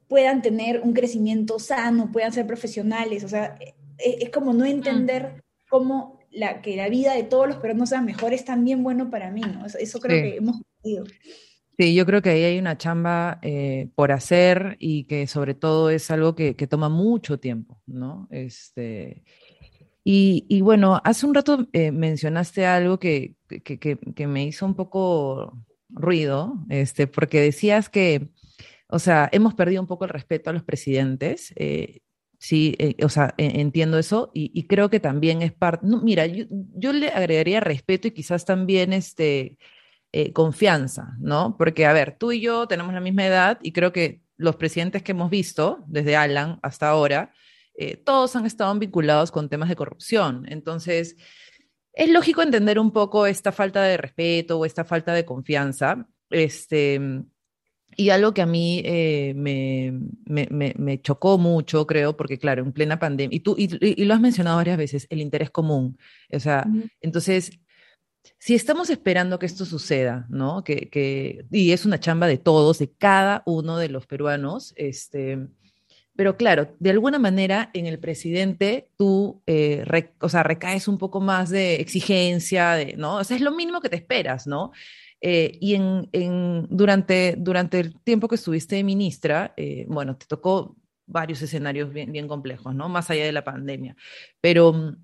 puedan 0.08 0.42
tener 0.42 0.82
un 0.82 0.94
crecimiento 0.94 1.60
sano, 1.60 2.12
puedan 2.12 2.34
ser 2.34 2.48
profesionales, 2.48 3.24
o 3.24 3.30
sea, 3.30 3.58
es, 4.00 4.30
como 4.30 4.54
no 4.54 4.66
entender 4.66 5.44
cómo 5.70 6.20
la, 6.32 6.62
que 6.62 6.76
la 6.76 6.90
vida 6.90 7.14
de 7.14 7.24
todos 7.24 7.48
los 7.48 7.58
peruanos 7.58 7.90
sea 7.90 8.02
mejor 8.02 8.34
es 8.34 8.46
también 8.46 8.84
bueno 8.84 9.10
para 9.10 9.32
mí, 9.32 9.42
¿no? 9.42 9.66
Eso, 9.66 10.00
creo 10.00 10.22
que 10.22 10.38
hemos 10.38 10.62
perdido. 10.82 11.06
Sí, 11.78 11.96
yo 11.96 12.06
creo 12.06 12.22
que 12.22 12.30
ahí 12.30 12.44
hay 12.44 12.60
una 12.60 12.78
chamba 12.78 13.40
eh, 13.42 13.90
por 13.96 14.12
hacer 14.12 14.76
y 14.80 15.06
que 15.06 15.28
sobre 15.28 15.54
todo 15.54 15.90
es 15.90 16.12
algo 16.12 16.36
que, 16.36 16.54
toma 16.70 16.90
mucho 16.90 17.40
tiempo, 17.40 17.82
¿no? 17.88 18.28
Este, 18.32 19.24
y, 20.04 20.62
bueno, 20.62 21.00
hace 21.04 21.26
un 21.26 21.36
rato 21.36 21.68
eh, 21.72 21.92
mencionaste 21.92 22.66
algo 22.66 23.00
que, 23.00 23.36
que, 23.48 24.28
me 24.28 24.44
hizo 24.44 24.66
un 24.66 24.74
poco 24.74 25.58
ruido, 25.88 26.56
este, 26.70 27.08
porque 27.08 27.40
decías 27.40 27.90
que, 27.90 28.30
o 28.88 29.00
sea, 29.00 29.30
hemos 29.32 29.54
perdido 29.54 29.82
un 29.82 29.88
poco 29.88 30.06
el 30.06 30.10
respeto 30.10 30.50
a 30.50 30.54
los 30.54 30.64
presidentes. 30.64 31.54
Eh, 31.56 32.02
sí, 32.40 32.76
o 33.04 33.10
sea, 33.10 33.36
e, 33.38 33.62
entiendo 33.62 34.00
eso 34.00 34.32
y, 34.34 34.66
creo 34.68 34.90
que 34.90 35.00
también 35.00 35.42
es 35.44 35.54
parte, 35.54 35.86
mira, 35.86 36.26
yo, 36.26 36.46
yo, 36.50 36.94
le 36.94 37.10
agregaría 37.10 37.60
respeto 37.60 38.08
y 38.08 38.12
quizás 38.12 38.46
también 38.46 38.94
este, 38.94 39.58
eh, 40.12 40.34
confianza, 40.34 41.16
¿no? 41.20 41.56
Porque, 41.56 41.86
a 41.86 41.94
ver, 41.94 42.18
tú 42.18 42.32
y 42.32 42.42
yo 42.42 42.68
tenemos 42.68 42.94
la 42.94 43.00
misma 43.00 43.28
edad 43.28 43.60
y 43.62 43.72
creo 43.72 43.94
que 43.94 44.24
los 44.38 44.56
presidentes 44.56 45.04
que 45.04 45.12
hemos 45.12 45.30
visto, 45.30 45.84
desde 45.86 46.16
Alan 46.16 46.60
hasta 46.64 46.90
ahora, 46.90 47.32
eh, 47.76 47.96
todos 47.96 48.36
han 48.36 48.48
estado 48.48 48.74
vinculados 48.80 49.30
con 49.30 49.50
temas 49.50 49.70
de 49.70 49.76
corrupción. 49.76 50.46
Entonces, 50.50 51.16
es 51.94 52.10
lógico 52.10 52.42
entender 52.42 52.80
un 52.80 52.92
poco 52.92 53.28
esta 53.28 53.52
falta 53.52 53.84
de 53.84 53.98
respeto 53.98 54.58
o 54.58 54.66
esta 54.66 54.84
falta 54.84 55.14
de 55.14 55.26
confianza. 55.26 56.08
Este, 56.32 57.00
y 57.96 58.10
algo 58.12 58.34
que 58.34 58.42
a 58.42 58.46
mí 58.46 58.82
eh, 58.86 59.34
me, 59.36 59.94
me, 60.26 61.02
chocó 61.02 61.38
mucho, 61.38 61.86
creo, 61.86 62.16
porque 62.16 62.38
claro, 62.38 62.64
en 62.64 62.72
plena 62.72 63.00
pandemia, 63.00 63.36
y 63.36 63.40
tú 63.42 63.56
y, 63.58 64.06
lo 64.06 64.14
has 64.14 64.22
mencionado 64.22 64.58
varias 64.58 64.78
veces, 64.78 65.08
el 65.10 65.22
interés 65.22 65.50
común. 65.50 65.98
O 66.32 66.40
sea, 66.40 66.66
entonces 67.02 67.60
si 68.38 68.56
estamos 68.56 68.90
esperando 68.90 69.40
que 69.40 69.46
esto 69.46 69.66
suceda, 69.66 70.26
¿no? 70.30 70.64
Que, 70.64 71.46
y 71.52 71.72
es 71.72 71.86
una 71.86 72.00
chamba 72.00 72.28
de 72.28 72.38
todos, 72.38 72.80
de 72.80 72.92
cada 72.92 73.44
uno 73.46 73.78
de 73.78 73.90
los 73.90 74.08
peruanos, 74.08 74.74
este, 74.78 75.48
pero 76.16 76.38
claro, 76.38 76.76
de 76.80 76.90
alguna 76.90 77.20
manera 77.20 77.70
en 77.74 77.86
el 77.86 78.00
presidente 78.00 78.90
tú, 78.98 79.42
eh, 79.46 79.86
o 80.20 80.30
sea, 80.30 80.44
recaes 80.44 80.88
un 80.88 80.98
poco 80.98 81.20
más 81.22 81.50
de 81.50 81.76
exigencia, 81.76 82.74
de, 82.74 82.96
¿no? 82.98 83.18
O 83.18 83.24
sea, 83.24 83.38
es 83.38 83.42
lo 83.42 83.52
mínimo 83.52 83.82
que 83.82 83.90
te 83.90 83.96
esperas, 83.98 84.48
¿no? 84.48 84.72
Eh, 85.22 85.58
y 85.60 85.76
en, 85.76 86.68
durante, 86.70 87.36
durante 87.38 87.80
el 87.80 88.00
tiempo 88.02 88.28
que 88.28 88.36
estuviste 88.36 88.76
de 88.76 88.84
ministra, 88.84 89.54
eh, 89.58 89.86
bueno, 89.90 90.16
te 90.18 90.26
tocó 90.26 90.76
varios 91.06 91.42
escenarios 91.42 91.92
bien, 91.92 92.28
complejos, 92.28 92.74
¿no? 92.76 92.88
Más 92.88 93.10
allá 93.10 93.26
de 93.26 93.32
la 93.32 93.44
pandemia. 93.44 93.96
Pero 94.42 94.96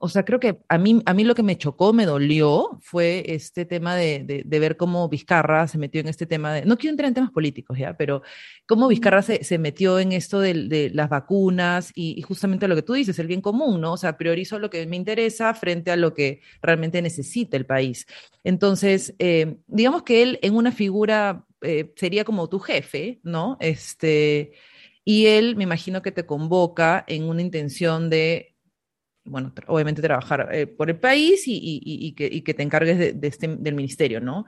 o 0.00 0.08
sea, 0.08 0.24
creo 0.24 0.38
que 0.38 0.60
a 0.68 0.78
mí, 0.78 1.02
a 1.06 1.12
mí 1.12 1.24
lo 1.24 1.34
que 1.34 1.42
me 1.42 1.58
chocó, 1.58 1.92
me 1.92 2.06
dolió, 2.06 2.78
fue 2.80 3.24
este 3.26 3.64
tema 3.64 3.96
de, 3.96 4.44
de, 4.44 4.58
ver 4.60 4.76
cómo 4.76 5.08
Vizcarra 5.08 5.66
se 5.66 5.76
metió 5.76 6.00
en 6.00 6.06
este 6.06 6.24
tema 6.24 6.54
de, 6.54 6.64
no 6.64 6.78
quiero 6.78 6.92
entrar 6.92 7.08
en 7.08 7.14
temas 7.14 7.32
políticos 7.32 7.76
ya, 7.76 7.96
pero 7.96 8.22
cómo 8.66 8.86
Vizcarra 8.86 9.22
se, 9.22 9.42
se 9.42 9.58
metió 9.58 9.98
en 9.98 10.12
esto 10.12 10.38
de, 10.38 10.54
de 10.68 10.90
las 10.90 11.08
vacunas 11.08 11.90
y, 11.96 12.22
justamente 12.22 12.68
lo 12.68 12.76
que 12.76 12.82
tú 12.82 12.92
dices, 12.92 13.18
el 13.18 13.26
bien 13.26 13.40
común, 13.40 13.80
¿no? 13.80 13.94
O 13.94 13.96
sea, 13.96 14.16
priorizo 14.16 14.60
lo 14.60 14.70
que 14.70 14.86
me 14.86 14.96
interesa 14.96 15.52
frente 15.54 15.90
a 15.90 15.96
lo 15.96 16.14
que 16.14 16.42
realmente 16.62 17.02
necesita 17.02 17.56
el 17.56 17.66
país. 17.66 18.06
Entonces, 18.44 19.16
eh, 19.18 19.56
digamos 19.66 20.04
que 20.04 20.22
él 20.22 20.38
en 20.42 20.54
una 20.54 20.70
figura 20.70 21.44
eh, 21.60 21.92
sería 21.96 22.24
como 22.24 22.48
tu 22.48 22.60
jefe, 22.60 23.18
¿no? 23.24 23.56
Este, 23.58 24.52
y 25.04 25.26
él 25.26 25.56
me 25.56 25.64
imagino 25.64 26.02
que 26.02 26.12
te 26.12 26.24
convoca 26.24 27.04
en 27.08 27.24
una 27.24 27.42
intención 27.42 28.10
de 28.10 28.54
bueno, 29.28 29.52
obviamente 29.66 30.02
trabajar 30.02 30.48
eh, 30.52 30.66
por 30.66 30.90
el 30.90 30.98
país 30.98 31.42
y, 31.46 32.12
que, 32.14 32.54
te 32.54 32.62
encargues 32.62 32.98
de, 32.98 33.28
este, 33.28 33.48
del 33.48 33.74
ministerio, 33.74 34.20
¿no? 34.20 34.46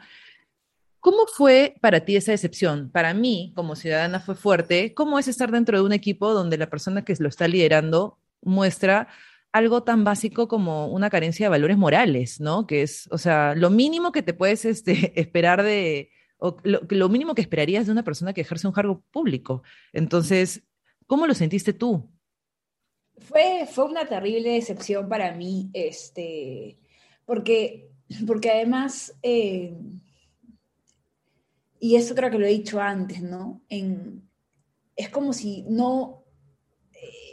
¿Cómo 1.00 1.26
fue 1.26 1.76
para 1.80 2.00
ti 2.00 2.16
esa 2.16 2.32
decepción? 2.32 2.90
Para 2.90 3.14
mí, 3.14 3.52
como 3.56 3.74
ciudadana, 3.74 4.20
fue 4.20 4.34
fuerte. 4.34 4.92
¿Cómo 4.92 5.18
es 5.18 5.28
estar 5.28 5.50
dentro 5.50 5.78
de 5.78 5.84
un 5.84 5.92
equipo 5.92 6.34
donde 6.34 6.58
la 6.58 6.68
persona 6.68 7.04
que 7.04 7.14
lo 7.18 7.28
está 7.28 7.48
liderando 7.48 8.18
muestra 8.42 9.08
algo 9.52 9.82
tan 9.82 10.04
básico 10.04 10.46
como 10.46 10.88
una 10.88 11.10
carencia 11.10 11.46
de 11.46 11.50
valores 11.50 11.78
morales, 11.78 12.40
¿no? 12.40 12.66
Que 12.66 12.82
es, 12.82 13.08
o 13.10 13.18
sea, 13.18 13.54
lo 13.54 13.70
mínimo 13.70 14.12
que 14.12 14.22
te 14.22 14.34
puedes 14.34 14.64
este, 14.64 15.12
esperar 15.20 15.62
de, 15.62 16.10
o 16.38 16.56
lo, 16.64 16.80
lo 16.88 17.08
mínimo 17.08 17.34
que 17.34 17.42
esperarías 17.42 17.86
de 17.86 17.92
una 17.92 18.04
persona 18.04 18.32
que 18.32 18.42
ejerce 18.42 18.66
un 18.66 18.74
cargo 18.74 19.02
público. 19.10 19.62
Entonces, 19.92 20.62
¿cómo 21.06 21.26
lo 21.26 21.34
sentiste 21.34 21.72
tú? 21.72 22.10
Fue, 23.20 23.66
fue 23.70 23.84
una 23.84 24.06
terrible 24.06 24.50
decepción 24.52 25.08
para 25.08 25.34
mí, 25.34 25.70
este, 25.72 26.78
porque, 27.24 27.90
porque 28.26 28.50
además, 28.50 29.14
eh, 29.22 29.74
y 31.78 31.96
eso 31.96 32.14
creo 32.14 32.30
que 32.30 32.38
lo 32.38 32.46
he 32.46 32.50
dicho 32.50 32.80
antes, 32.80 33.22
¿no? 33.22 33.62
En, 33.68 34.28
es 34.96 35.08
como 35.10 35.32
si 35.32 35.64
no, 35.68 36.24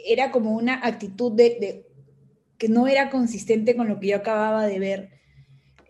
era 0.06 0.30
como 0.30 0.52
una 0.52 0.86
actitud 0.86 1.32
de, 1.32 1.86
que 2.56 2.68
no 2.68 2.86
era 2.86 3.10
consistente 3.10 3.76
con 3.76 3.88
lo 3.88 3.98
que 3.98 4.08
yo 4.08 4.16
acababa 4.16 4.66
de 4.66 4.78
ver, 4.78 5.10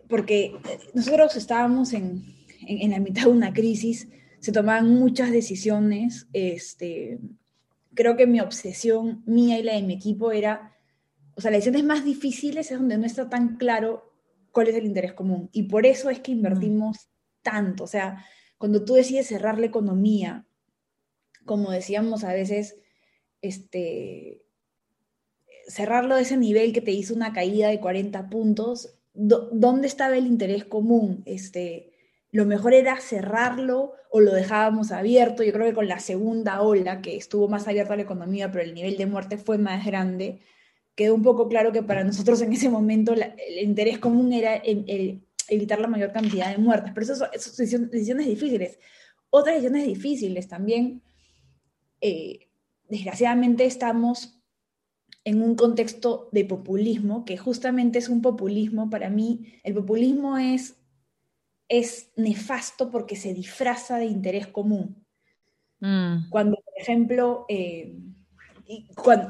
porque 0.07 0.55
nosotros 0.93 1.35
estábamos 1.35 1.93
en, 1.93 2.23
en, 2.65 2.81
en 2.81 2.91
la 2.91 2.99
mitad 2.99 3.23
de 3.23 3.29
una 3.29 3.53
crisis, 3.53 4.07
se 4.39 4.51
tomaban 4.51 4.93
muchas 4.93 5.31
decisiones, 5.31 6.27
este, 6.33 7.19
creo 7.93 8.15
que 8.15 8.27
mi 8.27 8.39
obsesión 8.39 9.23
mía 9.25 9.59
y 9.59 9.63
la 9.63 9.73
de 9.73 9.81
mi 9.81 9.93
equipo 9.93 10.31
era, 10.31 10.75
o 11.35 11.41
sea, 11.41 11.51
las 11.51 11.59
decisiones 11.59 11.85
más 11.85 12.05
difíciles 12.05 12.71
es 12.71 12.77
donde 12.77 12.97
no 12.97 13.05
está 13.05 13.29
tan 13.29 13.57
claro 13.57 14.13
cuál 14.51 14.67
es 14.67 14.75
el 14.75 14.85
interés 14.85 15.13
común. 15.13 15.49
Y 15.51 15.63
por 15.63 15.85
eso 15.85 16.09
es 16.09 16.19
que 16.19 16.31
invertimos 16.31 17.09
tanto. 17.41 17.83
O 17.83 17.87
sea, 17.87 18.25
cuando 18.57 18.83
tú 18.83 18.93
decides 18.93 19.27
cerrar 19.27 19.59
la 19.59 19.65
economía, 19.65 20.45
como 21.45 21.71
decíamos 21.71 22.23
a 22.23 22.33
veces, 22.33 22.77
este, 23.41 24.43
cerrarlo 25.67 26.15
de 26.15 26.23
ese 26.23 26.37
nivel 26.37 26.73
que 26.73 26.81
te 26.81 26.91
hizo 26.91 27.13
una 27.13 27.33
caída 27.33 27.69
de 27.69 27.79
40 27.79 28.29
puntos, 28.29 28.99
¿dónde 29.13 29.87
estaba 29.87 30.17
el 30.17 30.27
interés 30.27 30.65
común? 30.65 31.23
Este, 31.25 31.88
lo 32.31 32.45
mejor 32.45 32.73
era 32.73 32.99
cerrarlo 32.99 33.93
o 34.11 34.19
lo 34.19 34.33
dejábamos 34.33 34.91
abierto. 34.91 35.43
Yo 35.43 35.51
creo 35.51 35.67
que 35.67 35.73
con 35.73 35.87
la 35.87 35.99
segunda 35.99 36.61
ola, 36.61 37.01
que 37.01 37.15
estuvo 37.15 37.47
más 37.47 37.67
abierta 37.67 37.95
la 37.95 38.03
economía, 38.03 38.51
pero 38.51 38.63
el 38.63 38.73
nivel 38.73 38.97
de 38.97 39.05
muerte 39.05 39.37
fue 39.37 39.57
más 39.57 39.85
grande, 39.85 40.41
quedó 40.95 41.15
un 41.15 41.23
poco 41.23 41.47
claro 41.47 41.71
que 41.71 41.83
para 41.83 42.03
nosotros 42.03 42.41
en 42.41 42.53
ese 42.53 42.69
momento 42.69 43.13
el 43.13 43.59
interés 43.59 43.99
común 43.99 44.33
era 44.33 44.61
evitar 45.47 45.79
la 45.79 45.87
mayor 45.87 46.11
cantidad 46.11 46.51
de 46.51 46.57
muertes. 46.57 46.91
Pero 46.93 47.03
eso 47.05 47.15
son, 47.15 47.89
decisiones, 47.89 48.27
difíciles. 48.27 48.79
Otras 49.29 49.55
decisiones 49.55 49.87
difíciles 49.87 50.47
también, 50.47 51.01
eh, 52.01 52.47
desgraciadamente 52.89 53.65
estamos 53.65 54.39
en 55.23 55.41
un 55.41 55.55
contexto 55.55 56.29
de 56.31 56.45
populismo, 56.45 57.25
que 57.25 57.37
justamente 57.37 57.99
es 57.99 58.09
un 58.09 58.21
populismo, 58.21 58.89
para 58.89 59.09
mí, 59.09 59.59
el 59.63 59.75
populismo 59.75 60.37
es 60.37 60.78
es 61.69 62.11
nefasto 62.15 62.89
porque 62.89 63.15
se 63.15 63.33
disfraza 63.33 63.97
de 63.97 64.05
interés 64.05 64.47
común. 64.47 65.05
Mm. 65.79 66.29
Cuando, 66.29 66.57
por 66.57 66.73
ejemplo, 66.77 67.45
eh, 67.47 67.95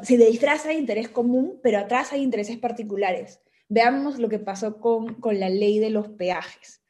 se 0.02 0.18
disfraza 0.18 0.70
de 0.70 0.76
interés 0.76 1.10
común, 1.10 1.60
pero 1.62 1.80
atrás 1.80 2.14
hay 2.14 2.24
intereses 2.24 2.58
particulares. 2.58 3.42
Veamos 3.68 4.18
lo 4.18 4.30
que 4.30 4.40
pasó 4.40 4.80
con, 4.80 5.16
con 5.16 5.40
la 5.40 5.50
ley 5.50 5.80
de 5.80 5.92
los 5.92 6.10
peajes. 6.10 6.82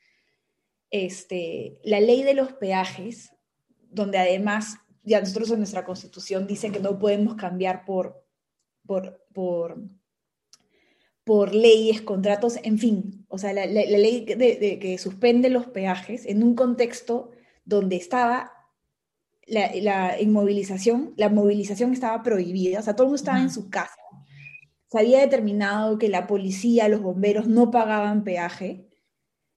Este, 0.91 1.79
la 1.83 1.99
ley 1.99 2.23
de 2.23 2.35
los 2.35 2.53
peajes, 2.53 3.33
donde 3.89 4.17
además 4.17 4.77
ya 5.03 5.19
nosotros 5.19 5.51
en 5.51 5.57
nuestra 5.57 5.85
constitución 5.85 6.47
dice 6.47 6.71
que 6.71 6.79
no 6.79 6.97
podemos 6.99 7.35
cambiar 7.35 7.85
por, 7.85 8.23
por, 8.85 9.25
por 9.33 9.81
por 11.29 11.53
leyes, 11.53 12.01
contratos, 12.01 12.57
en 12.63 12.79
fin, 12.79 13.23
o 13.27 13.37
sea, 13.37 13.53
la, 13.53 13.67
ley 13.67 14.25
de, 14.25 14.79
que 14.81 14.97
suspende 14.97 15.51
los 15.51 15.67
peajes 15.67 16.25
en 16.25 16.41
un 16.41 16.55
contexto 16.55 17.29
donde 17.65 17.97
estaba 17.97 18.51
la, 19.45 20.19
inmovilización, 20.19 21.13
la 21.17 21.29
movilización 21.29 21.93
estaba 21.93 22.23
prohibida, 22.23 22.79
o 22.79 22.81
sea, 22.81 22.95
todo 22.95 23.03
el 23.03 23.09
mundo 23.09 23.17
estaba 23.17 23.41
en 23.41 23.51
su 23.51 23.69
casa. 23.69 24.01
Se 24.87 24.97
había 24.97 25.19
determinado 25.19 25.99
que 25.99 26.09
la 26.09 26.25
policía, 26.25 26.89
los 26.89 27.03
bomberos 27.03 27.47
no 27.47 27.69
pagaban 27.69 28.23
peaje. 28.23 28.89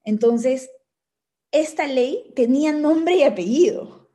Entonces, 0.05 0.69
esta 1.53 1.87
ley 1.87 2.35
tenía 2.37 2.73
nombre 2.75 3.17
y 3.17 3.23
apellido. 3.23 4.11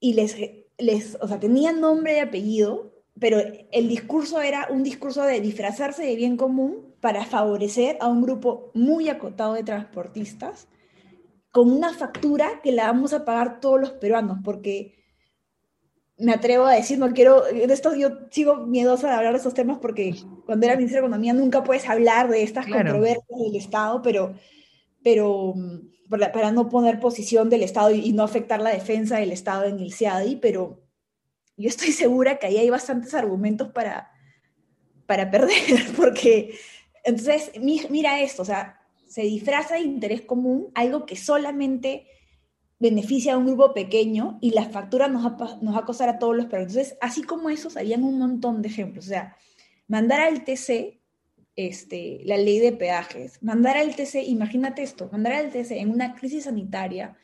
Y 0.00 0.14
les, 0.14 0.34
les, 0.78 1.18
o 1.20 1.28
sea, 1.28 1.38
tenía 1.38 1.72
nombre 1.72 2.16
y 2.16 2.20
apellido, 2.20 2.91
pero 3.18 3.38
el 3.70 3.88
discurso 3.88 4.40
era 4.40 4.68
un 4.70 4.82
discurso 4.82 5.22
de 5.22 5.40
disfrazarse 5.40 6.02
de 6.02 6.16
bien 6.16 6.36
común 6.36 6.94
para 7.00 7.24
favorecer 7.24 7.96
a 8.00 8.08
un 8.08 8.22
grupo 8.22 8.70
muy 8.74 9.08
acotado 9.08 9.54
de 9.54 9.64
transportistas 9.64 10.68
con 11.50 11.70
una 11.70 11.92
factura 11.92 12.60
que 12.62 12.72
la 12.72 12.86
vamos 12.86 13.12
a 13.12 13.24
pagar 13.24 13.60
todos 13.60 13.80
los 13.80 13.90
peruanos, 13.92 14.38
porque 14.42 14.94
me 16.16 16.32
atrevo 16.32 16.64
a 16.64 16.74
decir, 16.74 16.98
no 16.98 17.12
quiero, 17.12 17.42
de 17.42 17.64
esto 17.64 17.94
yo 17.94 18.10
sigo 18.30 18.66
miedosa 18.66 19.08
de 19.08 19.14
hablar 19.14 19.32
de 19.32 19.38
estos 19.38 19.54
temas 19.54 19.78
porque 19.78 20.14
cuando 20.46 20.66
era 20.66 20.76
ministra 20.76 21.00
de 21.00 21.06
Economía 21.06 21.32
nunca 21.32 21.62
puedes 21.62 21.88
hablar 21.88 22.30
de 22.30 22.42
estas 22.42 22.66
controversias 22.66 23.26
del 23.28 23.56
Estado, 23.56 24.00
pero, 24.02 24.34
pero 25.02 25.54
para, 26.08 26.32
para, 26.32 26.52
no 26.52 26.68
poner 26.68 27.00
posición 27.00 27.50
del 27.50 27.62
Estado 27.62 27.90
y, 27.90 28.00
y, 28.00 28.12
no 28.12 28.22
afectar 28.22 28.62
la 28.62 28.70
defensa 28.70 29.18
del 29.18 29.32
Estado 29.32 29.64
en 29.64 29.80
el 29.80 29.92
CIADI, 29.92 30.36
pero 30.36 30.81
yo 31.56 31.68
estoy 31.68 31.92
segura 31.92 32.38
que 32.38 32.46
ahí 32.46 32.58
hay 32.58 32.70
bastantes 32.70 33.14
argumentos 33.14 33.68
para, 33.72 34.10
para 35.06 35.30
perder, 35.30 35.56
porque 35.96 36.58
entonces, 37.04 37.52
mira 37.58 38.20
esto, 38.20 38.42
o 38.42 38.44
sea, 38.44 38.80
se 39.06 39.22
disfraza 39.22 39.74
de 39.74 39.82
interés 39.82 40.22
común 40.22 40.70
algo 40.74 41.04
que 41.04 41.16
solamente 41.16 42.06
beneficia 42.78 43.34
a 43.34 43.38
un 43.38 43.46
grupo 43.46 43.74
pequeño 43.74 44.38
y 44.40 44.50
la 44.50 44.68
factura 44.68 45.06
nos 45.06 45.24
va, 45.24 45.78
a 45.78 45.84
costar 45.84 46.08
a 46.08 46.18
todos 46.18 46.36
los 46.36 46.46
peruanos. 46.46 46.74
Entonces, 46.74 46.98
así 47.00 47.22
como 47.22 47.50
esos, 47.50 47.76
habían 47.76 48.02
un 48.02 48.18
montón 48.18 48.62
de 48.62 48.68
ejemplos. 48.68 49.06
O 49.06 49.08
sea, 49.08 49.36
mandar 49.86 50.20
al 50.20 50.44
TC 50.44 51.00
este, 51.54 52.22
la 52.24 52.36
ley 52.38 52.58
de 52.58 52.72
peajes, 52.72 53.40
mandar 53.42 53.76
al 53.76 53.94
TC, 53.94 54.24
imagínate 54.26 54.82
esto, 54.82 55.08
mandar 55.12 55.34
al 55.34 55.50
TC 55.50 55.72
en 55.72 55.90
una 55.90 56.14
crisis 56.14 56.44
sanitaria, 56.44 57.16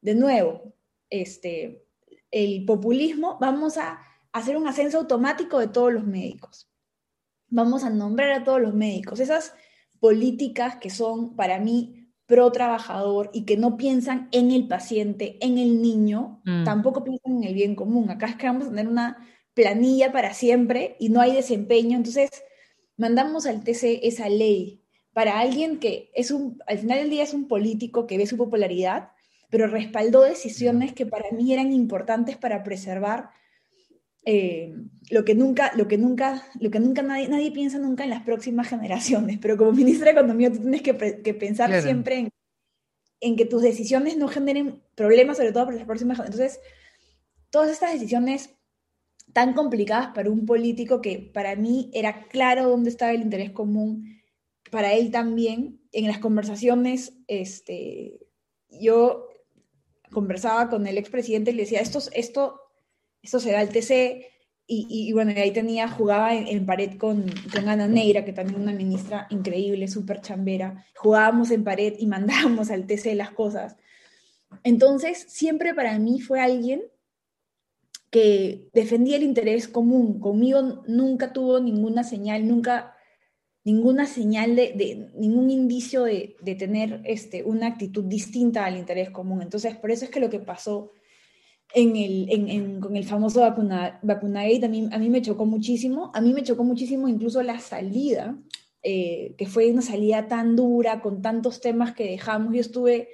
de 0.00 0.14
nuevo, 0.14 0.74
este, 1.10 1.85
el 2.30 2.64
populismo, 2.64 3.38
vamos 3.40 3.78
a 3.78 4.00
hacer 4.32 4.56
un 4.56 4.66
ascenso 4.66 4.98
automático 4.98 5.58
de 5.58 5.68
todos 5.68 5.92
los 5.92 6.04
médicos. 6.04 6.70
Vamos 7.48 7.84
a 7.84 7.90
nombrar 7.90 8.32
a 8.32 8.44
todos 8.44 8.60
los 8.60 8.74
médicos. 8.74 9.20
Esas 9.20 9.54
políticas 10.00 10.76
que 10.76 10.90
son 10.90 11.36
para 11.36 11.58
mí 11.58 12.12
pro 12.26 12.50
trabajador 12.50 13.30
y 13.32 13.44
que 13.44 13.56
no 13.56 13.76
piensan 13.76 14.28
en 14.32 14.50
el 14.50 14.66
paciente, 14.66 15.38
en 15.40 15.58
el 15.58 15.80
niño, 15.80 16.42
mm. 16.44 16.64
tampoco 16.64 17.04
piensan 17.04 17.36
en 17.36 17.44
el 17.44 17.54
bien 17.54 17.76
común. 17.76 18.10
Acá 18.10 18.26
es 18.26 18.36
que 18.36 18.46
vamos 18.46 18.66
a 18.66 18.70
tener 18.70 18.88
una 18.88 19.16
planilla 19.54 20.12
para 20.12 20.34
siempre 20.34 20.96
y 20.98 21.08
no 21.08 21.20
hay 21.20 21.34
desempeño. 21.34 21.96
Entonces, 21.96 22.30
mandamos 22.96 23.46
al 23.46 23.62
TC 23.62 24.00
esa 24.02 24.28
ley 24.28 24.82
para 25.12 25.38
alguien 25.38 25.78
que 25.78 26.10
es 26.14 26.30
un, 26.30 26.58
al 26.66 26.78
final 26.78 26.98
del 26.98 27.10
día 27.10 27.22
es 27.22 27.32
un 27.32 27.48
político 27.48 28.06
que 28.06 28.18
ve 28.18 28.26
su 28.26 28.36
popularidad, 28.36 29.12
pero 29.50 29.66
respaldó 29.66 30.22
decisiones 30.22 30.92
que 30.92 31.06
para 31.06 31.30
mí 31.30 31.52
eran 31.52 31.72
importantes 31.72 32.36
para 32.36 32.62
preservar 32.62 33.30
eh, 34.24 34.74
lo 35.10 35.24
que 35.24 35.34
nunca, 35.34 35.72
lo 35.76 35.86
que 35.86 35.98
nunca, 35.98 36.42
lo 36.58 36.70
que 36.70 36.80
nunca 36.80 37.02
nadie, 37.02 37.28
nadie 37.28 37.52
piensa 37.52 37.78
nunca 37.78 38.04
en 38.04 38.10
las 38.10 38.24
próximas 38.24 38.68
generaciones, 38.70 39.38
pero 39.40 39.56
como 39.56 39.72
ministra 39.72 40.06
de 40.06 40.18
Economía 40.18 40.52
tú 40.52 40.58
tienes 40.58 40.82
que, 40.82 40.94
pensar 40.94 41.80
siempre 41.80 42.18
en, 42.18 42.28
en, 43.20 43.36
que 43.36 43.44
tus 43.44 43.62
decisiones 43.62 44.16
no 44.16 44.28
generen 44.28 44.82
problemas, 44.94 45.36
sobre 45.36 45.52
todo 45.52 45.66
para 45.66 45.76
las 45.76 45.86
próximas 45.86 46.16
generaciones. 46.16 46.56
Entonces, 46.56 46.72
todas 47.50 47.70
estas 47.70 47.92
decisiones 47.92 48.50
tan 49.32 49.52
complicadas 49.52 50.08
para 50.08 50.30
un 50.30 50.46
político 50.46 51.00
que 51.00 51.18
para 51.18 51.56
mí 51.56 51.90
era 51.92 52.26
claro 52.28 52.68
dónde 52.68 52.90
estaba 52.90 53.12
el 53.12 53.22
interés 53.22 53.50
común, 53.50 54.16
para 54.70 54.94
él 54.94 55.10
también, 55.10 55.80
en 55.92 56.06
las 56.06 56.18
conversaciones, 56.18 57.12
este, 57.28 58.26
yo 58.68 59.25
conversaba 60.12 60.68
con 60.68 60.86
el 60.86 60.98
expresidente 60.98 61.50
y 61.50 61.54
le 61.54 61.62
decía, 61.62 61.80
esto, 61.80 62.00
esto, 62.12 62.60
esto 63.22 63.40
será 63.40 63.62
el 63.62 63.70
TC, 63.70 64.26
y, 64.68 64.86
y, 64.88 65.12
bueno, 65.12 65.32
ahí 65.36 65.52
tenía, 65.52 65.88
jugaba 65.88 66.34
en, 66.34 66.66
pared 66.66 66.98
con, 66.98 67.24
con, 67.52 67.68
Ana 67.68 67.86
Neira, 67.86 68.24
que 68.24 68.32
también 68.32 68.56
es 68.56 68.62
una 68.64 68.72
ministra 68.72 69.28
increíble, 69.30 69.86
súper 69.86 70.20
chambera. 70.20 70.84
Jugábamos 70.96 71.52
en 71.52 71.62
pared 71.62 71.94
y 71.98 72.06
mandábamos 72.06 72.70
al 72.72 72.84
TC 72.84 73.14
las 73.14 73.30
cosas. 73.30 73.76
Entonces, 74.64 75.24
siempre 75.28 75.72
para 75.72 75.96
mí 76.00 76.20
fue 76.20 76.40
alguien 76.40 76.82
que 78.10 78.68
defendía 78.72 79.16
el 79.16 79.22
interés 79.22 79.68
común. 79.68 80.18
Conmigo 80.18 80.82
nunca 80.88 81.32
tuvo 81.32 81.60
ninguna 81.60 82.02
señal, 82.02 82.48
nunca 82.48 82.95
ninguna 83.66 84.06
señal 84.06 84.54
de, 84.54 85.10
ningún 85.16 85.50
indicio 85.50 86.04
de, 86.04 86.36
tener 86.56 87.00
este, 87.04 87.42
una 87.42 87.66
actitud 87.66 88.04
distinta 88.04 88.64
al 88.64 88.76
interés 88.76 89.10
común. 89.10 89.42
Entonces, 89.42 89.74
por 89.74 89.90
eso 89.90 90.04
es 90.04 90.10
que 90.12 90.20
lo 90.20 90.30
que 90.30 90.38
pasó 90.38 90.92
en 91.74 91.96
el, 91.96 92.28
en, 92.30 92.80
con 92.80 92.94
el 92.94 93.04
famoso 93.04 93.40
vacuna, 93.40 93.98
Vacunagate 94.04 94.66
a 94.66 94.68
mí, 94.68 94.88
a 94.92 94.98
mí 94.98 95.10
me 95.10 95.20
chocó 95.20 95.46
muchísimo. 95.46 96.12
A 96.14 96.20
mí 96.20 96.32
me 96.32 96.44
chocó 96.44 96.62
muchísimo 96.62 97.08
incluso 97.08 97.42
la 97.42 97.58
salida, 97.58 98.38
eh, 98.84 99.34
que 99.36 99.46
fue 99.46 99.68
una 99.72 99.82
salida 99.82 100.28
tan 100.28 100.54
dura, 100.54 101.00
con 101.02 101.20
tantos 101.20 101.60
temas 101.60 101.92
que 101.92 102.04
dejamos. 102.04 102.54
Yo 102.54 102.60
estuve, 102.60 103.08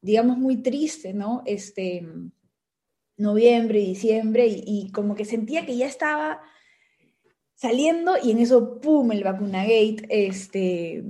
digamos, 0.00 0.38
muy 0.38 0.62
triste, 0.62 1.12
¿no? 1.12 1.42
Este, 1.44 2.08
noviembre, 3.18 3.80
diciembre, 3.80 4.46
y, 4.48 4.90
como 4.90 5.14
que 5.14 5.26
sentía 5.26 5.66
que 5.66 5.76
ya 5.76 5.86
estaba 5.86 6.40
saliendo 7.58 8.14
y 8.22 8.30
en 8.30 8.38
eso, 8.38 8.80
¡pum!, 8.80 9.10
el 9.10 9.24
vacunagate, 9.24 10.06
este, 10.08 11.02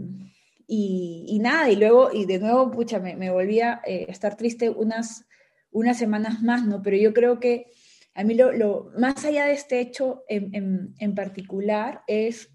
y, 0.66 1.26
y 1.28 1.38
nada, 1.40 1.70
y 1.70 1.76
luego, 1.76 2.10
y 2.12 2.24
de 2.24 2.38
nuevo, 2.38 2.70
pucha, 2.70 2.98
me, 3.00 3.16
me 3.16 3.30
volví 3.30 3.60
a 3.60 3.82
eh, 3.86 4.06
estar 4.08 4.36
triste 4.36 4.70
unas, 4.70 5.26
unas 5.70 5.98
semanas 5.98 6.42
más, 6.42 6.64
¿no? 6.64 6.82
Pero 6.82 6.96
yo 6.96 7.12
creo 7.12 7.38
que 7.38 7.70
a 8.14 8.24
mí 8.24 8.34
lo, 8.34 8.52
lo 8.52 8.90
más 8.96 9.26
allá 9.26 9.44
de 9.44 9.52
este 9.52 9.80
hecho 9.80 10.24
en, 10.26 10.54
en, 10.54 10.94
en 10.98 11.14
particular 11.14 12.02
es 12.06 12.50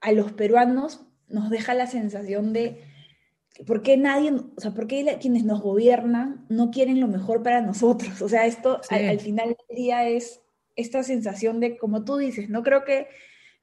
a 0.00 0.12
los 0.12 0.32
peruanos 0.32 1.06
nos 1.28 1.48
deja 1.50 1.74
la 1.74 1.86
sensación 1.86 2.52
de 2.52 2.82
¿por 3.66 3.82
qué 3.82 3.96
nadie, 3.96 4.32
o 4.32 4.60
sea, 4.60 4.72
por 4.72 4.86
qué 4.86 5.16
quienes 5.18 5.44
nos 5.44 5.62
gobiernan 5.62 6.44
no 6.50 6.70
quieren 6.70 7.00
lo 7.00 7.08
mejor 7.08 7.42
para 7.42 7.62
nosotros? 7.62 8.20
O 8.20 8.28
sea, 8.28 8.44
esto 8.44 8.80
sí. 8.82 8.94
al, 8.94 9.08
al, 9.08 9.20
final 9.20 9.48
del 9.48 9.76
día 9.76 10.08
es 10.08 10.42
esta 10.78 11.02
sensación 11.02 11.58
de, 11.58 11.76
como 11.76 12.04
tú 12.04 12.16
dices, 12.16 12.48
no 12.48 12.62
creo 12.62 12.84
que, 12.84 13.08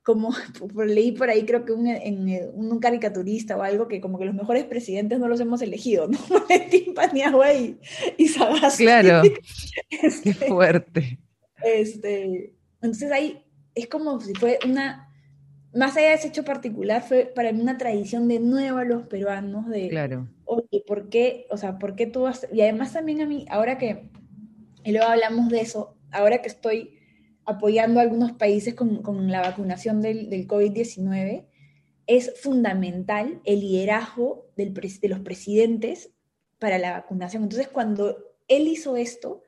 como 0.03 0.30
leí 0.86 1.13
por 1.13 1.30
ahí, 1.30 1.45
creo 1.45 1.66
que 1.66 1.72
un, 1.72 1.88
en, 1.88 2.28
un, 2.53 2.74
un, 2.74 2.80
caricaturista 2.80 3.55
o 3.57 3.63
algo, 3.63 3.88
que 3.88 4.01
como 4.01 4.20
que 4.20 4.26
los 4.26 4.36
mejores 4.36 4.66
presidentes 4.66 5.18
no 5.18 5.28
los 5.28 5.39
hemos 5.39 5.61
elegido, 5.61 6.07
¿no? 6.07 6.20
Valentín 6.30 6.93
Paniagua 6.93 7.53
y, 7.53 7.80
y 8.18 8.28
Sagasti. 8.28 8.84
Claro, 8.84 9.22
este, 9.89 10.34
qué 10.34 10.45
fuerte. 10.45 11.20
Este, 11.63 12.53
entonces 12.82 13.11
ahí 13.11 13.43
es 13.74 13.88
como 13.88 14.20
si 14.20 14.34
fue 14.36 14.59
una 14.66 15.09
más 15.74 15.97
allá 15.97 16.09
de 16.09 16.16
ese 16.16 16.30
hecho 16.30 16.45
particular, 16.45 17.01
fue 17.01 17.26
para 17.26 17.51
mí 17.51 17.61
una 17.61 17.78
tradición 17.78 18.28
de 18.28 18.39
nuevo 18.39 18.78
a 18.78 18.86
los 18.86 19.07
peruanos, 19.07 19.68
de, 19.68 19.89
claro. 19.89 20.30
oye, 20.45 20.84
¿por 20.88 21.09
qué? 21.09 21.47
O 21.49 21.57
sea, 21.57 21.78
¿por 21.80 21.95
qué 21.95 22.07
tú 22.07 22.22
vas? 22.22 22.47
Y 22.53 22.61
además 22.61 22.93
también 22.93 23.22
a 23.22 23.26
mí, 23.26 23.45
ahora 23.49 23.78
que, 23.78 24.09
y 24.86 24.91
luego 24.93 25.07
hablamos 25.07 25.49
de 25.49 25.59
eso, 25.59 25.97
ahora 26.11 26.41
que 26.41 26.47
estoy 26.47 26.95
apoyando 27.46 28.00
a 28.00 28.04
algunos 28.04 28.34
países 28.34 28.74
con, 28.74 29.02
con 29.02 29.32
la 29.32 29.41
vacunación 29.41 30.02
del, 30.02 30.30
del 30.30 30.48
COVID-19, 30.48 31.46
es 32.08 32.34
fundamental 32.41 33.41
el 33.46 33.60
liderazgo 33.62 34.48
del, 34.56 34.74
de 34.74 35.10
los 35.10 35.20
presidentes 35.20 36.12
para 36.60 36.78
la 36.78 36.91
vacunación. 36.91 37.43
Entonces, 37.43 37.68
cuando 37.68 38.18
él 38.48 38.68
hizo 38.68 38.96
esto, 38.96 39.41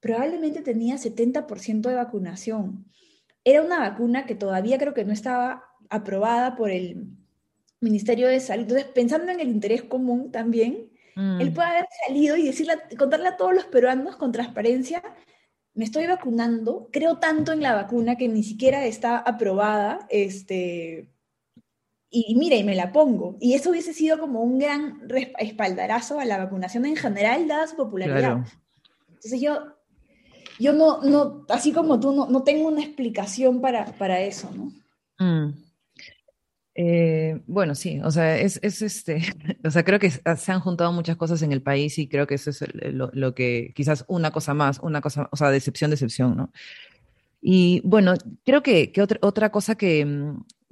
probablemente 0.00 0.62
tenía 0.62 0.96
70% 0.96 1.80
de 1.80 1.94
vacunación 1.94 2.86
era 3.44 3.62
una 3.62 3.78
vacuna 3.78 4.26
que 4.26 4.34
todavía 4.34 4.78
creo 4.78 4.94
que 4.94 5.04
no 5.04 5.12
estaba 5.12 5.64
aprobada 5.90 6.56
por 6.56 6.70
el 6.70 7.06
Ministerio 7.80 8.28
de 8.28 8.40
Salud. 8.40 8.62
Entonces, 8.62 8.86
pensando 8.86 9.32
en 9.32 9.40
el 9.40 9.48
interés 9.48 9.82
común 9.82 10.30
también, 10.30 10.90
mm. 11.16 11.40
él 11.40 11.52
puede 11.52 11.68
haber 11.68 11.86
salido 12.06 12.36
y 12.36 12.44
decirle, 12.44 12.74
contarle 12.96 13.28
a 13.28 13.36
todos 13.36 13.54
los 13.54 13.64
peruanos 13.64 14.16
con 14.16 14.32
transparencia, 14.32 15.02
me 15.74 15.84
estoy 15.84 16.06
vacunando, 16.06 16.88
creo 16.92 17.18
tanto 17.18 17.52
en 17.52 17.62
la 17.62 17.74
vacuna 17.74 18.16
que 18.16 18.28
ni 18.28 18.42
siquiera 18.42 18.84
está 18.84 19.18
aprobada, 19.18 20.06
este, 20.10 21.10
y, 22.10 22.26
y 22.28 22.34
mira, 22.34 22.56
y 22.56 22.64
me 22.64 22.74
la 22.74 22.92
pongo. 22.92 23.36
Y 23.40 23.54
eso 23.54 23.70
hubiese 23.70 23.94
sido 23.94 24.18
como 24.18 24.42
un 24.42 24.58
gran 24.58 25.00
espaldarazo 25.38 26.20
a 26.20 26.24
la 26.24 26.38
vacunación 26.38 26.84
en 26.84 26.96
general, 26.96 27.48
dada 27.48 27.66
su 27.66 27.76
popularidad. 27.76 28.18
Claro. 28.18 28.44
Entonces 29.08 29.40
yo 29.40 29.76
yo 30.58 30.72
no, 30.72 31.02
no, 31.02 31.44
así 31.48 31.72
como 31.72 31.98
tú, 31.98 32.12
no, 32.12 32.26
no 32.26 32.42
tengo 32.42 32.68
una 32.68 32.82
explicación 32.82 33.60
para, 33.60 33.86
para 33.86 34.20
eso, 34.20 34.50
¿no? 34.54 34.72
Mm. 35.18 35.61
Eh, 36.74 37.42
bueno, 37.46 37.74
sí, 37.74 38.00
o 38.02 38.10
sea, 38.10 38.38
es, 38.38 38.58
es, 38.62 38.80
este, 38.80 39.22
o 39.64 39.70
sea, 39.70 39.84
creo 39.84 39.98
que 39.98 40.10
se 40.10 40.52
han 40.52 40.60
juntado 40.60 40.92
muchas 40.92 41.16
cosas 41.16 41.42
en 41.42 41.52
el 41.52 41.62
país 41.62 41.98
y 41.98 42.08
creo 42.08 42.26
que 42.26 42.36
eso 42.36 42.50
es 42.50 42.64
lo, 42.74 43.10
lo, 43.12 43.34
que, 43.34 43.72
quizás 43.74 44.04
una 44.08 44.30
cosa 44.30 44.54
más, 44.54 44.78
una 44.80 45.00
cosa, 45.00 45.28
o 45.32 45.36
sea, 45.36 45.50
decepción, 45.50 45.90
decepción, 45.90 46.36
¿no? 46.36 46.52
Y 47.42 47.82
bueno, 47.84 48.14
creo 48.44 48.62
que, 48.62 48.92
que 48.92 49.02
otra, 49.02 49.18
otra 49.20 49.50
cosa 49.50 49.74
que, 49.74 50.06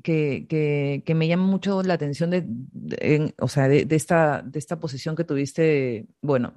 que, 0.02 1.12
me 1.14 1.28
llama 1.28 1.44
mucho 1.44 1.82
la 1.82 1.94
atención 1.94 2.30
de, 2.30 3.34
o 3.38 3.48
sea, 3.48 3.68
de, 3.68 3.86
esta, 3.90 4.42
de 4.42 4.58
esta 4.58 4.78
posición 4.78 5.16
que 5.16 5.24
tuviste, 5.24 6.06
bueno, 6.22 6.54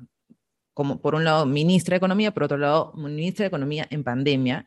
como 0.74 1.02
por 1.02 1.16
un 1.16 1.24
lado 1.24 1.46
ministra 1.46 1.94
de 1.94 1.98
Economía, 1.98 2.34
por 2.34 2.44
otro 2.44 2.58
lado 2.58 2.94
ministra 2.96 3.44
de 3.44 3.48
Economía 3.48 3.88
en 3.90 4.04
pandemia. 4.04 4.66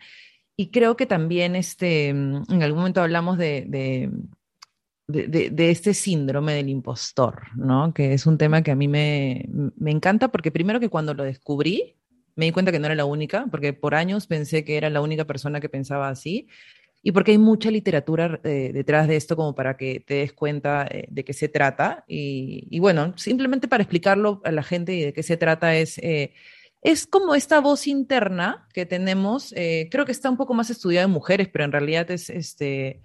Y 0.57 0.71
creo 0.71 0.97
que 0.97 1.07
también 1.07 1.55
este, 1.55 2.09
en 2.09 2.63
algún 2.63 2.79
momento 2.79 3.03
hablamos 3.03 3.39
de, 3.39 4.11
de, 5.07 5.71
este 5.71 5.95
síndrome 5.95 6.55
del 6.55 6.69
impostor, 6.69 7.43
¿no? 7.57 7.95
Que 7.95 8.13
es 8.13 8.27
un 8.27 8.39
tema 8.39 8.63
que 8.63 8.71
a 8.71 8.77
mí 8.77 8.89
me, 8.89 9.47
me 9.77 9.91
encanta 9.91 10.29
porque 10.29 10.51
primero 10.51 10.81
que 10.81 10.89
cuando 10.89 11.15
lo 11.15 11.25
descubrí, 11.25 11.97
me 12.35 12.47
di 12.47 12.53
cuenta 12.53 12.73
que 12.73 12.79
no 12.79 12.87
era 12.87 12.95
la 12.95 13.05
única, 13.05 13.47
porque 13.51 13.73
por 13.73 13.95
años 13.95 14.27
pensé 14.27 14.65
que 14.65 14.77
era 14.77 14.91
la 14.91 15.01
única 15.01 15.25
persona 15.25 15.61
que 15.61 15.69
pensaba 15.69 16.09
así 16.09 16.49
y 17.07 17.13
porque 17.13 17.31
hay 17.31 17.39
mucha 17.39 17.71
literatura 17.71 18.41
eh, 18.43 18.73
detrás 18.75 19.07
de 19.07 19.15
esto 19.15 19.37
como 19.37 19.55
para 19.55 19.77
que 19.77 20.01
te 20.01 20.15
des 20.15 20.33
cuenta 20.33 20.89
eh, 20.91 21.07
de 21.09 21.25
qué 21.25 21.33
se 21.35 21.49
trata. 21.49 22.05
Y, 22.09 22.81
bueno, 22.81 23.15
simplemente 23.17 23.69
para 23.69 23.85
explicarlo 23.85 24.41
a 24.45 24.51
la 24.51 24.65
gente 24.65 24.93
y 24.93 25.03
de 25.05 25.13
qué 25.13 25.23
se 25.23 25.37
trata 25.37 25.77
es, 25.77 25.99
eh, 25.99 26.33
es 26.83 27.07
como 27.07 27.37
esta 27.37 27.61
voz 27.61 27.87
interna 27.87 28.67
que 28.75 28.87
tenemos, 28.87 29.55
creo 29.55 30.05
que 30.05 30.11
está 30.11 30.31
un 30.31 30.37
poco 30.37 30.53
más 30.53 30.69
estudiada 30.71 31.05
en 31.07 31.13
mujeres, 31.13 31.49
pero 31.53 31.65
en 31.65 31.71
realidad 31.71 32.11
es, 32.11 32.29
este, 32.29 33.03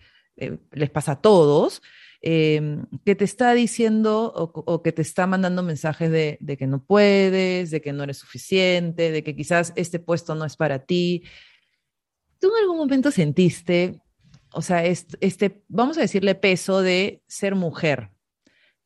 les 0.72 0.89
pasa 0.89 1.14
a 1.14 1.22
todos. 1.22 1.82
Em, 2.24 2.86
que 3.04 3.16
te 3.16 3.26
está 3.26 3.52
diciendo 3.54 4.32
o, 4.36 4.84
que 4.84 4.92
te 4.92 5.02
está 5.02 5.26
mandando 5.26 5.64
mensajes 5.64 6.12
de, 6.12 6.38
que 6.58 6.68
no 6.68 6.84
puedes, 6.84 7.72
de 7.72 7.82
que 7.82 7.94
no 7.94 8.04
eres 8.04 8.18
suficiente, 8.18 9.12
de 9.12 9.24
que 9.24 9.36
quizás 9.36 9.74
este 9.76 9.98
puesto 9.98 10.36
no 10.36 10.46
es 10.46 10.56
para 10.56 10.86
ti, 10.86 11.24
¿Tú 12.42 12.48
en 12.48 12.64
algún 12.64 12.78
momento 12.78 13.12
sentiste, 13.12 14.02
o 14.52 14.64
sea, 14.64 14.84
este, 14.84 15.64
vamos 15.68 16.00
a 16.00 16.02
decirle 16.02 16.34
peso 16.34 16.82
de 16.82 17.22
ser 17.28 17.54
mujer, 17.54 18.10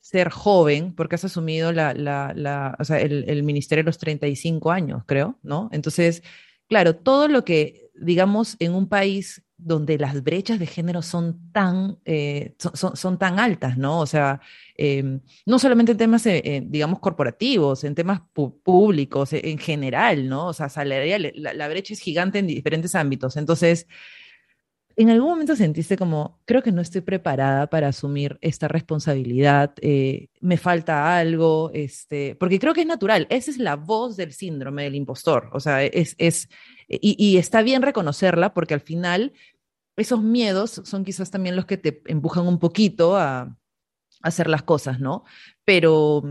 ser 0.01 0.29
joven, 0.29 0.93
porque 0.93 1.15
has 1.15 1.23
asumido 1.23 1.71
la, 1.71 2.75
o 2.77 2.83
sea, 2.83 2.99
el, 2.99 3.43
ministerio 3.43 3.81
de 3.85 3.87
los 3.87 3.97
35 3.97 4.71
años, 4.71 5.03
creo, 5.05 5.39
¿no? 5.41 5.69
Entonces, 5.71 6.21
claro, 6.67 6.97
todo 6.97 7.29
lo 7.29 7.45
que, 7.45 7.89
digamos, 7.95 8.57
en 8.59 8.75
un 8.75 8.89
país 8.89 9.41
donde 9.57 9.97
las 9.97 10.23
brechas 10.23 10.59
de 10.59 10.67
género 10.67 11.01
son 11.01 11.51
tan, 11.51 11.97
eh, 12.05 12.55
son, 12.57 12.95
son, 12.95 13.17
tan 13.17 13.39
altas, 13.39 13.77
¿no? 13.77 13.99
O 13.99 14.05
sea, 14.05 14.41
em, 14.77 15.21
no 15.45 15.59
solamente 15.59 15.93
en 15.93 15.97
temas, 15.97 16.25
eh, 16.25 16.61
digamos, 16.65 16.99
corporativos, 16.99 17.83
en 17.83 17.95
temas 17.95 18.21
públicos, 18.63 19.33
en 19.33 19.57
general, 19.57 20.27
¿no? 20.27 20.47
O 20.47 20.53
sea, 20.53 20.69
salarial, 20.69 21.31
la, 21.35 21.53
la, 21.53 21.67
brecha 21.69 21.93
es 21.93 21.99
gigante 21.99 22.39
en 22.39 22.47
diferentes 22.47 22.95
ámbitos. 22.95 23.37
Entonces, 23.37 23.87
¿en 24.95 25.09
algún 25.09 25.29
momento 25.29 25.55
sentiste 25.55 25.97
como, 25.97 26.41
creo 26.45 26.63
que 26.63 26.71
no 26.71 26.81
estoy 26.81 27.01
preparada 27.01 27.67
para 27.67 27.89
asumir 27.89 28.37
esta 28.41 28.67
responsabilidad, 28.67 29.73
me 30.41 30.57
falta 30.57 31.17
algo, 31.17 31.71
este, 31.73 32.35
porque 32.35 32.59
creo 32.59 32.73
que 32.73 32.81
es 32.81 32.87
natural, 32.87 33.27
esa 33.29 33.51
es 33.51 33.57
la 33.57 33.75
voz 33.75 34.15
del 34.17 34.33
síndrome 34.33 34.83
del 34.83 34.95
impostor, 34.95 35.49
o 35.53 35.59
sea, 35.59 35.83
es, 35.83 36.15
es 36.17 36.49
y, 36.87 37.37
está 37.37 37.61
bien 37.61 37.81
reconocerla 37.81 38.53
porque 38.53 38.73
al 38.73 38.81
final 38.81 39.33
esos 39.95 40.21
miedos 40.21 40.81
son 40.83 41.03
quizás 41.03 41.31
también 41.31 41.55
los 41.55 41.65
que 41.65 41.77
te 41.77 42.01
empujan 42.05 42.47
un 42.47 42.59
poquito 42.59 43.17
a, 43.17 43.55
hacer 44.21 44.49
las 44.49 44.63
cosas, 44.63 44.99
¿no? 44.99 45.23
Pero, 45.65 46.23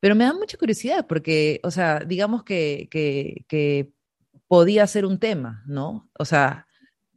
pero 0.00 0.14
me 0.14 0.24
da 0.24 0.32
mucha 0.32 0.56
curiosidad 0.56 1.06
porque, 1.06 1.60
o 1.62 1.70
sea, 1.70 2.00
digamos 2.00 2.42
que, 2.44 2.88
que, 2.90 3.92
podía 4.46 4.86
ser 4.86 5.04
un 5.04 5.18
tema, 5.18 5.64
¿no? 5.66 6.08
O 6.18 6.24
sea, 6.24 6.66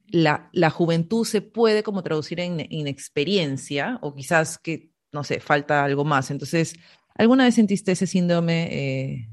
la, 0.08 0.50
la, 0.54 0.70
juventud 0.70 1.26
se 1.26 1.42
puede 1.42 1.84
como 1.84 2.04
traducir 2.04 2.40
en 2.40 2.66
inexperiencia 2.70 4.00
o 4.02 4.14
quizás 4.16 4.58
que, 4.58 4.92
no 5.12 5.24
sé, 5.24 5.40
falta 5.40 5.84
algo 5.84 6.06
más. 6.06 6.32
Entonces, 6.32 6.76
¿alguna 7.16 7.44
vez 7.46 7.56
sentiste 7.56 7.92
ese 7.92 8.08
síndrome 8.08 8.70
eh, 8.72 9.30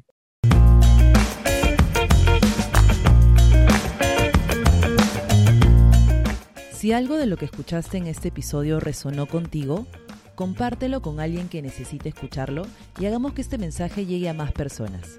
Si 6.85 6.93
algo 6.93 7.16
de 7.16 7.25
lo 7.25 7.39
que 7.39 7.47
escuchaste 7.47 7.97
en 7.97 8.07
este 8.09 8.29
episodio 8.29 8.79
resonó 8.79 9.25
contigo, 9.25 9.87
compártelo 10.35 11.01
con 11.01 11.18
alguien 11.18 11.49
que 11.49 11.62
necesite 11.62 12.11
escucharlo 12.11 12.66
y 13.01 13.07
hagamos 13.07 13.33
que 13.33 13.41
este 13.41 13.57
mensaje 13.57 14.05
llegue 14.05 14.29
a 14.29 14.35
más 14.35 14.53
personas. 14.53 15.16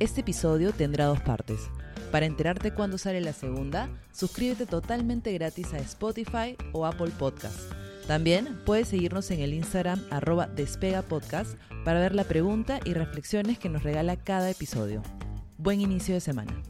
Este 0.00 0.22
episodio 0.22 0.72
tendrá 0.72 1.04
dos 1.04 1.20
partes. 1.20 1.70
Para 2.16 2.24
enterarte 2.24 2.70
cuándo 2.70 2.96
sale 2.96 3.20
la 3.20 3.34
segunda, 3.34 3.90
suscríbete 4.10 4.64
totalmente 4.64 5.34
gratis 5.34 5.74
a 5.74 5.78
Spotify 5.80 6.56
o 6.72 6.86
Apple 6.86 7.10
Podcast. 7.18 7.70
También 8.06 8.58
puedes 8.64 8.88
seguirnos 8.88 9.30
en 9.32 9.40
el 9.40 9.52
Instagram 9.52 10.02
arroba 10.10 10.46
despegapodcast 10.46 11.58
para 11.84 12.00
ver 12.00 12.14
la 12.14 12.24
pregunta 12.24 12.80
y 12.86 12.94
reflexiones 12.94 13.58
que 13.58 13.68
nos 13.68 13.82
regala 13.82 14.16
cada 14.16 14.48
episodio. 14.48 15.02
Buen 15.58 15.82
inicio 15.82 16.14
de 16.14 16.22
semana. 16.22 16.62